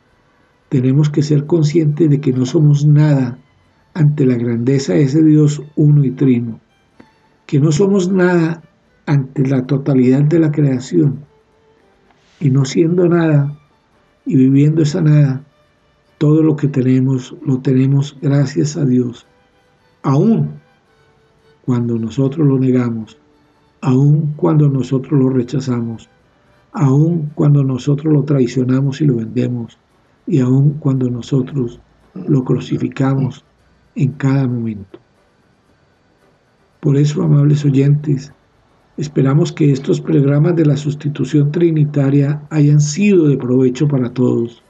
tenemos 0.69 1.09
que 1.09 1.24
ser 1.24 1.45
conscientes 1.45 2.09
de 2.09 2.19
que 2.19 2.34
no 2.34 2.45
somos 2.45 2.86
nada 2.86 3.38
ante 3.93 4.26
la 4.26 4.36
grandeza 4.36 4.93
de 4.93 5.03
ese 5.03 5.24
Dios 5.24 5.61
uno 5.76 6.03
y 6.03 6.11
trino, 6.11 6.59
que 7.45 7.59
no 7.59 7.72
somos 7.72 8.11
nada 8.11 8.61
ante 9.06 9.47
la 9.47 9.66
totalidad 9.66 10.24
de 10.24 10.39
la 10.39 10.52
creación 10.52 11.26
y 12.39 12.49
no 12.49 12.66
siendo 12.66 13.08
nada 13.08 13.58
y 14.26 14.36
viviendo 14.36 14.82
esa 14.82 15.02
nada, 15.02 15.43
todo 16.18 16.43
lo 16.43 16.56
que 16.56 16.68
tenemos 16.68 17.36
lo 17.45 17.60
tenemos 17.60 18.18
gracias 18.22 18.78
a 18.78 18.86
Dios, 18.86 19.26
aún 20.04 20.52
cuando 21.66 21.97
nosotros 21.97 22.47
lo 22.47 22.60
negamos, 22.60 23.18
aún 23.82 24.34
cuando 24.36 24.70
nosotros 24.70 25.20
lo 25.20 25.30
rechazamos, 25.30 26.10
aún 26.74 27.32
cuando 27.36 27.64
nosotros 27.64 28.14
lo 28.14 28.24
traicionamos 28.24 29.02
y 29.02 29.06
lo 29.06 29.16
vendemos, 29.16 29.78
y 30.28 30.39
aún 30.39 30.74
cuando 30.80 31.10
nosotros 31.10 31.80
lo 32.14 32.43
crucificamos 32.43 33.43
en 33.95 34.12
cada 34.14 34.47
momento. 34.47 34.99
Por 36.80 36.97
eso, 36.97 37.24
amables 37.24 37.64
oyentes, 37.66 38.34
Esperamos 39.02 39.52
que 39.52 39.72
estos 39.72 39.99
programas 39.99 40.56
de 40.56 40.64
la 40.64 40.78
sustitución 40.78 41.52
trinitaria 41.52 42.39
hayan 42.52 42.80
sido 42.80 43.30
de 43.30 43.36
provecho 43.36 43.88
para 43.88 44.14
todos, 44.14 44.62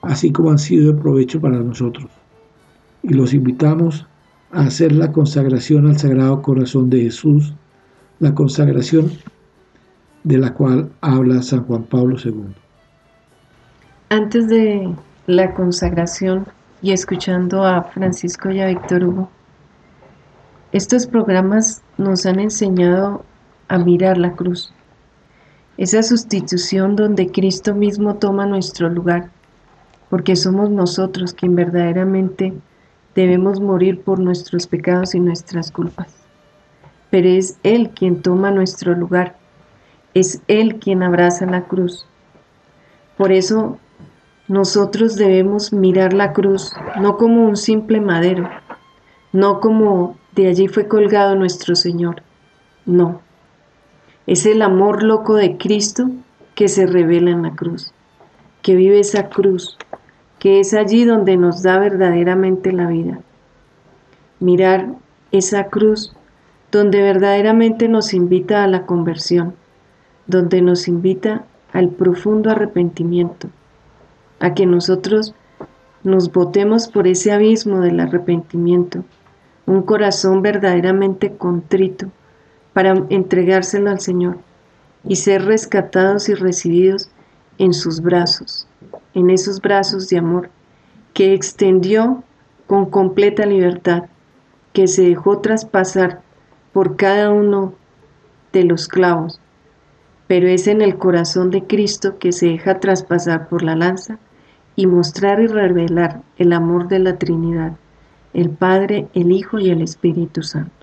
así 0.00 0.32
como 0.32 0.50
han 0.50 0.58
sido 0.58 0.94
de 0.94 0.98
provecho 0.98 1.42
para 1.42 1.58
nosotros. 1.58 2.10
Y 3.02 3.12
los 3.12 3.34
invitamos 3.34 4.06
a 4.50 4.62
hacer 4.62 4.92
la 4.92 5.12
consagración 5.12 5.86
al 5.86 5.98
Sagrado 5.98 6.40
Corazón 6.40 6.88
de 6.88 7.02
Jesús, 7.02 7.52
la 8.18 8.34
consagración 8.34 9.12
de 10.24 10.38
la 10.38 10.54
cual 10.54 10.90
habla 11.02 11.42
San 11.42 11.64
Juan 11.64 11.82
Pablo 11.82 12.16
II. 12.24 12.54
Antes 14.08 14.48
de 14.48 14.88
la 15.26 15.52
consagración 15.52 16.46
y 16.80 16.92
escuchando 16.92 17.62
a 17.62 17.82
Francisco 17.82 18.50
y 18.50 18.58
a 18.58 18.68
Víctor 18.68 19.04
Hugo, 19.04 19.30
estos 20.72 21.06
programas 21.06 21.82
nos 21.98 22.24
han 22.24 22.40
enseñado 22.40 23.22
a 23.68 23.78
mirar 23.78 24.18
la 24.18 24.32
cruz. 24.32 24.72
Esa 25.76 26.02
sustitución 26.02 26.96
donde 26.96 27.30
Cristo 27.30 27.74
mismo 27.74 28.16
toma 28.16 28.46
nuestro 28.46 28.88
lugar, 28.88 29.30
porque 30.08 30.36
somos 30.36 30.70
nosotros 30.70 31.34
quien 31.34 31.54
verdaderamente 31.54 32.54
debemos 33.14 33.60
morir 33.60 34.00
por 34.00 34.18
nuestros 34.18 34.66
pecados 34.66 35.14
y 35.14 35.20
nuestras 35.20 35.70
culpas. 35.70 36.14
Pero 37.10 37.28
es 37.28 37.58
Él 37.62 37.90
quien 37.90 38.22
toma 38.22 38.50
nuestro 38.50 38.94
lugar, 38.94 39.36
es 40.14 40.40
Él 40.48 40.76
quien 40.76 41.02
abraza 41.02 41.46
la 41.46 41.64
cruz. 41.64 42.06
Por 43.16 43.32
eso 43.32 43.78
nosotros 44.48 45.16
debemos 45.16 45.72
mirar 45.72 46.12
la 46.12 46.32
cruz 46.32 46.72
no 47.00 47.16
como 47.16 47.46
un 47.46 47.56
simple 47.56 48.00
madero, 48.00 48.48
no 49.32 49.60
como 49.60 50.16
de 50.34 50.48
allí 50.48 50.68
fue 50.68 50.86
colgado 50.86 51.34
nuestro 51.34 51.74
Señor, 51.74 52.22
no, 52.84 53.20
es 54.26 54.44
el 54.46 54.62
amor 54.62 55.02
loco 55.02 55.34
de 55.34 55.56
Cristo 55.56 56.10
que 56.54 56.68
se 56.68 56.86
revela 56.86 57.30
en 57.30 57.42
la 57.42 57.52
cruz, 57.52 57.92
que 58.62 58.74
vive 58.74 58.98
esa 58.98 59.28
cruz, 59.28 59.78
que 60.38 60.60
es 60.60 60.74
allí 60.74 61.04
donde 61.04 61.36
nos 61.36 61.62
da 61.62 61.78
verdaderamente 61.78 62.72
la 62.72 62.88
vida. 62.88 63.20
Mirar 64.40 64.88
esa 65.32 65.64
cruz 65.68 66.14
donde 66.72 67.00
verdaderamente 67.02 67.88
nos 67.88 68.12
invita 68.12 68.64
a 68.64 68.66
la 68.66 68.84
conversión, 68.84 69.54
donde 70.26 70.60
nos 70.60 70.88
invita 70.88 71.44
al 71.72 71.90
profundo 71.90 72.50
arrepentimiento, 72.50 73.48
a 74.40 74.54
que 74.54 74.66
nosotros 74.66 75.34
nos 76.02 76.32
botemos 76.32 76.88
por 76.88 77.06
ese 77.06 77.32
abismo 77.32 77.80
del 77.80 78.00
arrepentimiento, 78.00 79.04
un 79.66 79.82
corazón 79.82 80.42
verdaderamente 80.42 81.36
contrito, 81.36 82.10
para 82.76 83.06
entregárselo 83.08 83.88
al 83.88 84.00
Señor 84.00 84.36
y 85.02 85.16
ser 85.16 85.46
rescatados 85.46 86.28
y 86.28 86.34
recibidos 86.34 87.08
en 87.56 87.72
sus 87.72 88.02
brazos, 88.02 88.68
en 89.14 89.30
esos 89.30 89.62
brazos 89.62 90.10
de 90.10 90.18
amor 90.18 90.50
que 91.14 91.32
extendió 91.32 92.22
con 92.66 92.90
completa 92.90 93.46
libertad, 93.46 94.02
que 94.74 94.88
se 94.88 95.08
dejó 95.08 95.38
traspasar 95.38 96.20
por 96.74 96.96
cada 96.96 97.30
uno 97.30 97.72
de 98.52 98.64
los 98.64 98.88
clavos, 98.88 99.40
pero 100.26 100.46
es 100.46 100.66
en 100.66 100.82
el 100.82 100.98
corazón 100.98 101.50
de 101.50 101.64
Cristo 101.64 102.18
que 102.18 102.30
se 102.30 102.48
deja 102.48 102.78
traspasar 102.78 103.48
por 103.48 103.62
la 103.62 103.74
lanza 103.74 104.18
y 104.74 104.86
mostrar 104.86 105.40
y 105.40 105.46
revelar 105.46 106.20
el 106.36 106.52
amor 106.52 106.88
de 106.88 106.98
la 106.98 107.16
Trinidad, 107.16 107.72
el 108.34 108.50
Padre, 108.50 109.08
el 109.14 109.32
Hijo 109.32 109.58
y 109.58 109.70
el 109.70 109.80
Espíritu 109.80 110.42
Santo. 110.42 110.75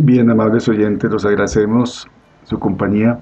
Bien, 0.00 0.30
amables 0.30 0.68
oyentes, 0.68 1.10
los 1.10 1.24
agradecemos 1.24 2.06
su 2.44 2.56
compañía. 2.60 3.20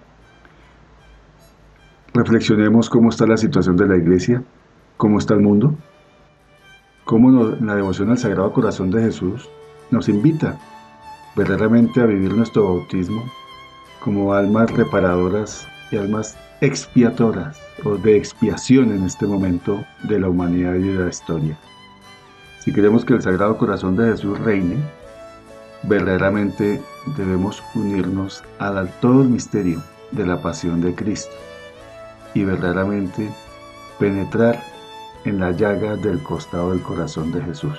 reflexionemos 2.13 2.91
cómo 2.91 3.09
está 3.09 3.27
la 3.27 3.39
situación 3.39 3.79
de 3.79 3.89
la 3.89 3.97
iglesia, 3.97 4.43
cómo 4.99 5.19
está 5.19 5.33
el 5.33 5.41
mundo, 5.41 5.75
cómo 7.07 7.55
la 7.61 7.75
devoción 7.77 8.11
al 8.11 8.19
Sagrado 8.19 8.53
Corazón 8.53 8.91
de 8.91 9.03
Jesús 9.03 9.49
nos 9.91 10.11
invita 10.11 10.59
verdaderamente 11.35 12.03
a 12.03 12.07
vivir 12.07 12.35
nuestro 12.35 12.65
bautismo 12.65 13.23
como 14.01 14.35
almas 14.35 14.71
reparadoras 14.71 15.67
y 15.91 15.97
almas 15.97 16.37
expiatoras 16.61 17.59
o 17.85 17.97
de 17.97 18.19
expiación 18.19 18.93
en 18.93 19.05
este 19.05 19.27
momento 19.27 19.83
de 20.03 20.21
la 20.21 20.29
humanidad 20.29 20.75
y 20.75 20.89
de 20.89 21.05
la 21.05 21.09
historia. 21.09 21.57
Si 22.61 22.71
queremos 22.71 23.07
que 23.07 23.15
el 23.15 23.23
Sagrado 23.23 23.57
Corazón 23.57 23.97
de 23.97 24.11
Jesús 24.11 24.39
reine, 24.41 24.77
verdaderamente 25.89 26.81
debemos 27.17 27.63
unirnos 27.75 28.43
al 28.59 28.89
todo 29.01 29.23
el 29.23 29.29
misterio 29.29 29.83
de 30.13 30.27
la 30.27 30.41
pasión 30.41 30.81
de 30.81 30.95
Cristo 30.95 31.35
y 32.35 32.45
verdaderamente 32.45 33.31
penetrar 33.99 34.63
en 35.25 35.41
la 35.41 35.53
llaga 35.53 35.97
del 35.97 36.23
costado 36.23 36.71
del 36.71 36.83
corazón 36.83 37.33
de 37.33 37.43
Jesús. 37.43 37.79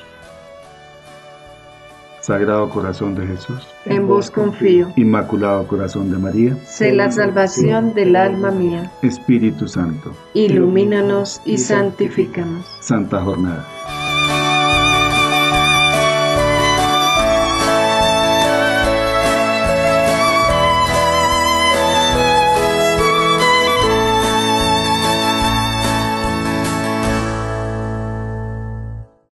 Sagrado 2.22 2.70
Corazón 2.70 3.16
de 3.16 3.26
Jesús, 3.26 3.66
en 3.86 4.05
vos 4.05 4.30
confío. 4.30 4.91
Inmaculado 4.97 5.66
Corazón 5.66 6.12
de 6.12 6.18
María, 6.18 6.58
sé 6.66 6.91
la 6.91 7.10
salvación 7.10 7.93
del 7.93 8.18
alma 8.18 8.51
mía. 8.51 8.91
Espíritu 9.01 9.70
Santo, 9.70 10.12
ilumínanos 10.34 11.41
y 11.45 11.58
santifícanos. 11.58 12.66
Santa 12.82 13.22
Jornada. 13.22 13.66